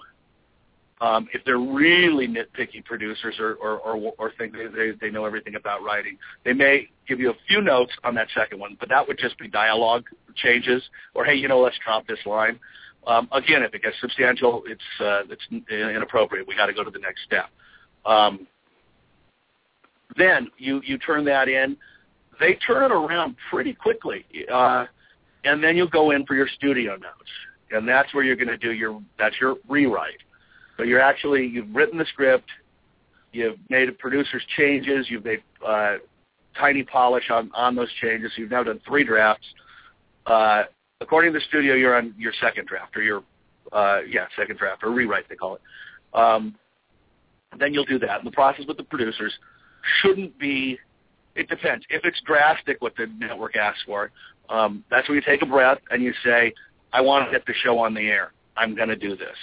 [1.02, 5.26] Um, if they're really nitpicky producers or, or, or, or think they, they, they know
[5.26, 8.88] everything about writing, they may give you a few notes on that second one, but
[8.89, 10.84] that would just be dialogue changes
[11.16, 12.60] or, hey, you know, let's drop this line.
[13.08, 16.48] Um, again, if it gets substantial, it's, uh, it's inappropriate.
[16.48, 17.50] We got to go to the next step.
[18.06, 18.48] Um,
[20.18, 21.78] then you, you turn that in
[22.41, 24.26] they turn it around pretty quickly.
[24.51, 24.86] Uh,
[25.45, 27.30] and then you'll go in for your studio notes,
[27.72, 30.20] and that's where you're going to do your that's your rewrite.
[30.78, 32.49] So you're actually you've written the script,
[33.32, 35.97] you've made a producer's changes, you've made uh,
[36.59, 38.32] tiny polish on on those changes.
[38.36, 39.45] You've now done three drafts.
[40.26, 40.64] Uh,
[40.99, 43.24] according to the studio, you're on your second draft or your
[43.72, 45.62] uh, yeah second draft or rewrite they call it.
[46.14, 46.55] Um,
[47.59, 48.20] then you'll do that.
[48.20, 49.34] And the process with the producers
[50.02, 50.80] shouldn't be
[51.36, 51.86] it depends.
[51.90, 54.12] If it's drastic what the network asks for,
[54.50, 56.54] um, that's where you take a breath and you say,
[56.94, 58.34] I want to get the show on the air.
[58.58, 59.36] I'm going to do this.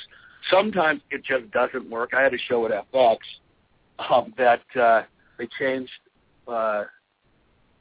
[0.51, 2.11] Sometimes it just doesn't work.
[2.15, 3.19] I had a show at FX
[4.11, 5.03] um, that uh,
[5.39, 5.91] they changed
[6.47, 6.85] uh,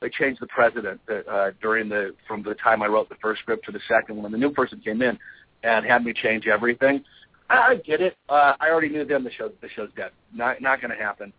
[0.02, 3.66] they changed the president uh, during the from the time I wrote the first script
[3.66, 4.32] to the second one.
[4.32, 5.18] The new person came in
[5.64, 7.04] and had me change everything.
[7.50, 8.16] I, I get it.
[8.30, 10.12] Uh, I already knew then the show the show's dead.
[10.34, 11.34] Not not going to happen.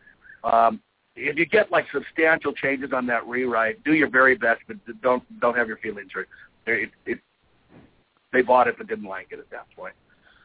[0.45, 0.81] Um,
[1.19, 5.23] if you get like substantial changes on that rewrite, do your very best, but don't
[5.41, 6.29] don't have your feelings hurt.
[6.67, 7.19] It, it,
[8.33, 9.95] they bought it but didn't like it at that point.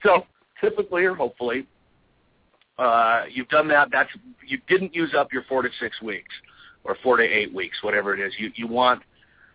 [0.03, 0.25] So
[0.61, 1.67] typically or hopefully,
[2.77, 3.89] uh, you've done that.
[3.91, 4.09] That's
[4.45, 6.33] you didn't use up your four to six weeks
[6.83, 8.33] or four to eight weeks, whatever it is.
[8.37, 9.01] You you want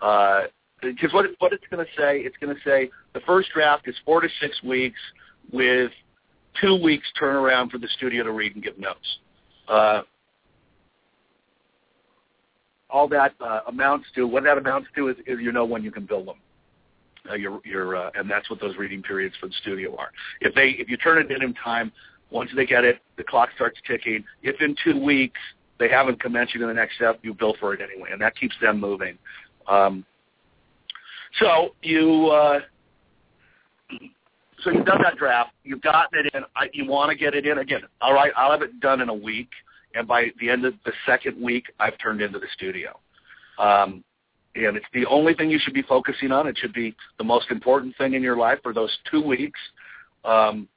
[0.00, 0.42] uh,
[0.80, 3.88] because what it, what it's going to say, it's going to say the first draft
[3.88, 4.98] is four to six weeks
[5.50, 5.90] with
[6.60, 9.18] two weeks turnaround for the studio to read and give notes.
[9.68, 10.02] Uh,
[12.90, 15.90] all that uh, amounts to, what that amounts to is, is you know when you
[15.90, 16.36] can bill them.
[17.31, 20.10] Uh, your, your, uh, and that's what those reading periods for the studio are.
[20.40, 21.93] If they, if you turn it in in time,
[22.31, 24.24] once they get it, the clock starts ticking.
[24.43, 25.40] If in two weeks
[25.78, 28.36] they haven't commenced you to the next step, you bill for it anyway, and that
[28.36, 29.19] keeps them moving.
[29.66, 30.05] Um,
[31.40, 32.60] so you, uh,
[34.62, 35.52] so you've done that draft.
[35.65, 36.43] You've gotten it in.
[36.56, 37.82] I, you want to get it in again.
[38.01, 39.51] All right, I'll have it done in a week,
[39.94, 42.98] and by the end of the second week, I've turned into the studio.
[43.59, 44.05] Um,
[44.55, 46.47] and it's the only thing you should be focusing on.
[46.47, 49.59] It should be the most important thing in your life for those two weeks.
[50.24, 50.69] Um,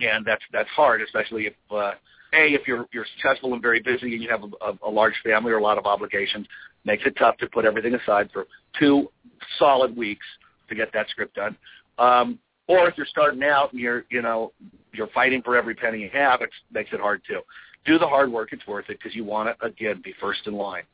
[0.00, 1.92] and that's that's hard, especially if uh,
[2.32, 5.52] a if you're you're successful and very busy and you have a, a, large family
[5.52, 6.46] or a lot of obligations,
[6.84, 8.46] makes it tough to put everything aside for
[8.78, 9.10] two
[9.58, 10.24] solid weeks
[10.68, 11.56] to get that script done.
[11.98, 14.52] Um, or if you're starting out and you're you know
[14.92, 17.40] you're fighting for every penny you have, it makes it hard too.
[17.86, 20.54] Do the hard work; it's worth it because you want to again be first in
[20.54, 20.84] line.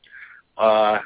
[0.57, 0.99] Uh,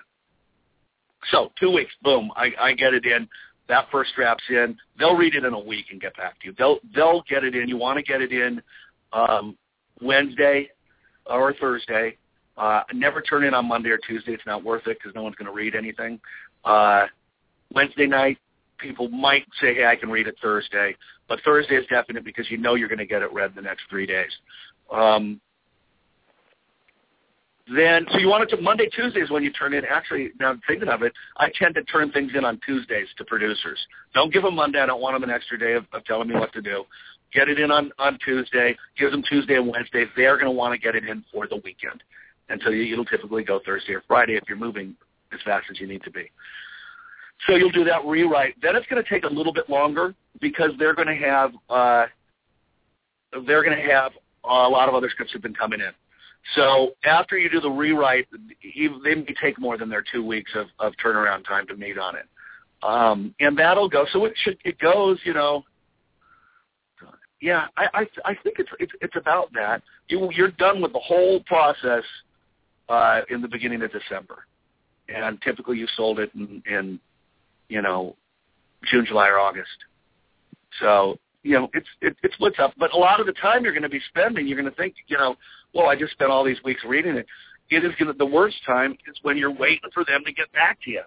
[1.32, 3.28] so two weeks, boom, I, I get it in.
[3.68, 4.78] That first draft's in.
[4.98, 6.56] They'll read it in a week and get back to you.
[6.58, 7.68] They'll they'll get it in.
[7.68, 8.62] You want to get it in
[9.14, 9.58] um,
[10.02, 10.70] Wednesday
[11.26, 12.18] or Thursday.
[12.58, 14.34] Uh, never turn in on Monday or Tuesday.
[14.34, 16.20] It's not worth it because no one's going to read anything.
[16.66, 17.06] Uh,
[17.74, 18.38] Wednesday night,
[18.78, 20.96] people might say, hey, I can read it Thursday.
[21.30, 23.84] But Thursday is definite because you know you're going to get it read the next
[23.90, 24.32] three days.
[24.92, 25.40] Um,
[27.76, 29.84] then, so you want it to Monday, Tuesdays when you turn in.
[29.86, 33.80] Actually, now thinking of it, I tend to turn things in on Tuesdays to producers.
[34.14, 34.80] Don't give them Monday.
[34.80, 36.84] I don't want them an extra day of, of telling me what to do.
[37.34, 38.76] Get it in on on Tuesday.
[38.98, 40.06] Give them Tuesday and Wednesday.
[40.18, 42.04] They're going to want to get it in for the weekend,
[42.50, 44.96] and so you, it'll typically go Thursday or Friday if you're moving
[45.32, 46.30] as fast as you need to be.
[47.48, 48.56] So you'll do that rewrite.
[48.62, 52.06] Then it's going to take a little bit longer because they're going to have uh,
[53.46, 54.12] they're going to have
[54.44, 55.92] a lot of other scripts have been coming in.
[56.56, 60.68] So after you do the rewrite, they may take more than their two weeks of,
[60.80, 62.26] of turnaround time to meet on it,
[62.84, 64.06] um, and that'll go.
[64.12, 65.64] So it should it goes, you know.
[67.42, 69.82] Yeah, I I, I think it's, it's it's about that.
[70.10, 72.04] You you're done with the whole process
[72.90, 74.46] uh, in the beginning of December,
[75.10, 77.00] and typically you sold it in, in
[77.70, 78.16] you know
[78.90, 79.70] June, July, or August.
[80.80, 82.74] So you know, it's it, it splits up.
[82.78, 84.96] But a lot of the time you're going to be spending, you're going to think,
[85.08, 85.36] you know,
[85.74, 87.26] well, I just spent all these weeks reading it.
[87.70, 90.80] It is to, the worst time is when you're waiting for them to get back
[90.84, 91.04] to you.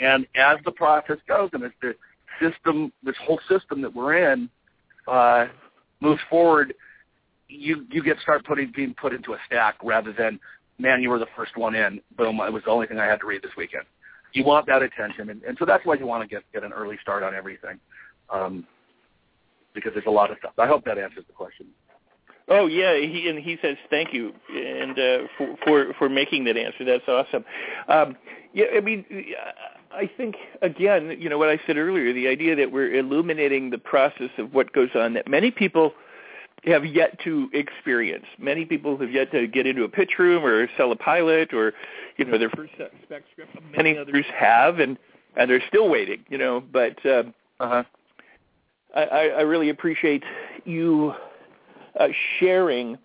[0.00, 1.94] And as the process goes, and as the
[2.40, 4.48] system, this whole system that we're in,
[5.06, 5.46] uh,
[6.00, 6.74] moves forward,
[7.48, 10.38] you you get start putting being put into a stack rather than,
[10.78, 12.00] man, you were the first one in.
[12.16, 13.84] Boom, it was the only thing I had to read this weekend.
[14.34, 16.72] You want that attention, and, and so that's why you want to get get an
[16.72, 17.78] early start on everything.
[18.30, 18.66] Um,
[19.74, 20.52] because there's a lot of stuff.
[20.58, 21.66] I hope that answers the question.
[22.50, 26.56] Oh yeah, he and he says thank you and uh, for for for making that
[26.56, 26.84] answer.
[26.84, 27.44] That's awesome.
[27.88, 28.16] Um,
[28.54, 29.04] yeah, I mean,
[29.92, 33.78] I think again, you know what I said earlier, the idea that we're illuminating the
[33.78, 35.92] process of what goes on that many people
[36.64, 38.24] have yet to experience.
[38.38, 41.74] Many people have yet to get into a pitch room or sell a pilot or
[42.16, 43.56] you know their first spec script.
[43.76, 44.96] Many others have, and
[45.36, 46.24] and they're still waiting.
[46.28, 47.04] You know, but.
[47.04, 47.24] Uh,
[47.60, 47.82] uh-huh.
[48.94, 50.24] I, I really appreciate
[50.64, 51.12] you
[51.98, 52.08] uh,
[52.38, 52.98] sharing,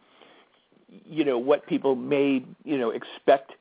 [1.05, 3.53] you know, what people may, you know, expect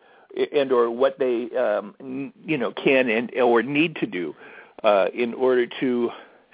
[0.55, 4.35] and or what they, um, you know, can and or need to do
[4.83, 6.11] uh, in order to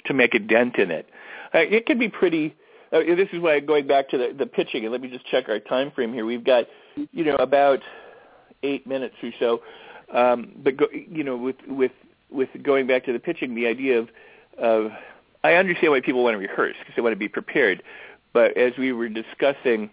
[0.07, 1.09] to make a dent in it.
[1.55, 2.55] Uh, it can be pretty.
[2.93, 5.49] Uh, this is why going back to the, the pitching, and let me just check
[5.49, 6.25] our time frame here.
[6.25, 6.65] We've got,
[7.13, 7.81] you know, about
[8.63, 9.61] eight minutes or so.
[10.13, 11.93] Um, but go, you know, with with
[12.31, 14.09] with going back to the pitching, the idea of
[14.59, 14.91] of
[15.45, 17.83] I understand why people want to rehearse because they want to be prepared.
[18.33, 19.91] But as we were discussing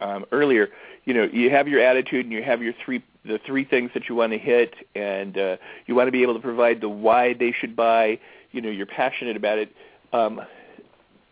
[0.00, 0.68] um, earlier,
[1.04, 4.08] you know, you have your attitude and you have your three the three things that
[4.08, 5.56] you want to hit, and uh,
[5.86, 8.18] you want to be able to provide the why they should buy.
[8.52, 9.72] You know, you're passionate about it.
[10.12, 10.40] Um,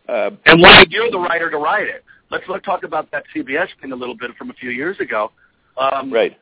[0.08, 2.02] uh, and why you're the writer to write it.
[2.30, 5.32] Let's let's talk about that CBS thing a little bit from a few years ago.
[5.76, 6.36] Um, right.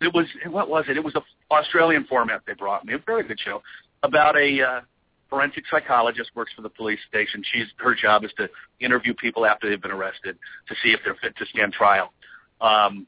[0.00, 0.96] It was what was it?
[0.96, 1.22] It was a
[1.52, 2.94] Australian format they brought me.
[2.94, 3.62] A very good show
[4.02, 4.80] about a uh,
[5.28, 7.42] forensic psychologist, works for the police station.
[7.52, 8.48] She's her job is to
[8.80, 10.38] interview people after they've been arrested
[10.68, 12.12] to see if they're fit to stand trial.
[12.60, 13.06] Um,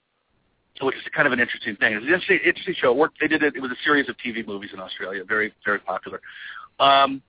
[0.80, 1.94] which is kind of an interesting thing.
[1.94, 2.92] It's an interesting, interesting show.
[2.92, 3.18] It worked.
[3.20, 3.56] They did it.
[3.56, 6.20] It was a series of TV movies in Australia, very very popular.
[6.78, 7.20] Um,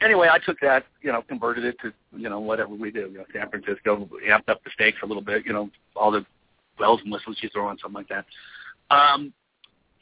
[0.00, 3.08] anyway, I took that, you know, converted it to, you know, whatever we do.
[3.12, 5.44] You know, San Francisco, amped up the stakes a little bit.
[5.44, 6.24] You know, all the
[6.78, 8.24] bells and whistles you throw on something like that.
[8.94, 9.32] Um,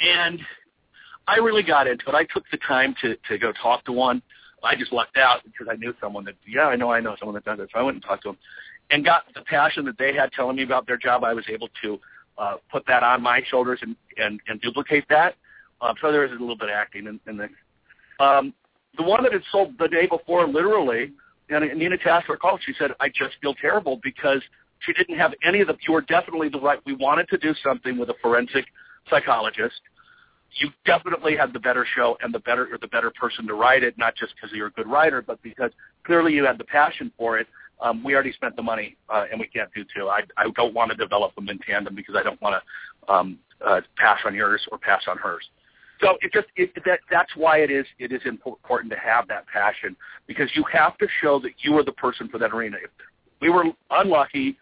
[0.01, 0.41] and
[1.27, 2.15] I really got into it.
[2.15, 4.23] I took the time to to go talk to one.
[4.63, 7.35] I just lucked out because I knew someone that yeah, I know I know someone
[7.35, 7.71] that does it.
[7.73, 8.39] So I went and talked to them
[8.91, 11.25] and got the passion that they had telling me about their job.
[11.25, 11.99] I was able to
[12.39, 15.35] uh, put that on my shoulders and and, and duplicate that.
[15.81, 18.55] Um, so there was a little bit of acting in, in the um,
[18.97, 21.13] the one that had sold the day before, literally.
[21.51, 22.61] And Nina Tassler called.
[22.65, 24.41] She said, "I just feel terrible because
[24.81, 25.77] she didn't have any of the.
[25.87, 26.79] You were definitely the right.
[26.87, 28.65] We wanted to do something with a forensic
[29.11, 29.81] psychologist.
[30.61, 33.83] You definitely had the better show and the better or the better person to write
[33.83, 35.71] it, not just because you're a good writer, but because
[36.05, 37.47] clearly you had the passion for it.
[37.81, 40.09] Um, we already spent the money, uh, and we can't do two.
[40.09, 43.39] I, I don't want to develop them in tandem because I don't want to um,
[43.65, 45.45] uh, pass on yours or pass on hers.
[46.01, 49.47] So it just it, that that's why it is it is important to have that
[49.47, 52.77] passion because you have to show that you are the person for that arena.
[52.83, 52.91] If
[53.41, 54.57] we were unlucky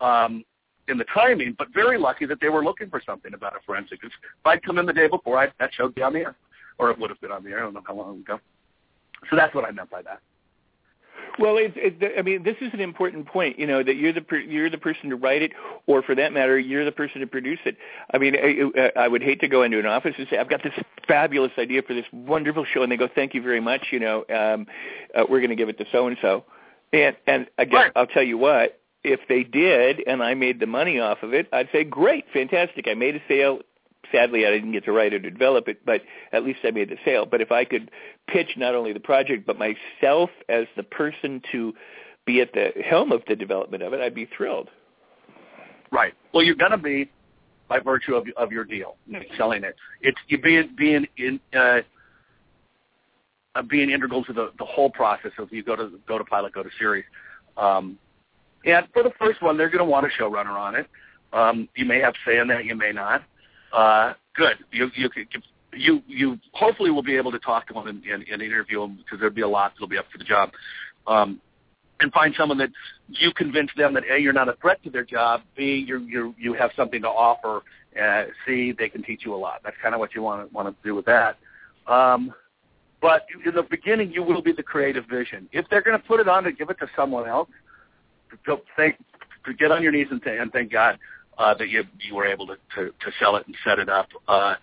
[0.00, 0.44] um,
[0.88, 4.00] in the timing, but very lucky that they were looking for something about a forensic.
[4.02, 4.12] If
[4.44, 6.36] I'd come in the day before, I, that show'd be on the air,
[6.78, 7.58] or it would have been on the air.
[7.58, 8.40] I don't know how long ago.
[9.30, 10.20] So that's what I meant by that.
[11.38, 13.58] Well, it, it, I mean, this is an important point.
[13.58, 15.52] You know that you're the per, you're the person to write it,
[15.86, 17.76] or for that matter, you're the person to produce it.
[18.12, 20.62] I mean, I, I would hate to go into an office and say, "I've got
[20.62, 20.74] this
[21.08, 24.24] fabulous idea for this wonderful show," and they go, "Thank you very much." You know,
[24.28, 24.66] um,
[25.14, 26.44] uh, we're going to give it to so and so,
[26.92, 27.92] and and again, right.
[27.96, 28.78] I'll tell you what.
[29.04, 32.86] If they did, and I made the money off of it, I'd say, "Great, fantastic!
[32.88, 33.60] I made a sale
[34.12, 36.02] sadly I didn't get to write or develop it, but
[36.32, 37.26] at least I made the sale.
[37.26, 37.90] But if I could
[38.28, 41.72] pitch not only the project but myself as the person to
[42.26, 44.68] be at the helm of the development of it, I'd be thrilled.
[45.90, 46.14] Right.
[46.32, 47.10] Well, you're going to be
[47.68, 48.96] by virtue of of your deal,
[49.36, 49.74] selling it.
[50.00, 51.40] It's you being being in.
[51.58, 51.80] Uh,
[53.68, 56.62] being integral to the, the whole process of you go to go to pilot, go
[56.62, 57.04] to series.
[57.58, 57.98] Um,
[58.64, 60.86] and for the first one, they're going to want a showrunner on it.
[61.32, 63.24] Um, you may have say in that, you may not.
[63.72, 64.56] Uh, good.
[64.70, 65.10] You you
[65.74, 68.96] you you hopefully will be able to talk to them and, and, and interview them
[68.96, 70.50] because there'll be a lot that'll be up for the job.
[71.06, 71.40] Um,
[72.00, 72.70] and find someone that
[73.08, 76.34] you convince them that a you're not a threat to their job, b you you
[76.38, 77.62] you have something to offer,
[78.00, 79.60] uh, c they can teach you a lot.
[79.64, 81.38] That's kind of what you want to want to do with that.
[81.86, 82.34] Um,
[83.00, 85.48] but in the beginning, you will be the creative vision.
[85.52, 87.48] If they're going to put it on to give it to someone else,
[88.46, 88.96] to thank,
[89.46, 90.98] to get on your knees and, th- and thank God
[91.38, 94.08] uh, that you you were able to, to to sell it and set it up.
[94.28, 94.54] Uh,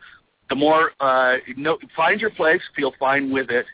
[0.49, 3.65] the more uh, know, find your place, feel fine with it,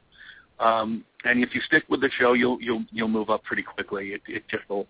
[0.60, 4.10] um, and if you stick with the show, you'll you'll you'll move up pretty quickly.
[4.10, 4.88] It, it just will,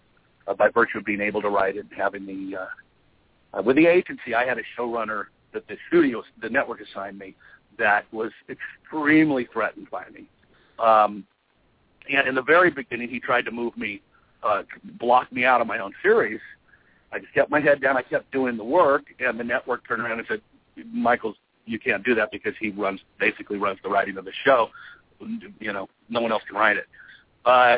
[0.47, 3.75] uh, by virtue of being able to write it and having the uh, uh, with
[3.75, 7.35] the agency, I had a showrunner that the studio, the network assigned me
[7.77, 10.25] that was extremely threatened by me.
[10.79, 11.25] Um,
[12.09, 14.01] and in the very beginning, he tried to move me,
[14.43, 14.63] uh,
[14.99, 16.39] block me out of my own series
[17.15, 17.95] I just kept my head down.
[17.95, 20.41] I kept doing the work, and the network turned around and said,
[20.91, 24.69] "Michael's, you can't do that because he runs basically runs the writing of the show.
[25.59, 26.87] You know, no one else can write it.
[27.45, 27.77] Uh,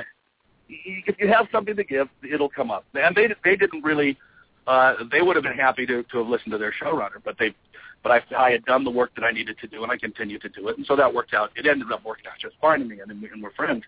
[0.70, 4.18] if you have something to give, it'll come up." And they they didn't really.
[4.66, 7.54] Uh, they would have been happy to to have listened to their showrunner, but they
[8.02, 10.42] but I, I had done the work that I needed to do, and I continued
[10.42, 11.52] to do it, and so that worked out.
[11.56, 13.84] It ended up working out just fine to me, and, and we're friends.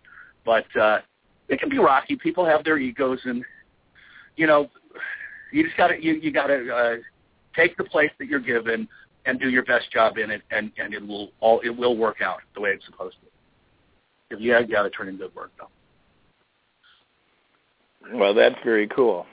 [0.46, 1.00] But uh,
[1.50, 2.16] it can be rocky.
[2.16, 3.44] People have their egos, and
[4.36, 4.70] you know,
[5.52, 6.96] you just got to you you got to uh,
[7.56, 8.88] take the place that you're given
[9.26, 12.22] and do your best job in it, and and it will all it will work
[12.22, 14.36] out the way it's supposed to.
[14.36, 15.68] If you got to turn in good work though.
[18.18, 19.26] Well, that's very cool.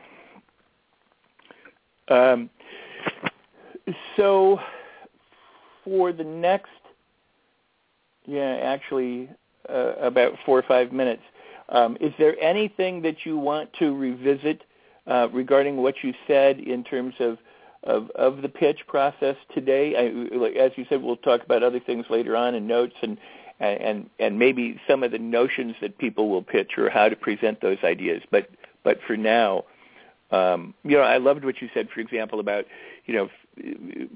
[2.09, 2.51] Um,
[4.16, 4.59] so
[5.84, 6.70] for the next,
[8.24, 9.28] yeah, actually
[9.68, 11.22] uh, about four or five minutes,
[11.68, 14.62] um, is there anything that you want to revisit
[15.06, 17.38] uh, regarding what you said in terms of
[17.86, 19.94] of, of the pitch process today.
[19.97, 23.16] I, as you said, we'll talk about other things later on in notes and
[23.59, 27.60] and and maybe some of the notions that people will pitch or how to present
[27.62, 28.22] those ideas.
[28.30, 28.51] But
[28.82, 29.64] but for now,
[30.30, 32.66] um, you know, I loved what you said, for example, about
[33.06, 33.30] you know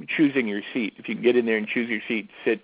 [0.08, 0.94] choosing your seat.
[0.98, 2.60] If you can get in there and choose your seat, sit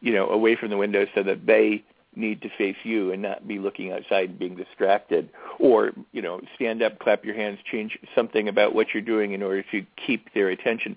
[0.00, 1.84] you know away from the window so that they
[2.16, 5.28] need to face you and not be looking outside and being distracted.
[5.58, 9.42] Or you know stand up clap your hands change something about what you're doing in
[9.42, 10.96] order to keep their attention.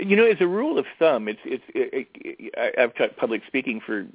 [0.00, 3.80] You know as a rule of thumb it's it's it, it, i've taught public speaking
[3.84, 4.06] for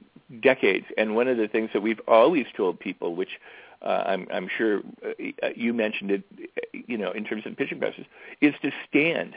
[0.42, 3.40] decades and one of the things that we've always told people which
[3.82, 6.24] uh, I'm, I'm sure uh, you mentioned it,
[6.74, 8.06] you know, in terms of pitching process,
[8.42, 9.36] is to stand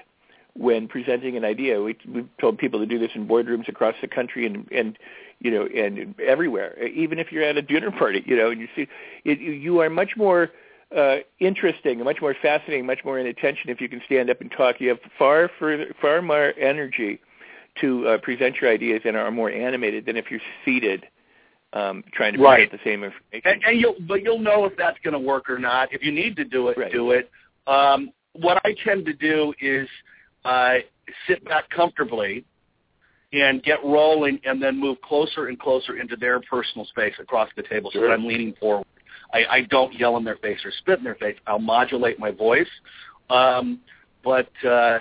[0.54, 1.80] when presenting an idea.
[1.80, 4.98] We, we've told people to do this in boardrooms across the country and, and
[5.40, 6.82] you know, and everywhere.
[6.86, 8.86] Even if you're at a dinner party, you know, and you see,
[9.24, 10.50] it, you are much more
[10.96, 14.50] uh, interesting, much more fascinating, much more in attention if you can stand up and
[14.50, 14.80] talk.
[14.80, 17.20] You have far further, far more energy
[17.80, 21.06] to uh, present your ideas and are more animated than if you're seated
[21.72, 22.68] um, trying to right.
[22.68, 23.42] present the same information.
[23.44, 25.92] And, and you'll, but you'll know if that's going to work or not.
[25.92, 26.92] If you need to do it, right.
[26.92, 27.30] do it.
[27.66, 29.88] Um, what I tend to do is
[30.44, 30.74] uh,
[31.26, 32.44] sit back comfortably
[33.32, 37.62] and get rolling and then move closer and closer into their personal space across the
[37.62, 38.02] table sure.
[38.02, 38.86] so that I'm leaning forward.
[39.32, 41.36] I, I don't yell in their face or spit in their face.
[41.46, 42.68] I'll modulate my voice.
[43.28, 43.80] Um,
[44.24, 44.98] but uh,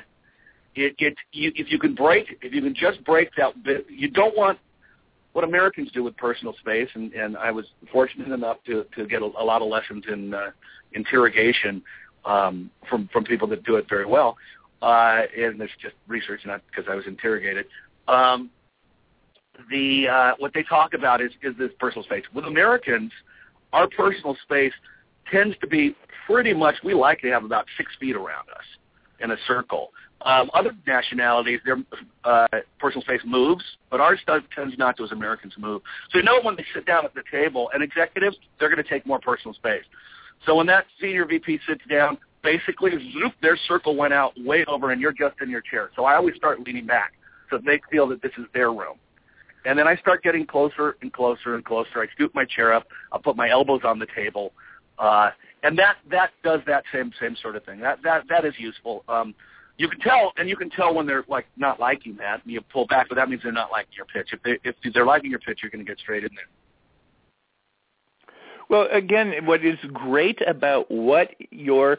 [0.76, 4.10] it, it you, if you can break, if you can just break that bit, you
[4.10, 4.60] don't want
[5.34, 9.22] what Americans do with personal space, and, and I was fortunate enough to, to get
[9.22, 10.52] a, a lot of lessons in uh,
[10.94, 11.82] interrogation
[12.26, 14.38] um, from from people that do it very well.
[14.82, 17.66] Uh, and it's just research, not because I was interrogated.
[18.08, 18.50] Um,
[19.70, 22.24] the uh, what they talk about is is this personal space.
[22.34, 23.12] With Americans,
[23.74, 24.74] our personal space
[25.32, 25.96] tends to be
[26.26, 26.76] pretty much.
[26.84, 28.66] We like to have about six feet around us
[29.20, 29.92] in a circle.
[30.22, 31.78] Um, other nationalities, their
[32.26, 32.48] uh,
[32.78, 35.82] personal space moves, but ours does, tends not to as Americans move.
[36.12, 38.90] So you know when they sit down at the table, and executives, they're going to
[38.90, 39.84] take more personal space.
[40.46, 44.92] So when that senior VP sits down, basically, zoop, their circle went out way over,
[44.92, 45.90] and you're just in your chair.
[45.96, 47.14] So I always start leaning back
[47.50, 48.98] so they feel that this is their room.
[49.66, 52.02] And then I start getting closer and closer and closer.
[52.02, 52.88] I scoop my chair up.
[53.12, 54.54] I'll put my elbows on the table,
[54.98, 55.32] uh,
[55.64, 57.80] and that that does that same same sort of thing.
[57.82, 59.04] That that that is useful.
[59.10, 59.36] Um,
[59.78, 62.86] you can tell, and you can tell when they're like not liking that, you pull
[62.88, 64.30] back, but that means they're not liking your pitch.
[64.34, 66.48] If they if they're liking your pitch, you're going to get straight in there.
[68.70, 71.98] Well, again, what is great about what your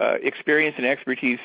[0.00, 1.38] uh, experience and expertise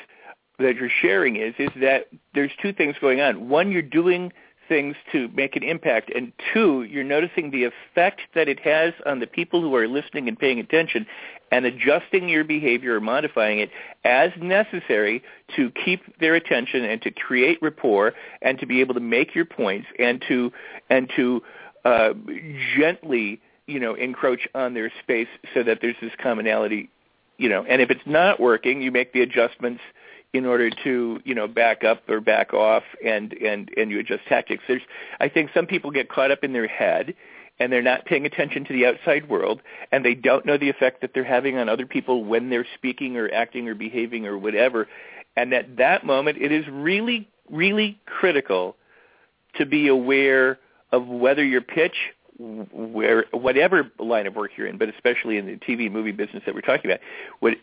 [0.58, 3.48] that you're sharing is is that there's two things going on.
[3.48, 4.32] One, you're doing
[4.68, 9.18] things to make an impact, and two, you're noticing the effect that it has on
[9.18, 11.06] the people who are listening and paying attention,
[11.50, 13.70] and adjusting your behavior or modifying it
[14.04, 15.22] as necessary
[15.56, 18.12] to keep their attention and to create rapport
[18.42, 20.52] and to be able to make your points and to
[20.88, 21.42] and to
[21.84, 22.10] uh,
[22.76, 26.88] gently you know encroach on their space so that there's this commonality
[27.40, 29.80] you know and if it's not working you make the adjustments
[30.32, 34.24] in order to you know back up or back off and and and you adjust
[34.28, 34.62] tactics.
[34.68, 34.82] There's
[35.18, 37.14] i think some people get caught up in their head
[37.58, 39.60] and they're not paying attention to the outside world
[39.90, 43.16] and they don't know the effect that they're having on other people when they're speaking
[43.16, 44.88] or acting or behaving or whatever.
[45.36, 48.76] And at that moment it is really really critical
[49.54, 50.58] to be aware
[50.92, 51.96] of whether your pitch
[52.40, 56.54] where whatever line of work you're in, but especially in the TV movie business that
[56.54, 57.00] we're talking about,
[57.40, 57.54] what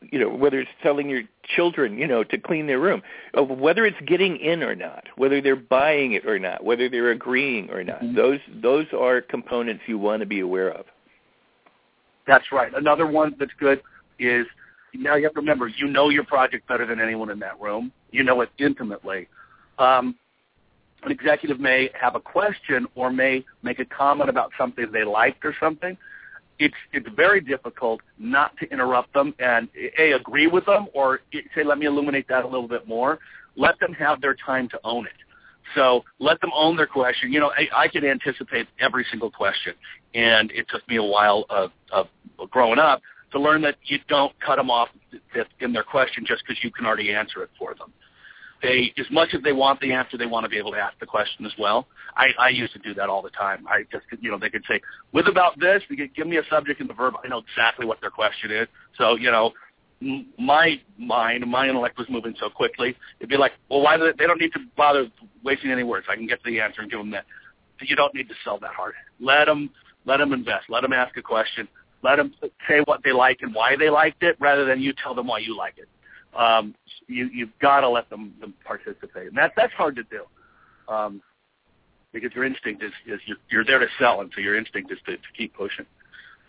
[0.00, 3.02] you know, whether it's telling your children, you know, to clean their room,
[3.34, 7.70] whether it's getting in or not, whether they're buying it or not, whether they're agreeing
[7.70, 8.16] or not, Mm-hmm.
[8.16, 10.84] those those are components you want to be aware of.
[12.26, 12.72] That's right.
[12.74, 13.80] Another one that's good
[14.18, 14.46] is
[14.92, 17.92] now you have to remember you know your project better than anyone in that room.
[18.10, 19.28] You know it intimately.
[19.78, 20.16] Um,
[21.06, 25.44] an executive may have a question or may make a comment about something they liked
[25.44, 25.96] or something.
[26.58, 29.68] It's it's very difficult not to interrupt them and
[29.98, 33.18] a agree with them or eh, say let me illuminate that a little bit more.
[33.56, 35.12] Let them have their time to own it.
[35.74, 37.32] So let them own their question.
[37.32, 39.74] You know, I, I can anticipate every single question,
[40.14, 42.06] and it took me a while of, of
[42.50, 43.02] growing up
[43.32, 44.88] to learn that you don't cut them off
[45.60, 47.92] in their question just because you can already answer it for them
[48.62, 50.98] they as much as they want the answer, they want to be able to ask
[50.98, 51.86] the question as well.
[52.16, 53.66] I, I used to do that all the time.
[53.68, 54.80] I just you know they could say
[55.12, 57.14] with about this, they could give me a subject and the verb.
[57.24, 58.68] I know exactly what their question is.
[58.98, 59.52] So you know,
[60.38, 62.96] my mind, my intellect was moving so quickly.
[63.20, 65.08] It'd be like, well, why do they, they don't need to bother
[65.44, 66.06] wasting any words.
[66.10, 67.24] I can get to the answer and give them that.
[67.80, 68.94] You don't need to sell that hard.
[69.20, 69.70] Let them
[70.06, 70.66] let them invest.
[70.68, 71.68] Let them ask a question.
[72.02, 72.32] Let them
[72.68, 75.38] say what they like and why they liked it, rather than you tell them why
[75.38, 75.88] you like it
[76.36, 76.74] um,
[77.06, 80.24] you, you've got to let them, them participate, and that that's hard to do,
[80.88, 81.22] um,
[82.12, 84.98] because your instinct is, is you're, you're there to sell, and so your instinct is
[85.06, 85.86] to, to keep pushing.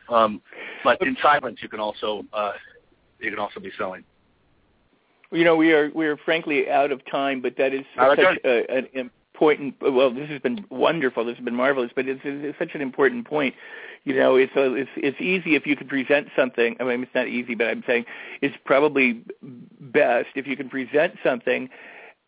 [0.10, 0.42] Um,
[0.84, 2.54] but in silence, you can also uh,
[3.20, 4.04] you can also be selling.
[5.32, 8.72] You know, we are we are frankly out of time, but that is such a,
[8.72, 9.76] an important.
[9.82, 11.24] Well, this has been wonderful.
[11.24, 13.54] This has been marvelous, but it's, it's such an important point.
[14.04, 16.76] You know, it's a, it's it's easy if you can present something.
[16.80, 18.06] I mean, it's not easy, but I'm saying
[18.42, 19.22] it's probably
[19.80, 21.70] best if you can present something.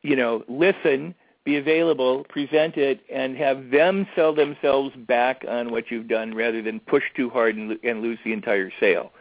[0.04, 1.16] You know, listen,
[1.46, 6.62] be available, present it, and have them sell themselves back on what you've done, rather
[6.62, 9.12] than push too hard and, and lose the entire sale.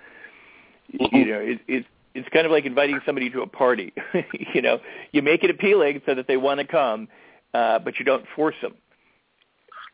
[0.93, 1.17] Mm-hmm.
[1.17, 3.95] You know, it, it's it's kind of like inviting somebody to a party.
[4.55, 4.81] you know,
[5.13, 7.09] you make it appealing so that they want to come,
[7.55, 8.75] uh, but you don't force them.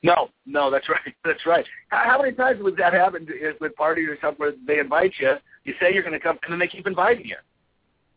[0.03, 1.15] No, no, that's right.
[1.25, 1.65] That's right.
[1.89, 5.13] How, how many times would that happen to, with parties or something where they invite
[5.19, 7.37] you, you say you're going to come, and then they keep inviting you,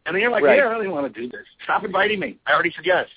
[0.05, 0.57] and then you're like, Right.
[0.57, 1.45] "Yeah, I don't want to do this.
[1.63, 2.37] Stop inviting me.
[2.45, 3.07] I already said yes."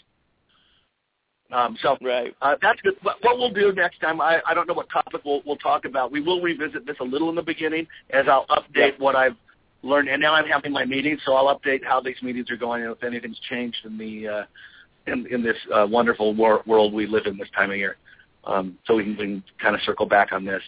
[1.52, 2.32] Um, so right.
[2.42, 2.94] uh, that's good.
[3.02, 5.84] What, what we'll do next time, I, I don't know what topic we'll, we'll talk
[5.84, 6.12] about.
[6.12, 9.34] We will revisit this a little in the beginning as I'll update what I've
[9.82, 10.08] learned.
[10.08, 12.92] And now I'm having my meetings, so I'll update how these meetings are going and
[12.92, 14.42] if anything's changed in the uh,
[15.06, 17.96] in, in this uh, wonderful wor- world we live in this time of year.
[18.44, 20.62] Um, so we can, we can kind of circle back on this.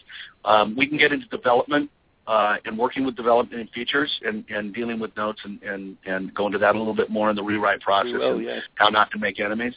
[0.45, 1.89] Um, we can get into development
[2.27, 6.33] uh, and working with development and features and, and dealing with notes and, and, and
[6.33, 8.61] go into that a little bit more in the rewrite process will, and yes.
[8.75, 9.73] how not to make enemies.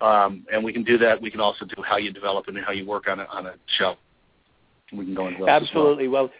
[0.00, 1.20] Um, and we can do that.
[1.20, 3.54] We can also do how you develop and how you work on a, on a
[3.78, 3.96] show.
[4.92, 5.56] We can go into as well.
[5.56, 6.08] Absolutely.
[6.08, 6.30] Well,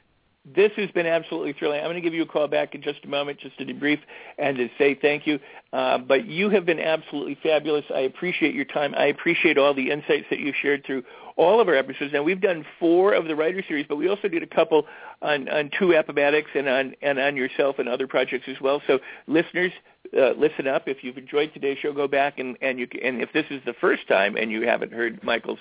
[0.44, 1.80] this has been absolutely thrilling.
[1.80, 3.98] I'm going to give you a call back in just a moment just to debrief
[4.38, 5.38] and to say thank you.
[5.72, 7.84] Uh, but you have been absolutely fabulous.
[7.94, 8.94] I appreciate your time.
[8.96, 11.04] I appreciate all the insights that you've shared through
[11.36, 12.12] all of our episodes.
[12.12, 14.86] Now, we've done four of the writer series, but we also did a couple
[15.22, 18.82] on, on two Appomattox and on, and on yourself and other projects as well.
[18.86, 19.72] So listeners,
[20.16, 20.88] uh, listen up.
[20.88, 23.74] If you've enjoyed today's show, go back and, and, you, and if this is the
[23.80, 25.60] first time and you haven't heard Michael's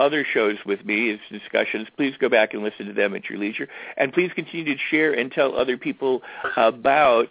[0.00, 3.38] other shows with me, his discussions, please go back and listen to them at your
[3.38, 3.68] leisure.
[3.96, 6.22] And please continue to share and tell other people
[6.56, 7.28] about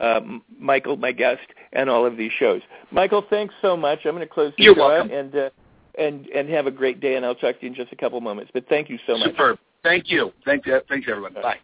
[0.00, 2.62] um, Michael, my guest, and all of these shows.
[2.90, 4.00] Michael, thanks so much.
[4.04, 5.10] I'm going to close the You're show welcome.
[5.10, 5.50] and, uh,
[5.98, 8.20] and, and have a great day, and I'll talk to you in just a couple
[8.20, 8.50] moments.
[8.52, 9.30] But thank you so much.
[9.30, 9.58] Superb.
[9.82, 10.32] Thank you.
[10.44, 10.80] Thank you.
[10.88, 11.34] Thanks, everyone.
[11.34, 11.58] Bye.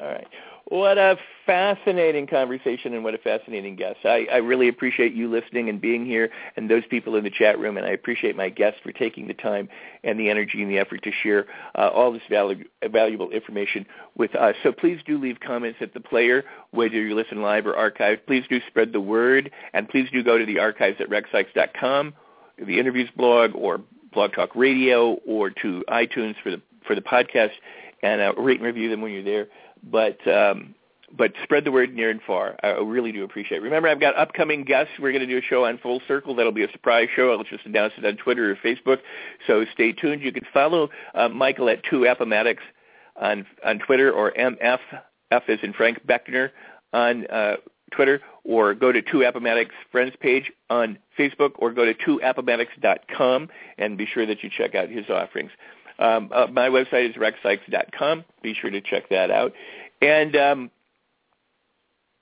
[0.00, 0.26] All right.
[0.70, 3.98] What a fascinating conversation and what a fascinating guest.
[4.04, 7.58] I, I really appreciate you listening and being here and those people in the chat
[7.58, 9.68] room, and I appreciate my guests for taking the time
[10.04, 13.84] and the energy and the effort to share uh, all this valu- valuable information
[14.16, 14.54] with us.
[14.62, 18.26] So please do leave comments at the player, whether you listen live or archived.
[18.28, 22.14] Please do spread the word, and please do go to the archives at rexsikes.com,
[22.64, 23.80] the interviews blog, or
[24.12, 27.50] Blog Talk Radio, or to iTunes for the for the podcast,
[28.04, 29.48] and uh, rate and review them when you're there
[29.82, 30.74] but um,
[31.16, 32.56] but spread the word near and far.
[32.62, 33.62] I really do appreciate it.
[33.62, 34.92] Remember, I've got upcoming guests.
[34.98, 36.36] We're going to do a show on Full Circle.
[36.36, 37.32] That'll be a surprise show.
[37.32, 38.98] I'll just announce it on Twitter or Facebook.
[39.46, 40.22] So stay tuned.
[40.22, 42.62] You can follow uh, Michael at Two Appomattox
[43.20, 44.78] on on Twitter or MF
[45.30, 46.50] F is in Frank Beckner
[46.92, 47.56] on uh,
[47.92, 53.48] Twitter, or go to Two Appomattox Friends page on Facebook, or go to twoappomattox.com
[53.78, 55.50] and be sure that you check out his offerings.
[56.00, 58.24] Um, uh, my website is rexsikes.com.
[58.42, 59.52] Be sure to check that out.
[60.00, 60.70] And um,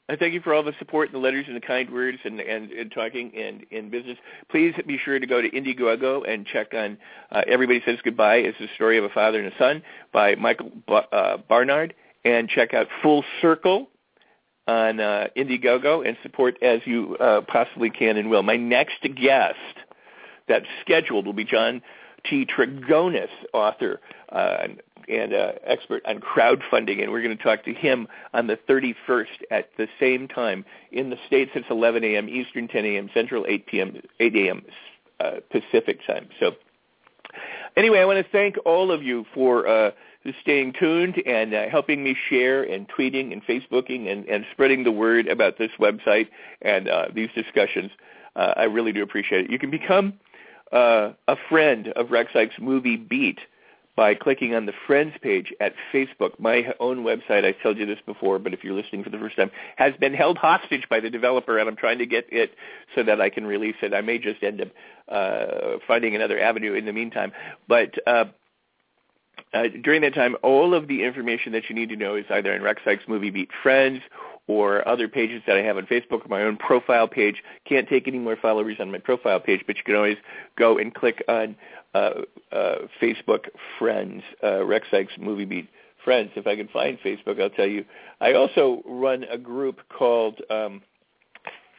[0.09, 2.41] I thank you for all the support and the letters and the kind words and,
[2.41, 4.19] and, and talking and in business.
[4.51, 6.99] Please be sure to go to Indiegogo and check on
[7.31, 8.37] uh, Everybody Says Goodbye.
[8.37, 9.83] It's the story of a father and a son
[10.13, 11.95] by Michael uh, Barnard.
[12.25, 13.89] And check out Full Circle
[14.67, 18.43] on uh, Indiegogo and support as you uh, possibly can and will.
[18.43, 19.57] My next guest
[20.49, 21.81] that's scheduled will be John
[22.25, 22.47] T.
[22.47, 24.01] Trigonis, author
[24.31, 24.69] uh,
[25.09, 29.27] and uh, expert on crowdfunding, and we're going to talk to him on the 31st
[29.51, 30.65] at the same time.
[30.93, 32.29] In the States, it's 11 a.m.
[32.29, 33.11] Eastern, 10 a.m.
[33.15, 34.03] Central, 8 p.m.
[34.21, 34.63] 8 a.m.
[35.21, 36.29] Uh, Pacific time.
[36.39, 36.53] So
[37.77, 39.91] anyway, I want to thank all of you for uh,
[40.43, 44.93] staying tuned and uh, helping me share and tweeting and Facebooking and, and spreading the
[44.93, 46.29] word about this website
[46.63, 47.91] and uh, these discussions.
[48.37, 49.51] Uh, I really do appreciate it.
[49.51, 50.15] You can become
[50.73, 53.39] uh, a friend of Rex Sikes Movie Beat
[53.99, 56.39] by clicking on the Friends page at Facebook.
[56.39, 59.35] My own website, I told you this before, but if you're listening for the first
[59.35, 62.55] time, has been held hostage by the developer, and I'm trying to get it
[62.95, 63.93] so that I can release it.
[63.93, 64.69] I may just end up
[65.09, 67.33] uh, finding another avenue in the meantime.
[67.67, 68.27] But uh,
[69.53, 72.53] uh, during that time, all of the information that you need to know is either
[72.53, 74.01] in Rex Sikes Movie Beat Friends
[74.49, 77.43] or other pages that I have on Facebook or my own profile page.
[77.67, 80.17] Can't take any more followers on my profile page, but you can always
[80.57, 81.55] go and click on
[81.95, 82.11] uh,
[82.51, 83.49] uh, Facebook
[83.79, 85.69] Friends, uh, Rex Sikes Movie Beat
[86.03, 86.31] Friends.
[86.35, 87.85] If I can find Facebook, I'll tell you.
[88.21, 90.83] I also run a group called um,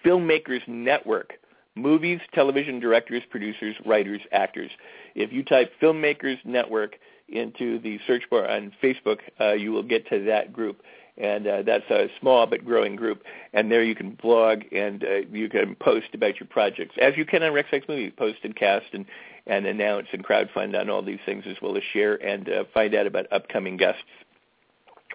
[0.06, 1.34] Filmmakers Network.
[1.76, 4.72] Movies, television directors, producers, writers, actors.
[5.16, 6.98] If you type Filmmakers Network
[7.30, 10.82] into the search bar on Facebook, uh, you will get to that group
[11.20, 13.24] and uh, that's a small but growing group.
[13.54, 17.26] And there you can blog and uh, you can post about your projects, as you
[17.26, 19.06] can on Rex Sikes Movie, post and cast and,
[19.46, 22.96] and announce and crowdfund on all these things, as well as share and uh, find
[22.96, 24.02] out about upcoming guests.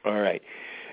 [0.05, 0.43] All right.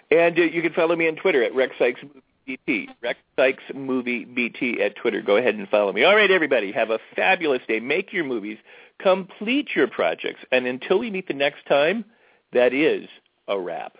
[0.10, 2.90] And uh, you can follow me on Twitter at Rex Sikes Movie BT,
[3.38, 5.22] Rex Movie BT at Twitter.
[5.22, 6.04] Go ahead and follow me.
[6.04, 7.80] All right, everybody, have a fabulous day.
[7.80, 8.58] Make your movies,
[9.00, 12.04] complete your projects, and until we meet the next time,
[12.54, 13.08] that is
[13.48, 13.98] a wrap.